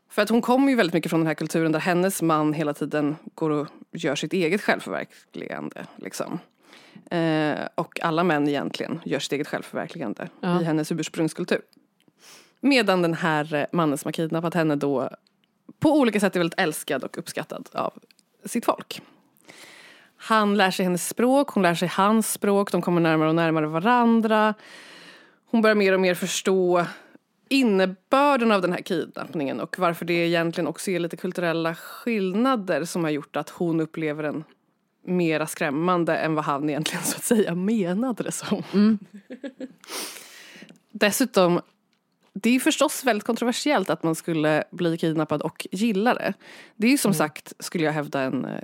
För 0.09 0.21
att 0.21 0.29
hon 0.29 0.41
kommer 0.41 0.69
ju 0.69 0.75
väldigt 0.75 0.93
mycket 0.93 1.09
från 1.09 1.19
den 1.19 1.27
här 1.27 1.33
kulturen 1.33 1.71
där 1.71 1.79
hennes 1.79 2.21
man 2.21 2.53
hela 2.53 2.73
tiden 2.73 3.15
går 3.35 3.49
och 3.49 3.67
gör 3.91 4.15
sitt 4.15 4.33
eget 4.33 4.61
självförverkligande. 4.61 5.85
Liksom. 5.95 6.39
Eh, 7.11 7.55
och 7.75 7.99
alla 8.01 8.23
män 8.23 8.47
egentligen 8.47 9.01
gör 9.05 9.19
sitt 9.19 9.31
eget 9.31 9.47
självförverkligande 9.47 10.29
Ja. 10.41 10.61
i 10.61 10.63
hennes 10.63 10.91
ursprungskultur. 10.91 11.61
Medan 12.59 13.01
den 13.01 13.13
här 13.13 13.53
eh, 13.53 13.65
mannen 13.71 13.97
som 13.97 14.07
har 14.07 14.13
kidnappat 14.13 14.53
henne 14.53 14.75
då 14.75 15.09
på 15.79 15.99
olika 15.99 16.19
sätt 16.19 16.35
är 16.35 16.39
väldigt 16.39 16.59
älskad 16.59 17.03
och 17.03 17.17
uppskattad 17.17 17.69
av 17.73 17.93
sitt 18.45 18.65
folk. 18.65 19.01
Han 20.17 20.57
lär 20.57 20.71
sig 20.71 20.83
hennes 20.83 21.07
språk, 21.07 21.49
hon 21.49 21.63
lär 21.63 21.75
sig 21.75 21.87
hans 21.87 22.31
språk, 22.31 22.71
de 22.71 22.81
kommer 22.81 23.01
närmare 23.01 23.29
och 23.29 23.35
närmare 23.35 23.67
varandra. 23.67 24.53
Hon 25.53 25.61
börjar 25.61 25.75
mer 25.75 25.93
och 25.93 25.99
mer 25.99 26.15
förstå 26.15 26.85
innebörden 27.49 28.51
av 28.51 28.61
den 28.61 28.71
här 28.71 28.81
kidnappningen 28.81 29.59
och 29.59 29.79
varför 29.79 30.05
det 30.05 30.13
egentligen 30.13 30.67
också 30.67 30.91
är 30.91 30.99
lite 30.99 31.17
kulturella 31.17 31.75
skillnader 31.75 32.85
som 32.85 33.03
har 33.03 33.11
gjort 33.11 33.35
att 33.35 33.49
hon 33.49 33.79
upplever 33.79 34.23
den 34.23 34.43
mera 35.05 35.47
skrämmande 35.47 36.17
än 36.17 36.35
vad 36.35 36.45
han 36.45 36.69
egentligen 36.69 37.03
så 37.03 37.17
att 37.17 37.23
säga 37.23 37.55
menade 37.55 38.23
det 38.23 38.31
som. 38.31 38.63
Dessutom, 40.91 41.61
det 42.33 42.49
är 42.49 42.53
ju 42.53 42.59
förstås 42.59 43.03
väldigt 43.03 43.25
kontroversiellt 43.25 43.89
att 43.89 44.03
man 44.03 44.15
skulle 44.15 44.63
bli 44.71 44.97
kidnappad 44.97 45.41
och 45.41 45.67
gilla 45.71 46.13
det. 46.13 46.33
Det 46.75 46.87
är 46.87 46.91
ju 46.91 46.97
som 46.97 47.13
sagt, 47.13 47.53
skulle 47.59 47.83
jag 47.83 47.93
hävda, 47.93 48.21
en 48.21 48.45
eh, 48.45 48.61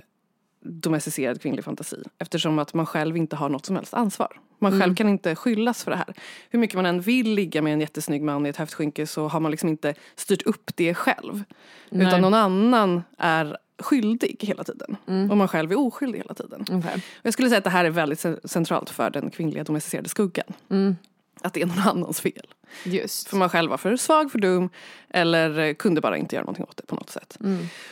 domesticerad 0.60 1.42
kvinnlig 1.42 1.64
fantasi. 1.64 2.02
Eftersom 2.18 2.58
att 2.58 2.74
man 2.74 2.86
själv 2.86 3.16
inte 3.16 3.36
har 3.36 3.48
något 3.48 3.66
som 3.66 3.76
helst 3.76 3.94
ansvar. 3.94 4.40
Man 4.58 4.80
själv 4.80 4.94
kan 4.94 5.08
inte 5.08 5.36
skyllas 5.36 5.84
för 5.84 5.90
det 5.90 5.96
här. 5.96 6.14
Hur 6.50 6.58
mycket 6.58 6.76
man 6.76 6.86
än 6.86 7.00
vill 7.00 7.34
ligga 7.34 7.62
med 7.62 7.72
en 7.72 7.80
jättesnygg 7.80 8.22
man 8.22 8.46
i 8.46 8.48
ett 8.48 8.56
höftskynke 8.56 9.06
så 9.06 9.28
har 9.28 9.40
man 9.40 9.50
liksom 9.50 9.68
inte 9.68 9.94
styrt 10.16 10.42
upp 10.42 10.70
det 10.74 10.94
själv. 10.94 11.42
Nej. 11.90 12.06
Utan 12.06 12.20
någon 12.20 12.34
annan 12.34 13.02
är 13.18 13.56
skyldig 13.78 14.36
hela 14.40 14.64
tiden. 14.64 14.96
Och 15.30 15.36
man 15.36 15.48
själv 15.48 15.72
är 15.72 15.78
oskyldig 15.78 16.18
hela 16.18 16.34
tiden. 16.34 16.64
Och 17.22 17.26
jag 17.26 17.32
skulle 17.32 17.48
säga 17.48 17.58
att 17.58 17.64
det 17.64 17.70
här 17.70 17.84
är 17.84 17.90
väldigt 17.90 18.18
cen- 18.20 18.40
centralt 18.44 18.90
för 18.90 19.10
den 19.10 19.30
kvinnliga 19.30 19.64
domesticerade 19.64 20.08
skuggan. 20.08 20.52
Att 21.42 21.54
det 21.54 21.62
är 21.62 21.66
någon 21.66 21.78
annans 21.78 22.20
fel. 22.20 22.46
Just. 22.84 23.28
För 23.28 23.36
man 23.36 23.48
själv 23.48 23.70
var 23.70 23.76
för 23.76 23.96
svag, 23.96 24.32
för 24.32 24.38
dum 24.38 24.68
eller 25.10 25.58
eh, 25.58 25.74
kunde 25.74 26.00
bara 26.00 26.16
inte 26.16 26.36
göra 26.36 26.44
någonting 26.44 26.64
åt 26.64 26.76
det 26.76 26.86
på 26.86 26.94
något 26.94 27.10
sätt. 27.10 27.38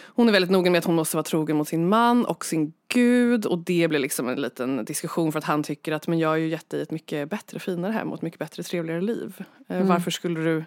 Hon 0.04 0.28
är 0.28 0.32
väldigt 0.32 0.50
noga 0.50 0.70
med 0.70 0.78
att 0.78 0.84
hon 0.84 0.94
måste 0.94 1.16
vara 1.16 1.24
trogen 1.24 1.56
mot 1.56 1.68
sin 1.68 1.88
man 1.88 2.24
och 2.24 2.44
sin 2.44 2.72
gud 2.88 3.46
och 3.46 3.58
det 3.58 3.88
blir 3.88 3.98
liksom 3.98 4.28
en 4.28 4.40
liten 4.40 4.84
diskussion 4.84 5.32
för 5.32 5.38
att 5.38 5.44
han 5.44 5.62
tycker 5.62 5.92
att 5.92 6.06
men 6.08 6.18
jag 6.18 6.28
har 6.28 6.36
ju 6.36 6.48
gett 6.48 6.70
dig 6.70 6.82
ett 6.82 6.90
mycket 6.90 7.30
bättre, 7.30 7.58
finare 7.58 7.92
hem 7.92 8.08
och 8.08 8.14
ett 8.14 8.22
mycket 8.22 8.38
bättre, 8.38 8.62
trevligare 8.62 9.00
liv. 9.00 9.44
Eh, 9.68 9.82
Varför 9.82 10.10
skulle 10.10 10.40
du 10.40 10.64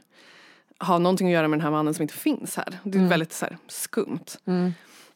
ha 0.80 0.98
någonting 0.98 1.28
att 1.28 1.34
göra 1.34 1.48
med 1.48 1.60
den 1.60 1.64
här 1.64 1.72
mannen 1.72 1.94
som 1.94 2.02
inte 2.02 2.14
finns 2.14 2.56
här? 2.58 2.80
Det 2.84 2.98
är 2.98 3.08
väldigt 3.08 3.34
så 3.34 3.46
här, 3.46 3.58
skumt. 3.68 4.26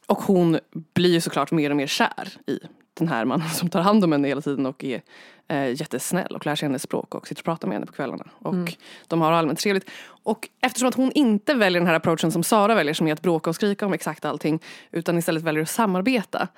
Och 0.06 0.18
hon 0.22 0.58
blir 0.94 1.10
ju 1.10 1.20
såklart 1.20 1.50
mer 1.50 1.70
och 1.70 1.76
mer 1.76 1.86
kär 1.86 2.28
i 2.46 2.58
den 2.96 3.08
här 3.08 3.24
mannen 3.24 3.50
som 3.50 3.68
tar 3.68 3.80
hand 3.80 4.04
om 4.04 4.12
henne 4.12 4.28
hela 4.28 4.40
tiden 4.40 4.66
och 4.66 4.84
är 4.84 5.02
eh, 5.48 5.80
jättesnäll 5.80 6.36
och 6.36 6.46
lär 6.46 6.54
sig 6.54 6.66
hennes 6.66 6.82
språk 6.82 7.14
och 7.14 7.28
sitter 7.28 7.42
och 7.42 7.44
pratar 7.44 7.68
med 7.68 7.74
henne 7.74 7.86
på 7.86 7.92
kvällarna. 7.92 8.24
Och 8.38 8.76
de 9.08 9.20
har 9.20 9.32
allmänt 9.32 9.58
trevligt. 9.58 9.90
Och 10.22 10.48
eftersom 10.60 10.88
att 10.88 10.94
hon 10.94 11.12
inte 11.12 11.54
väljer 11.54 11.80
den 11.80 11.86
här 11.86 11.94
approachen 11.94 12.32
som 12.32 12.42
Sara 12.42 12.74
väljer 12.74 12.94
som 12.94 13.06
är 13.08 13.12
att 13.12 13.22
bråka 13.22 13.50
och 13.50 13.56
skrika 13.56 13.86
om 13.86 13.92
exakt 13.92 14.24
allting 14.24 14.62
utan 14.90 15.18
istället 15.18 15.42
väljer 15.42 15.62
att 15.62 15.70
samarbeta 15.70 16.48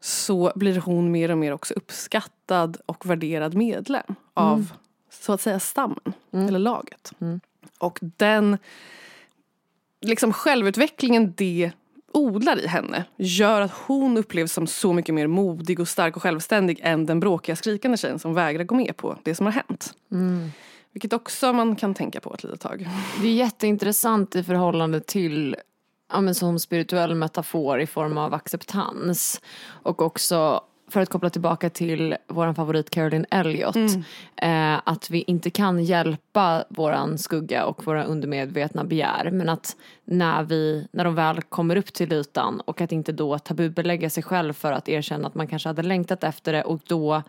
så 0.00 0.52
blir 0.54 0.80
hon 0.80 1.10
mer 1.10 1.30
och 1.30 1.38
mer 1.38 1.52
också 1.52 1.74
uppskattad 1.74 2.76
och 2.86 3.06
värderad 3.06 3.54
medlem 3.54 4.14
av 4.34 4.72
så 5.10 5.32
att 5.32 5.40
säga 5.40 5.60
stammen 5.60 6.12
eller 6.32 6.58
laget. 6.58 7.12
Och 7.78 7.98
den 8.00 8.58
liksom 10.00 10.32
självutvecklingen 10.32 11.34
det 11.36 11.72
odlar 12.14 12.58
i 12.58 12.66
henne 12.66 13.04
gör 13.16 13.60
att 13.60 13.72
hon 13.86 14.16
upplevs 14.16 14.52
som 14.52 14.66
så 14.66 14.92
mycket 14.92 15.14
mer 15.14 15.26
modig 15.26 15.80
och 15.80 15.88
stark 15.88 16.16
och 16.16 16.22
självständig 16.22 16.80
än 16.82 17.06
den 17.06 17.20
bråkiga 17.20 17.56
skrikande 17.56 17.96
tjejen 17.96 18.18
som 18.18 18.34
vägrar 18.34 18.64
gå 18.64 18.74
med 18.74 18.96
på 18.96 19.18
det 19.22 19.34
som 19.34 19.46
har 19.46 19.52
hänt. 19.52 19.94
Vilket 20.92 21.12
också 21.12 21.52
man 21.52 21.76
kan 21.76 21.94
tänka 21.94 22.20
på 22.20 22.34
ett 22.34 22.44
litet 22.44 22.60
tag. 22.60 22.88
Det 23.22 23.28
är 23.28 23.32
jätteintressant 23.32 24.36
i 24.36 24.44
förhållande 24.44 25.00
till 25.00 25.56
ja, 26.12 26.20
men 26.20 26.34
som 26.34 26.58
spirituell 26.58 27.14
metafor 27.14 27.80
i 27.80 27.86
form 27.86 28.18
av 28.18 28.34
acceptans. 28.34 29.40
Och 29.64 30.02
också 30.02 30.60
för 30.92 31.00
att 31.00 31.08
koppla 31.08 31.30
tillbaka 31.30 31.70
till 31.70 32.16
vår 32.28 32.52
favorit 32.52 32.90
Caroline 32.90 33.26
Elliot. 33.30 33.76
Eh, 34.36 34.80
att 34.84 35.10
vi 35.10 35.24
inte 35.26 35.50
kan 35.50 35.84
hjälpa 35.84 36.64
våran 36.68 37.18
skugga 37.18 37.64
och 37.64 37.86
våra 37.86 38.04
undermedvetna 38.04 38.84
begär. 38.84 39.30
Men 39.30 39.48
att 39.48 39.76
när, 40.04 40.42
vi, 40.42 40.88
när 40.92 41.04
de 41.04 41.14
väl 41.14 41.42
kommer 41.42 41.76
upp 41.76 41.92
till 41.92 42.12
ytan 42.12 42.60
och 42.60 42.80
att 42.80 42.92
inte 42.92 43.12
då 43.12 43.38
tabubelägga 43.38 44.10
sig 44.10 44.22
själv 44.22 44.52
för 44.52 44.72
att 44.72 44.88
erkänna 44.88 45.28
att 45.28 45.34
man 45.34 45.46
kanske 45.46 45.68
hade 45.68 45.82
längtat 45.82 46.24
efter 46.24 46.52
det 46.52 46.64
och 46.64 46.80
då 46.86 47.22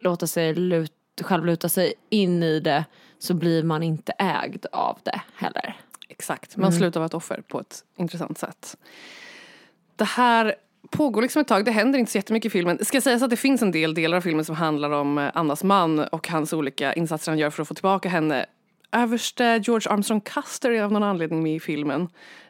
låta 0.00 0.26
sig 0.26 0.54
lut, 0.54 0.92
själv 1.20 1.46
luta 1.46 1.68
sig 1.68 1.94
in 2.10 2.42
i 2.42 2.60
det 2.60 2.84
så 3.18 3.34
blir 3.34 3.62
man 3.62 3.82
inte 3.82 4.12
ägd 4.18 4.66
av 4.72 4.98
det 5.02 5.20
heller. 5.36 5.76
Exakt, 6.08 6.56
man 6.56 6.72
slutar 6.72 7.00
vara 7.00 7.06
ett 7.06 7.14
offer 7.14 7.42
på 7.48 7.60
ett 7.60 7.84
intressant 7.96 8.38
sätt. 8.38 8.76
Det 9.96 10.04
här 10.04 10.54
pågår 10.92 11.22
liksom 11.22 11.40
ett 11.40 11.48
tag, 11.48 11.64
det 11.64 11.70
händer 11.70 11.98
inte 11.98 12.12
så 12.12 12.18
jättemycket 12.18 12.46
i 12.46 12.50
filmen. 12.50 12.76
Det 12.76 12.84
ska 12.84 13.00
sägas 13.00 13.22
att 13.22 13.30
det 13.30 13.36
finns 13.36 13.62
en 13.62 13.70
del 13.70 13.94
delar 13.94 14.16
av 14.16 14.20
filmen 14.20 14.44
som 14.44 14.56
handlar 14.56 14.90
om 14.90 15.18
eh, 15.18 15.30
Annas 15.34 15.64
man 15.64 15.98
och 15.98 16.28
hans 16.28 16.52
olika 16.52 16.92
insatser 16.92 17.32
han 17.32 17.38
gör 17.38 17.50
för 17.50 17.62
att 17.62 17.68
få 17.68 17.74
tillbaka 17.74 18.08
henne. 18.08 18.46
Överste 18.92 19.62
George 19.64 19.92
Armstrong 19.92 20.20
Custer 20.20 20.70
är 20.70 20.82
av 20.82 20.92
någon 20.92 21.02
anledning 21.02 21.42
med 21.42 21.54
i 21.54 21.60
filmen 21.60 22.08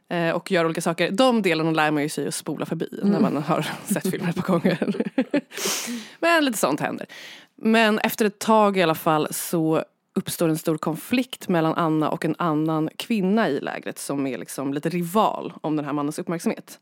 eh, 0.08 0.30
och 0.30 0.50
gör 0.50 0.64
olika 0.64 0.80
saker. 0.80 1.10
De 1.10 1.42
delarna 1.42 1.70
lär 1.70 1.90
man 1.90 2.02
ju 2.02 2.08
sig 2.08 2.28
att 2.28 2.34
spola 2.34 2.66
förbi 2.66 2.88
när 3.02 3.20
man 3.20 3.36
har 3.36 3.66
sett 3.84 4.10
filmen 4.10 4.28
ett 4.28 4.36
par 4.36 4.58
gånger. 4.58 4.94
Men 6.20 6.44
lite 6.44 6.58
sånt 6.58 6.80
händer. 6.80 7.06
Men 7.56 7.98
efter 7.98 8.24
ett 8.24 8.38
tag 8.38 8.76
i 8.76 8.82
alla 8.82 8.94
fall 8.94 9.28
så 9.30 9.84
uppstår 10.14 10.48
en 10.48 10.58
stor 10.58 10.78
konflikt 10.78 11.48
mellan 11.48 11.74
Anna 11.74 12.10
och 12.10 12.24
en 12.24 12.34
annan 12.38 12.90
kvinna 12.96 13.48
i 13.48 13.60
lägret 13.60 13.98
som 13.98 14.26
är 14.26 14.38
liksom 14.38 14.74
lite 14.74 14.88
rival 14.88 15.52
om 15.60 15.76
den 15.76 15.84
här 15.84 15.92
mannens 15.92 16.18
uppmärksamhet. 16.18 16.78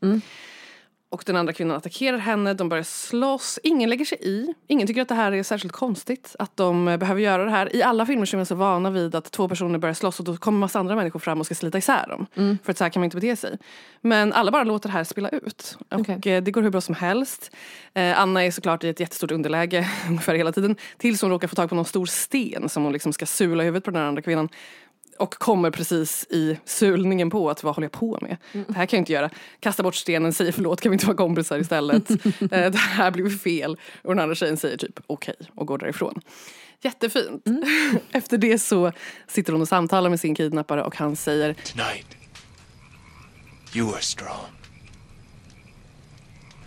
Och 1.11 1.23
den 1.25 1.35
andra 1.35 1.53
kvinnan 1.53 1.77
attackerar 1.77 2.17
henne, 2.17 2.53
de 2.53 2.69
börjar 2.69 2.83
slåss. 2.83 3.59
Ingen 3.63 3.89
lägger 3.89 4.05
sig 4.05 4.17
i. 4.21 4.53
Ingen 4.67 4.87
tycker 4.87 5.01
att 5.01 5.07
det 5.07 5.15
här 5.15 5.31
är 5.31 5.43
särskilt 5.43 5.73
konstigt. 5.73 6.35
Att 6.39 6.57
de 6.57 6.87
eh, 6.87 6.97
behöver 6.97 7.21
göra 7.21 7.45
det 7.45 7.51
här. 7.51 7.75
I 7.75 7.83
alla 7.83 8.05
filmer 8.05 8.25
så 8.25 8.35
är 8.35 8.37
man 8.37 8.45
så 8.45 8.55
vana 8.55 8.89
vid 8.89 9.15
att 9.15 9.31
två 9.31 9.47
personer 9.47 9.79
börjar 9.79 9.93
slåss 9.93 10.19
och 10.19 10.25
då 10.25 10.37
kommer 10.37 10.59
massa 10.59 10.79
andra 10.79 10.95
människor 10.95 11.19
fram 11.19 11.39
och 11.39 11.45
ska 11.45 11.55
slita 11.55 11.77
isär 11.77 12.07
dem. 12.07 12.57
För 12.63 12.71
att 12.71 12.77
så 12.77 12.83
här 12.83 12.91
kan 12.91 12.99
man 12.99 13.05
inte 13.05 13.17
bete 13.17 13.35
sig. 13.35 13.57
Men 14.01 14.33
alla 14.33 14.51
bara 14.51 14.63
låter 14.63 14.89
det 14.89 14.93
här 14.93 15.03
spela 15.03 15.29
ut. 15.29 15.77
Och 15.89 15.99
Okej. 15.99 16.33
eh, 16.33 16.43
det 16.43 16.51
går 16.51 16.61
hur 16.61 16.69
bra 16.69 16.81
som 16.81 16.95
helst. 16.95 17.51
Eh, 17.93 18.19
Anna 18.19 18.43
är 18.45 18.51
såklart 18.51 18.83
i 18.83 18.89
ett 18.89 18.99
jättestort 18.99 19.31
underläge 19.31 19.89
ungefär 20.07 20.35
hela 20.35 20.51
tiden. 20.51 20.75
Tills 20.97 21.21
hon 21.21 21.31
råkar 21.31 21.47
få 21.47 21.55
tag 21.55 21.69
på 21.69 21.75
någon 21.75 21.85
stor 21.85 22.05
sten 22.05 22.69
som 22.69 22.83
hon 22.83 22.93
liksom 22.93 23.13
ska 23.13 23.25
sula 23.25 23.63
i 23.63 23.65
huvudet 23.65 23.85
på 23.85 23.91
den 23.91 24.01
andra 24.01 24.21
kvinnan. 24.21 24.49
Och 25.19 25.33
kommer 25.33 25.71
precis 25.71 26.25
i 26.29 26.57
sulningen 26.65 27.29
på 27.29 27.49
att 27.49 27.63
vad 27.63 27.75
håller 27.75 27.85
jag 27.85 27.91
på 27.91 28.19
med? 28.21 28.37
Det 28.51 28.73
här 28.73 28.85
kan 28.85 28.97
jag 28.97 29.01
inte 29.01 29.13
göra. 29.13 29.29
Kasta 29.59 29.83
bort 29.83 29.95
stenen, 29.95 30.33
säger 30.33 30.51
förlåt, 30.51 30.81
kan 30.81 30.89
vi 30.89 30.93
inte 30.93 31.05
vara 31.05 31.17
kompisar 31.17 31.59
istället? 31.59 32.09
eh, 32.41 32.71
det 32.71 32.77
här 32.77 33.11
blev 33.11 33.37
fel. 33.37 33.77
Och 34.01 34.15
den 34.15 34.19
andra 34.19 34.35
tjejen 34.35 34.57
säger 34.57 34.77
typ 34.77 34.99
okej 35.07 35.35
och 35.55 35.67
går 35.67 35.77
därifrån. 35.77 36.21
Jättefint. 36.81 37.45
Efter 38.11 38.37
det 38.37 38.59
så 38.59 38.91
sitter 39.27 39.51
hon 39.51 39.61
och 39.61 39.67
samtalar 39.67 40.09
med 40.09 40.19
sin 40.19 40.35
kidnappare 40.35 40.83
och 40.83 40.95
han 40.95 41.15
säger 41.15 41.53
Tonight, 41.53 42.07
you 43.75 43.93
are 43.93 44.01
strong. 44.01 44.45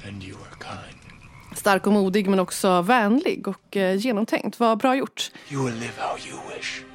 And 0.07 0.25
you 0.25 0.37
are 0.37 0.77
kind. 0.77 1.59
stark 1.59 1.87
och 1.87 1.93
modig 1.93 2.29
men 2.29 2.41
också 2.41 2.83
vänlig 2.83 3.49
och 3.49 3.77
eh, 3.77 3.97
genomtänkt. 3.97 4.61
Vad 4.61 4.79
bra 4.79 4.97
gjort. 4.97 5.31
You 5.51 5.65
will 5.65 5.75
live 5.75 5.93
how 5.97 6.19
you 6.19 6.39
wish. 6.57 6.94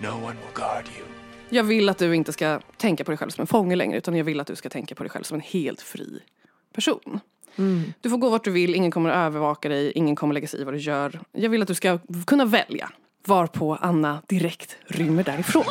No 0.00 0.06
one 0.08 0.26
will 0.26 0.54
guard 0.54 0.84
you. 0.98 1.06
Jag 1.48 1.64
vill 1.64 1.88
att 1.88 1.98
du 1.98 2.14
inte 2.16 2.32
ska 2.32 2.60
tänka 2.76 3.04
på 3.04 3.10
dig 3.10 3.18
själv 3.18 3.30
som 3.30 3.40
en 3.42 3.46
fånge 3.46 3.76
längre 3.76 3.98
utan 3.98 4.16
jag 4.16 4.24
vill 4.24 4.40
att 4.40 4.46
du 4.46 4.56
ska 4.56 4.68
tänka 4.68 4.94
på 4.94 5.02
dig 5.02 5.10
själv 5.10 5.22
som 5.22 5.34
en 5.34 5.40
helt 5.40 5.80
fri 5.80 6.20
person. 6.74 7.20
Du 8.00 8.10
får 8.10 8.16
gå 8.16 8.30
vart 8.30 8.44
du 8.44 8.50
vill, 8.50 8.74
ingen 8.74 8.90
kommer 8.90 9.10
att 9.10 9.16
övervaka 9.26 9.68
dig, 9.68 9.92
ingen 9.94 10.16
kommer 10.16 10.34
lägga 10.34 10.48
sig 10.48 10.60
i 10.60 10.64
vad 10.64 10.74
du 10.74 10.78
gör. 10.78 11.20
Jag 11.32 11.50
vill 11.50 11.62
att 11.62 11.68
du 11.68 11.74
ska 11.74 11.98
kunna 12.26 12.44
välja. 12.44 12.90
Varpå 13.26 13.78
Anna 13.80 14.22
direkt 14.28 14.76
rymmer 14.86 15.24
därifrån. 15.24 15.64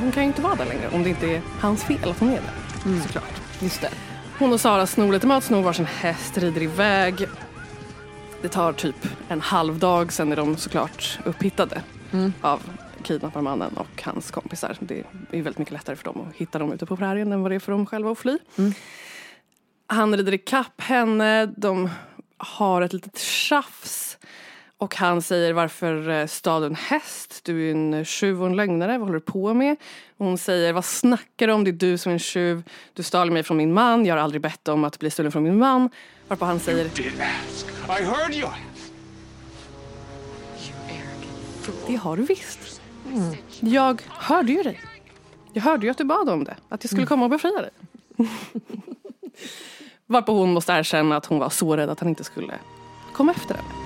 Hon 0.00 0.12
kan 0.12 0.22
ju 0.22 0.26
inte 0.26 0.42
vara 0.42 0.54
där 0.54 0.66
längre 0.66 0.88
om 0.92 1.02
det 1.02 1.08
inte 1.08 1.26
är 1.26 1.42
hans 1.60 1.84
fel 1.84 2.10
att 2.10 2.18
hon 2.18 2.28
är 2.28 2.40
där. 2.40 3.00
såklart. 3.02 3.40
Just 3.60 3.80
det. 3.80 3.90
Hon 4.38 4.52
och 4.52 4.60
Sara 4.60 4.86
snor 4.86 5.12
lite 5.12 5.26
mat, 5.26 5.44
snor 5.44 5.62
varsin 5.62 5.84
häst, 5.84 6.38
rider 6.38 6.62
iväg. 6.62 7.26
Det 8.42 8.48
tar 8.48 8.72
typ 8.72 9.08
en 9.28 9.40
halv 9.40 9.78
dag, 9.78 10.12
sen 10.12 10.32
är 10.32 10.36
de 10.36 10.56
såklart 10.56 11.18
upphittade 11.24 11.82
av 12.40 12.62
kidnapparmannen 13.02 13.72
och 13.76 14.02
hans 14.02 14.30
kompisar. 14.30 14.76
Det 14.80 14.98
är 15.30 15.42
väldigt 15.42 15.58
mycket 15.58 15.72
lättare 15.72 15.96
för 15.96 16.04
dem 16.04 16.26
att 16.28 16.36
hitta 16.36 16.58
dem 16.58 16.72
ute 16.72 16.86
på 16.86 16.96
prärien 16.96 17.32
än 17.32 17.42
vad 17.42 17.50
det 17.50 17.54
är 17.54 17.58
för 17.58 17.72
dem 17.72 17.86
själva 17.86 18.10
att 18.10 18.18
fly. 18.18 18.38
Han 19.86 20.16
rider 20.16 20.34
ikapp 20.34 20.80
henne, 20.80 21.46
de 21.46 21.90
har 22.36 22.82
ett 22.82 22.92
litet 22.92 23.18
tjafs. 23.18 24.18
Och 24.76 24.96
han 24.96 25.22
säger 25.22 25.52
varför 25.52 26.08
eh, 26.08 26.26
stal 26.26 26.60
du 26.60 26.66
en 26.66 26.74
häst? 26.74 27.40
Du 27.44 27.68
är 27.68 27.72
en 27.72 28.04
tjuv 28.04 28.40
och 28.42 28.46
en 28.46 28.56
lögnare, 28.56 28.98
vad 28.98 29.08
håller 29.08 29.18
du 29.18 29.24
på 29.24 29.54
med? 29.54 29.76
Och 30.16 30.26
hon 30.26 30.38
säger, 30.38 30.72
vad 30.72 30.84
snackar 30.84 31.46
du 31.46 31.52
om? 31.52 31.64
Det 31.64 31.70
är 31.70 31.72
du 31.72 31.98
som 31.98 32.10
är 32.10 32.14
en 32.14 32.18
tjuv. 32.18 32.62
Du 32.94 33.02
stal 33.02 33.30
mig 33.30 33.42
från 33.42 33.56
min 33.56 33.72
man, 33.72 34.06
jag 34.06 34.14
har 34.14 34.22
aldrig 34.22 34.42
bett 34.42 34.68
om 34.68 34.84
att 34.84 34.98
bli 34.98 35.10
stulen 35.10 35.32
från 35.32 35.42
min 35.42 35.58
man. 35.58 35.90
Varpå 36.30 36.44
han 36.44 36.60
säger. 36.60 36.86
I 36.86 38.04
heard 38.04 38.34
you 38.34 38.48
det 41.86 41.96
har 41.96 42.16
du 42.16 42.22
visst. 42.22 42.80
Jag 43.60 44.02
hörde 44.08 44.52
ju 44.52 44.62
dig. 44.62 44.80
Jag 45.52 45.62
hörde 45.62 45.86
ju 45.86 45.90
att 45.90 45.98
du 45.98 46.04
bad 46.04 46.28
om 46.28 46.44
det, 46.44 46.56
att 46.68 46.84
jag 46.84 46.90
skulle 46.90 47.06
komma 47.06 47.24
och 47.24 47.30
befria 47.30 47.62
dig. 47.62 47.70
Varpå 50.06 50.32
hon 50.32 50.52
måste 50.52 50.72
erkänna 50.72 51.16
att 51.16 51.26
hon 51.26 51.38
var 51.38 51.50
så 51.50 51.76
rädd 51.76 51.90
att 51.90 52.00
han 52.00 52.08
inte 52.08 52.24
skulle 52.24 52.54
komma 53.14 53.32
efter 53.32 53.54
henne. 53.54 53.79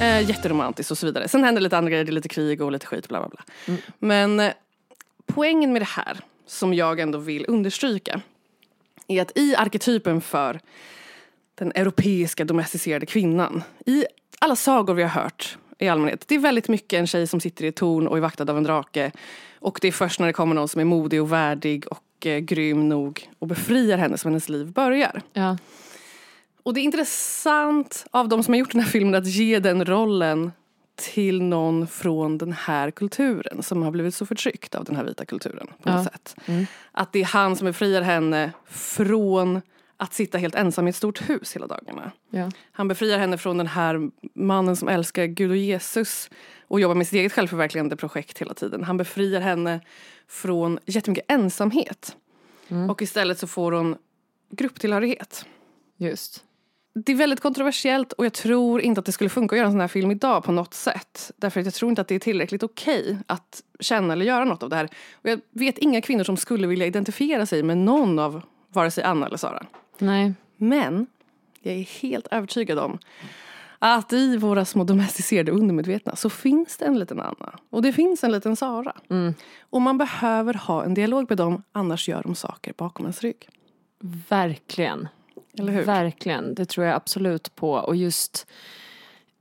Eh, 0.00 0.28
jätteromantiskt 0.28 0.90
och 0.90 0.98
så 0.98 1.06
vidare. 1.06 1.28
Sen 1.28 1.44
händer 1.44 1.62
lite 1.62 1.78
andra 1.78 1.90
grejer, 1.90 2.04
det 2.04 2.10
är 2.10 2.12
lite 2.12 2.28
krig 2.28 2.62
och 2.62 2.72
lite 2.72 2.86
skit 2.86 3.08
bla 3.08 3.20
bla 3.20 3.28
bla. 3.28 3.74
Men 3.98 4.40
eh, 4.40 4.52
poängen 5.26 5.72
med 5.72 5.82
det 5.82 5.88
här 5.88 6.20
som 6.46 6.74
jag 6.74 7.00
ändå 7.00 7.18
vill 7.18 7.44
understryka 7.48 8.20
är 9.08 9.22
att 9.22 9.38
i 9.38 9.56
arketypen 9.56 10.20
för 10.20 10.60
den 11.54 11.72
europeiska 11.74 12.44
domesticerade 12.44 13.06
kvinnan 13.06 13.62
i 13.86 14.04
alla 14.38 14.56
sagor 14.56 14.94
vi 14.94 15.02
har 15.02 15.10
hört 15.10 15.58
i 15.78 15.88
allmänhet. 15.88 16.24
Det 16.28 16.34
är 16.34 16.38
väldigt 16.38 16.68
mycket 16.68 16.98
en 16.98 17.06
tjej 17.06 17.26
som 17.26 17.40
sitter 17.40 17.64
i 17.64 17.68
ett 17.68 17.76
torn 17.76 18.06
och 18.06 18.16
är 18.16 18.20
vaktad 18.20 18.50
av 18.50 18.58
en 18.58 18.64
drake. 18.64 19.12
Och 19.58 19.78
det 19.82 19.88
är 19.88 19.92
först 19.92 20.20
när 20.20 20.26
det 20.26 20.32
kommer 20.32 20.54
någon 20.54 20.68
som 20.68 20.80
är 20.80 20.84
modig 20.84 21.22
och 21.22 21.32
värdig 21.32 21.86
och 21.86 22.26
eh, 22.26 22.38
grym 22.38 22.88
nog 22.88 23.28
och 23.38 23.46
befriar 23.46 23.98
henne 23.98 24.18
som 24.18 24.30
hennes 24.30 24.48
liv 24.48 24.72
börjar. 24.72 25.22
Ja. 25.32 25.56
Och 26.68 26.74
det 26.74 26.80
är 26.80 26.82
intressant 26.82 28.06
av 28.10 28.28
de 28.28 28.42
som 28.42 28.54
har 28.54 28.58
gjort 28.58 28.72
den 28.72 28.80
här 28.80 28.88
filmen 28.88 29.14
att 29.14 29.26
ge 29.26 29.58
den 29.58 29.84
rollen 29.84 30.52
till 30.96 31.42
någon 31.42 31.86
från 31.86 32.38
den 32.38 32.52
här 32.52 32.90
kulturen 32.90 33.62
som 33.62 33.82
har 33.82 33.90
blivit 33.90 34.14
så 34.14 34.26
förtryckt 34.26 34.74
av 34.74 34.84
den 34.84 34.96
här 34.96 35.04
vita 35.04 35.24
kulturen 35.24 35.66
på 35.82 35.90
något 35.90 36.04
Ja. 36.04 36.04
sätt. 36.04 36.36
Att 36.92 37.12
det 37.12 37.20
är 37.20 37.24
han 37.24 37.56
som 37.56 37.64
befriar 37.64 38.02
henne 38.02 38.52
från 38.70 39.60
att 39.96 40.14
sitta 40.14 40.38
helt 40.38 40.54
ensam 40.54 40.86
i 40.86 40.90
ett 40.90 40.96
stort 40.96 41.28
hus 41.30 41.56
hela 41.56 41.66
dagarna. 41.66 42.12
Ja. 42.30 42.50
Han 42.72 42.88
befriar 42.88 43.18
henne 43.18 43.38
från 43.38 43.58
den 43.58 43.66
här 43.66 44.10
mannen 44.34 44.76
som 44.76 44.88
älskar 44.88 45.24
Gud 45.26 45.50
och 45.50 45.56
Jesus 45.56 46.30
och 46.68 46.80
jobbar 46.80 46.94
med 46.94 47.06
sitt 47.06 47.14
eget 47.18 47.32
självförverkligande 47.32 47.96
projekt 47.96 48.38
hela 48.38 48.54
tiden. 48.54 48.84
Han 48.84 48.96
befriar 48.96 49.40
henne 49.40 49.80
från 50.26 50.78
jättemycket 50.86 51.24
ensamhet. 51.28 52.16
Och 52.90 53.02
istället 53.02 53.38
så 53.38 53.46
får 53.46 53.72
hon 53.72 53.96
grupptillhörighet. 54.50 55.44
Just. 55.96 56.44
Det 57.04 57.12
är 57.12 57.16
väldigt 57.16 57.40
kontroversiellt 57.40 58.12
och 58.12 58.24
jag 58.24 58.32
tror 58.32 58.80
inte 58.80 58.98
att 58.98 59.06
det 59.06 59.12
skulle 59.12 59.30
funka 59.30 59.54
att 59.54 59.58
göra 59.58 59.66
en 59.66 59.72
sån 59.72 59.80
här 59.80 59.88
film 59.88 60.10
idag 60.10 60.44
på 60.44 60.52
något 60.52 60.74
sätt. 60.74 61.30
Därför 61.36 61.60
att 61.60 61.66
jag 61.66 61.74
tror 61.74 61.88
inte 61.88 62.00
att 62.00 62.08
det 62.08 62.14
är 62.14 62.18
tillräckligt 62.18 62.62
okej 62.62 63.18
att 63.26 63.62
känna 63.80 64.12
eller 64.12 64.24
göra 64.24 64.44
något 64.44 64.62
av 64.62 64.70
det 64.70 64.76
här. 64.76 64.88
Och 65.12 65.30
jag 65.30 65.40
vet 65.50 65.78
inga 65.78 66.00
kvinnor 66.00 66.24
som 66.24 66.36
skulle 66.36 66.66
vilja 66.66 66.86
identifiera 66.86 67.46
sig 67.46 67.62
med 67.62 67.78
någon 67.78 68.18
av 68.18 68.42
vare 68.72 68.90
sig 68.90 69.04
Anna 69.04 69.26
eller 69.26 69.36
Sara. 69.36 69.66
Nej. 69.98 70.34
Men 70.56 71.06
jag 71.60 71.74
är 71.74 72.00
helt 72.00 72.26
övertygad 72.30 72.78
om 72.78 72.98
att 73.78 74.12
i 74.12 74.36
våra 74.36 74.64
små 74.64 74.84
domesticerade 74.84 75.52
undermedvetna 75.52 76.16
så 76.16 76.30
finns 76.30 76.76
det 76.76 76.84
en 76.84 76.98
liten 76.98 77.20
Anna. 77.20 77.58
Och 77.70 77.82
det 77.82 77.92
finns 77.92 78.24
en 78.24 78.32
liten 78.32 78.56
Sara. 78.56 78.92
Och 79.60 79.82
man 79.82 79.98
behöver 79.98 80.54
ha 80.54 80.84
en 80.84 80.94
dialog 80.94 81.26
med 81.28 81.38
dem, 81.38 81.62
annars 81.72 82.08
gör 82.08 82.22
de 82.22 82.34
saker 82.34 82.74
bakom 82.76 83.04
ens 83.04 83.22
rygg. 83.22 83.48
Verkligen. 84.28 85.08
Eller 85.58 85.72
hur? 85.72 85.82
Verkligen, 85.82 86.54
det 86.54 86.64
tror 86.64 86.86
jag 86.86 86.96
absolut 86.96 87.54
på. 87.54 87.72
Och 87.72 87.96
just 87.96 88.46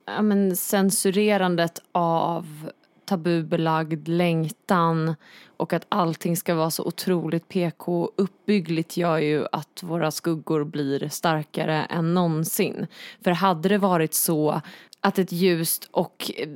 ja, 0.05 0.21
men, 0.21 0.55
censurerandet 0.55 1.81
av 1.91 2.69
tabubelagd 3.05 4.07
längtan 4.07 5.15
och 5.57 5.73
att 5.73 5.85
allting 5.89 6.37
ska 6.37 6.55
vara 6.55 6.71
så 6.71 6.83
otroligt 6.83 7.49
PK 7.49 8.11
uppbyggligt 8.15 8.97
gör 8.97 9.17
ju 9.17 9.45
att 9.51 9.83
våra 9.83 10.11
skuggor 10.11 10.63
blir 10.63 11.09
starkare 11.09 11.83
än 11.83 12.13
någonsin. 12.13 12.87
För 13.23 13.31
hade 13.31 13.69
det 13.69 13.77
varit 13.77 14.13
så 14.13 14.61
att 15.01 15.19
ett 15.19 15.31
ljust 15.31 15.89
och 15.91 16.31
eh, 16.37 16.49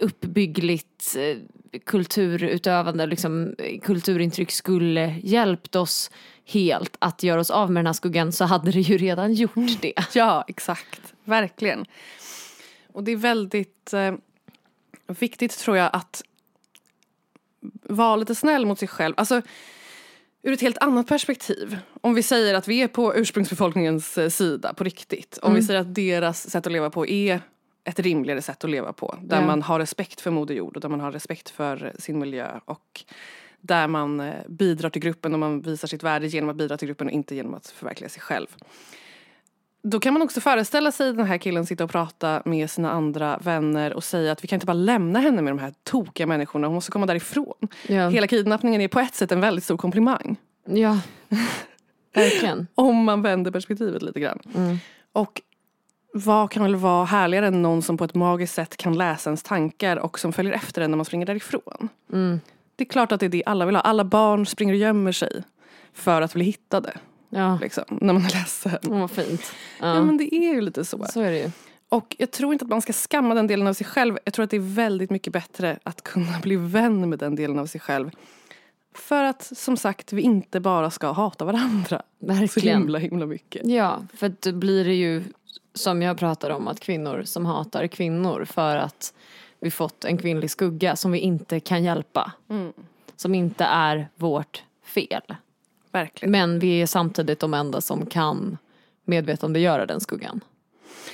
uppbyggligt 0.00 1.16
eh, 1.18 1.36
kulturutövande, 1.84 3.06
liksom, 3.06 3.54
kulturintryck 3.82 4.50
skulle 4.50 5.18
hjälpt 5.22 5.76
oss 5.76 6.10
helt 6.50 6.96
att 6.98 7.22
göra 7.22 7.40
oss 7.40 7.50
av 7.50 7.70
med 7.70 7.80
den 7.80 7.86
här 7.86 7.92
skuggan 7.92 8.32
så 8.32 8.44
hade 8.44 8.70
det 8.70 8.80
ju 8.80 8.98
redan 8.98 9.32
gjort 9.34 9.80
det. 9.80 9.92
Ja, 10.14 10.44
exakt. 10.48 11.14
Verkligen. 11.24 11.84
Och 12.92 13.04
det 13.04 13.12
är 13.12 13.16
väldigt 13.16 13.92
eh, 13.92 14.14
viktigt 15.06 15.58
tror 15.58 15.76
jag 15.76 15.90
att 15.92 16.22
vara 17.82 18.16
lite 18.16 18.34
snäll 18.34 18.66
mot 18.66 18.78
sig 18.78 18.88
själv. 18.88 19.14
Alltså, 19.16 19.42
ur 20.42 20.52
ett 20.52 20.60
helt 20.60 20.78
annat 20.78 21.06
perspektiv. 21.06 21.78
Om 22.00 22.14
vi 22.14 22.22
säger 22.22 22.54
att 22.54 22.68
vi 22.68 22.82
är 22.82 22.88
på 22.88 23.14
ursprungsbefolkningens 23.16 24.18
eh, 24.18 24.28
sida 24.28 24.74
på 24.74 24.84
riktigt. 24.84 25.38
Om 25.42 25.54
vi 25.54 25.62
säger 25.62 25.80
att 25.80 25.94
deras 25.94 26.50
sätt 26.50 26.66
att 26.66 26.72
leva 26.72 26.90
på 26.90 27.06
är 27.06 27.40
ett 27.84 27.98
rimligare 27.98 28.42
sätt 28.42 28.64
att 28.64 28.70
leva 28.70 28.92
på. 28.92 29.18
Där 29.22 29.40
Ja. 29.40 29.46
man 29.46 29.62
har 29.62 29.78
respekt 29.78 30.20
för 30.20 30.30
Moder 30.30 30.54
Jord 30.54 30.76
och 30.76 30.80
där 30.82 30.88
man 30.88 31.00
har 31.00 31.12
respekt 31.12 31.50
för 31.50 31.92
sin 31.98 32.18
miljö. 32.18 32.58
Och 32.64 33.04
där 33.60 33.88
man 33.88 34.20
eh, 34.20 34.34
bidrar 34.48 34.90
till 34.90 35.02
gruppen 35.02 35.32
och 35.32 35.38
man 35.38 35.60
visar 35.60 35.88
sitt 35.88 36.02
värde 36.02 36.26
genom 36.26 36.50
att 36.50 36.56
bidra 36.56 36.76
till 36.76 36.88
gruppen 36.88 37.06
och 37.06 37.12
inte 37.12 37.34
genom 37.34 37.54
att 37.54 37.66
förverkliga 37.66 38.08
sig 38.08 38.22
själv. 38.22 38.46
Då 39.82 40.00
kan 40.00 40.12
man 40.12 40.22
också 40.22 40.40
föreställa 40.40 40.92
sig 40.92 41.12
den 41.12 41.26
här 41.26 41.38
killen 41.38 41.66
sitta 41.66 41.84
och 41.84 41.90
prata 41.90 42.42
med 42.44 42.70
sina 42.70 42.90
andra 42.90 43.38
vänner 43.38 43.92
och 43.92 44.04
säga 44.04 44.32
att 44.32 44.44
vi 44.44 44.48
kan 44.48 44.56
inte 44.56 44.66
bara 44.66 44.72
lämna 44.72 45.18
henne 45.18 45.42
med 45.42 45.50
de 45.52 45.58
här 45.58 45.74
tokiga 45.82 46.26
människorna, 46.26 46.66
hon 46.66 46.74
måste 46.74 46.90
komma 46.90 47.06
därifrån. 47.06 47.68
Ja. 47.86 48.08
Hela 48.08 48.26
kidnappningen 48.26 48.80
är 48.80 48.88
på 48.88 49.00
ett 49.00 49.14
sätt 49.14 49.32
en 49.32 49.40
väldigt 49.40 49.64
stor 49.64 49.76
komplimang. 49.76 50.36
Ja, 50.66 51.00
verkligen. 52.14 52.66
Om 52.74 53.04
man 53.04 53.22
vänder 53.22 53.50
perspektivet 53.50 54.02
lite 54.02 54.20
grann. 54.20 54.40
Och 55.12 55.42
vad 56.12 56.50
kan 56.50 56.62
väl 56.62 56.76
vara 56.76 57.04
härligare 57.04 57.46
än 57.46 57.62
någon 57.62 57.82
som 57.82 57.96
på 57.96 58.04
ett 58.04 58.14
magiskt 58.14 58.54
sätt 58.54 58.76
kan 58.76 58.98
läsa 58.98 59.30
ens 59.30 59.42
tankar 59.42 59.96
och 59.96 60.18
som 60.18 60.32
följer 60.32 60.52
efter 60.52 60.82
en 60.82 60.90
när 60.90 60.96
man 60.96 61.04
springer 61.04 61.26
därifrån. 61.26 61.88
Det 62.80 62.84
är 62.84 62.88
klart 62.88 63.12
att 63.12 63.20
det 63.20 63.26
är 63.26 63.30
det 63.30 63.42
alla 63.46 63.66
vill 63.66 63.74
ha. 63.74 63.82
Alla 63.82 64.04
barn 64.04 64.46
springer 64.46 64.74
och 64.74 64.78
gömmer 64.78 65.12
sig 65.12 65.42
för 65.92 66.22
att 66.22 66.32
bli 66.34 66.44
hittade. 66.44 66.92
Ja, 67.28 67.58
Liksom, 67.62 67.84
när 67.88 68.12
man 68.12 68.24
är 68.24 68.30
ledsen. 68.30 68.78
Åh, 68.88 69.00
vad 69.00 69.10
fint. 69.10 69.52
Ja. 69.80 69.94
Ja, 69.94 70.02
men 70.02 70.16
det 70.16 70.34
är 70.34 70.54
ju 70.54 70.60
lite 70.60 70.84
så. 70.84 71.06
så 71.10 71.20
är 71.20 71.30
det 71.30 71.38
ju. 71.38 71.50
Och 71.88 72.16
jag 72.18 72.30
tror 72.30 72.52
inte 72.52 72.64
att 72.64 72.68
man 72.68 72.82
ska 72.82 72.92
skamma 72.92 73.34
den 73.34 73.46
delen 73.46 73.66
av 73.66 73.72
sig 73.72 73.86
själv. 73.86 74.18
Jag 74.24 74.34
tror 74.34 74.44
att 74.44 74.50
det 74.50 74.56
är 74.56 74.74
väldigt 74.74 75.10
mycket 75.10 75.32
bättre 75.32 75.78
att 75.82 76.02
kunna 76.02 76.38
bli 76.42 76.56
vän 76.56 77.08
med 77.10 77.18
den 77.18 77.36
delen 77.36 77.58
av 77.58 77.66
sig 77.66 77.80
själv. 77.80 78.10
För 78.94 79.24
att 79.24 79.42
som 79.56 79.76
sagt 79.76 80.12
vi 80.12 80.22
inte 80.22 80.60
bara 80.60 80.90
ska 80.90 81.12
hata 81.12 81.44
varandra. 81.44 82.02
Så 82.20 82.26
Verkligen. 82.26 82.78
himla 82.80 82.98
himla 82.98 83.26
mycket. 83.26 83.66
Ja, 83.66 84.02
för 84.14 84.32
då 84.40 84.52
blir 84.52 84.84
det 84.84 84.94
ju 84.94 85.22
som 85.74 86.02
jag 86.02 86.18
pratar 86.18 86.50
om 86.50 86.68
att 86.68 86.80
kvinnor 86.80 87.22
som 87.24 87.46
hatar 87.46 87.86
kvinnor 87.86 88.44
för 88.44 88.76
att 88.76 89.14
vi 89.60 89.70
fått 89.70 90.04
en 90.04 90.18
kvinnlig 90.18 90.50
skugga 90.50 90.96
som 90.96 91.12
vi 91.12 91.18
inte 91.18 91.60
kan 91.60 91.84
hjälpa. 91.84 92.32
Som 93.16 93.34
inte 93.34 93.64
är 93.64 94.08
vårt 94.16 94.62
fel. 94.84 95.22
Verkligen. 95.92 96.32
Men 96.32 96.58
vi 96.58 96.82
är 96.82 96.86
samtidigt 96.86 97.40
de 97.40 97.54
enda 97.54 97.80
som 97.80 98.06
kan 98.06 98.58
medvetandegöra 99.04 99.86
den 99.86 100.00
skuggan. 100.00 100.40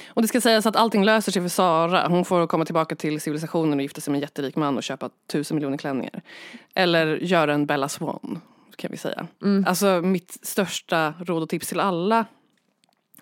Och 0.08 0.22
det 0.22 0.28
ska 0.28 0.40
sägas 0.40 0.66
att 0.66 0.76
allting 0.76 1.04
löser 1.04 1.32
sig 1.32 1.42
för 1.42 1.48
Sara. 1.48 2.08
Hon 2.08 2.24
får 2.24 2.46
komma 2.46 2.64
tillbaka 2.64 2.96
till 2.96 3.20
civilisationen 3.20 3.78
och 3.78 3.82
gifta 3.82 4.00
sig 4.00 4.12
med 4.12 4.18
en 4.18 4.22
jätterik 4.22 4.56
man 4.56 4.76
och 4.76 4.82
köpa 4.82 5.10
tusen 5.26 5.54
miljoner 5.54 5.78
klänningar. 5.78 6.22
Eller 6.74 7.16
göra 7.16 7.54
en 7.54 7.66
Bella 7.66 7.88
Swan 7.88 8.40
kan 8.76 8.90
vi 8.90 8.96
säga. 8.96 9.26
Alltså 9.66 10.00
mitt 10.02 10.38
största 10.42 11.14
råd 11.18 11.42
och 11.42 11.48
tips 11.48 11.68
till 11.68 11.80
alla 11.80 12.24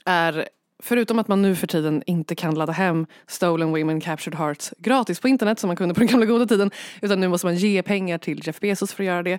är 0.04 0.48
Förutom 0.82 1.18
att 1.18 1.28
man 1.28 1.42
nu 1.42 1.56
för 1.56 1.66
tiden 1.66 2.02
inte 2.06 2.34
kan 2.34 2.54
ladda 2.54 2.72
hem 2.72 3.06
Stolen 3.26 3.70
Women 3.70 4.00
Captured 4.00 4.38
Hearts 4.38 4.74
gratis 4.78 5.20
på 5.20 5.28
internet 5.28 5.58
som 5.58 5.68
man 5.68 5.76
kunde 5.76 5.94
på 5.94 6.00
den 6.00 6.08
gamla 6.08 6.26
goda 6.26 6.46
tiden. 6.46 6.70
Utan 7.02 7.20
nu 7.20 7.28
måste 7.28 7.46
man 7.46 7.56
ge 7.56 7.82
pengar 7.82 8.18
till 8.18 8.46
Jeff 8.46 8.60
Bezos 8.60 8.92
för 8.92 9.02
att 9.02 9.06
göra 9.06 9.22
det. 9.22 9.38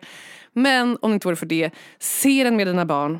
Men 0.53 0.97
om 1.01 1.11
det 1.11 1.13
inte 1.13 1.27
vore 1.27 1.35
för 1.35 1.45
det, 1.45 1.71
se 1.99 2.43
den 2.43 2.55
med 2.55 2.67
dina 2.67 2.85
barn. 2.85 3.19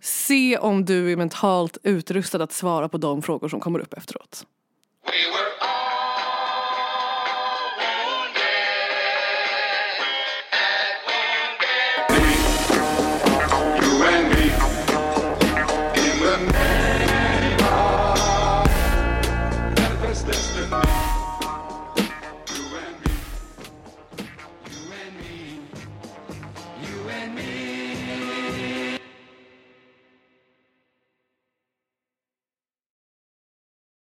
Se 0.00 0.58
om 0.58 0.84
du 0.84 1.12
är 1.12 1.16
mentalt 1.16 1.78
utrustad 1.82 2.42
att 2.42 2.52
svara 2.52 2.88
på 2.88 2.98
de 2.98 3.22
frågor 3.22 3.48
som 3.48 3.60
kommer 3.60 3.78
upp 3.78 3.94
efteråt. 3.94 4.46
We 5.04 5.12
were 5.12 5.79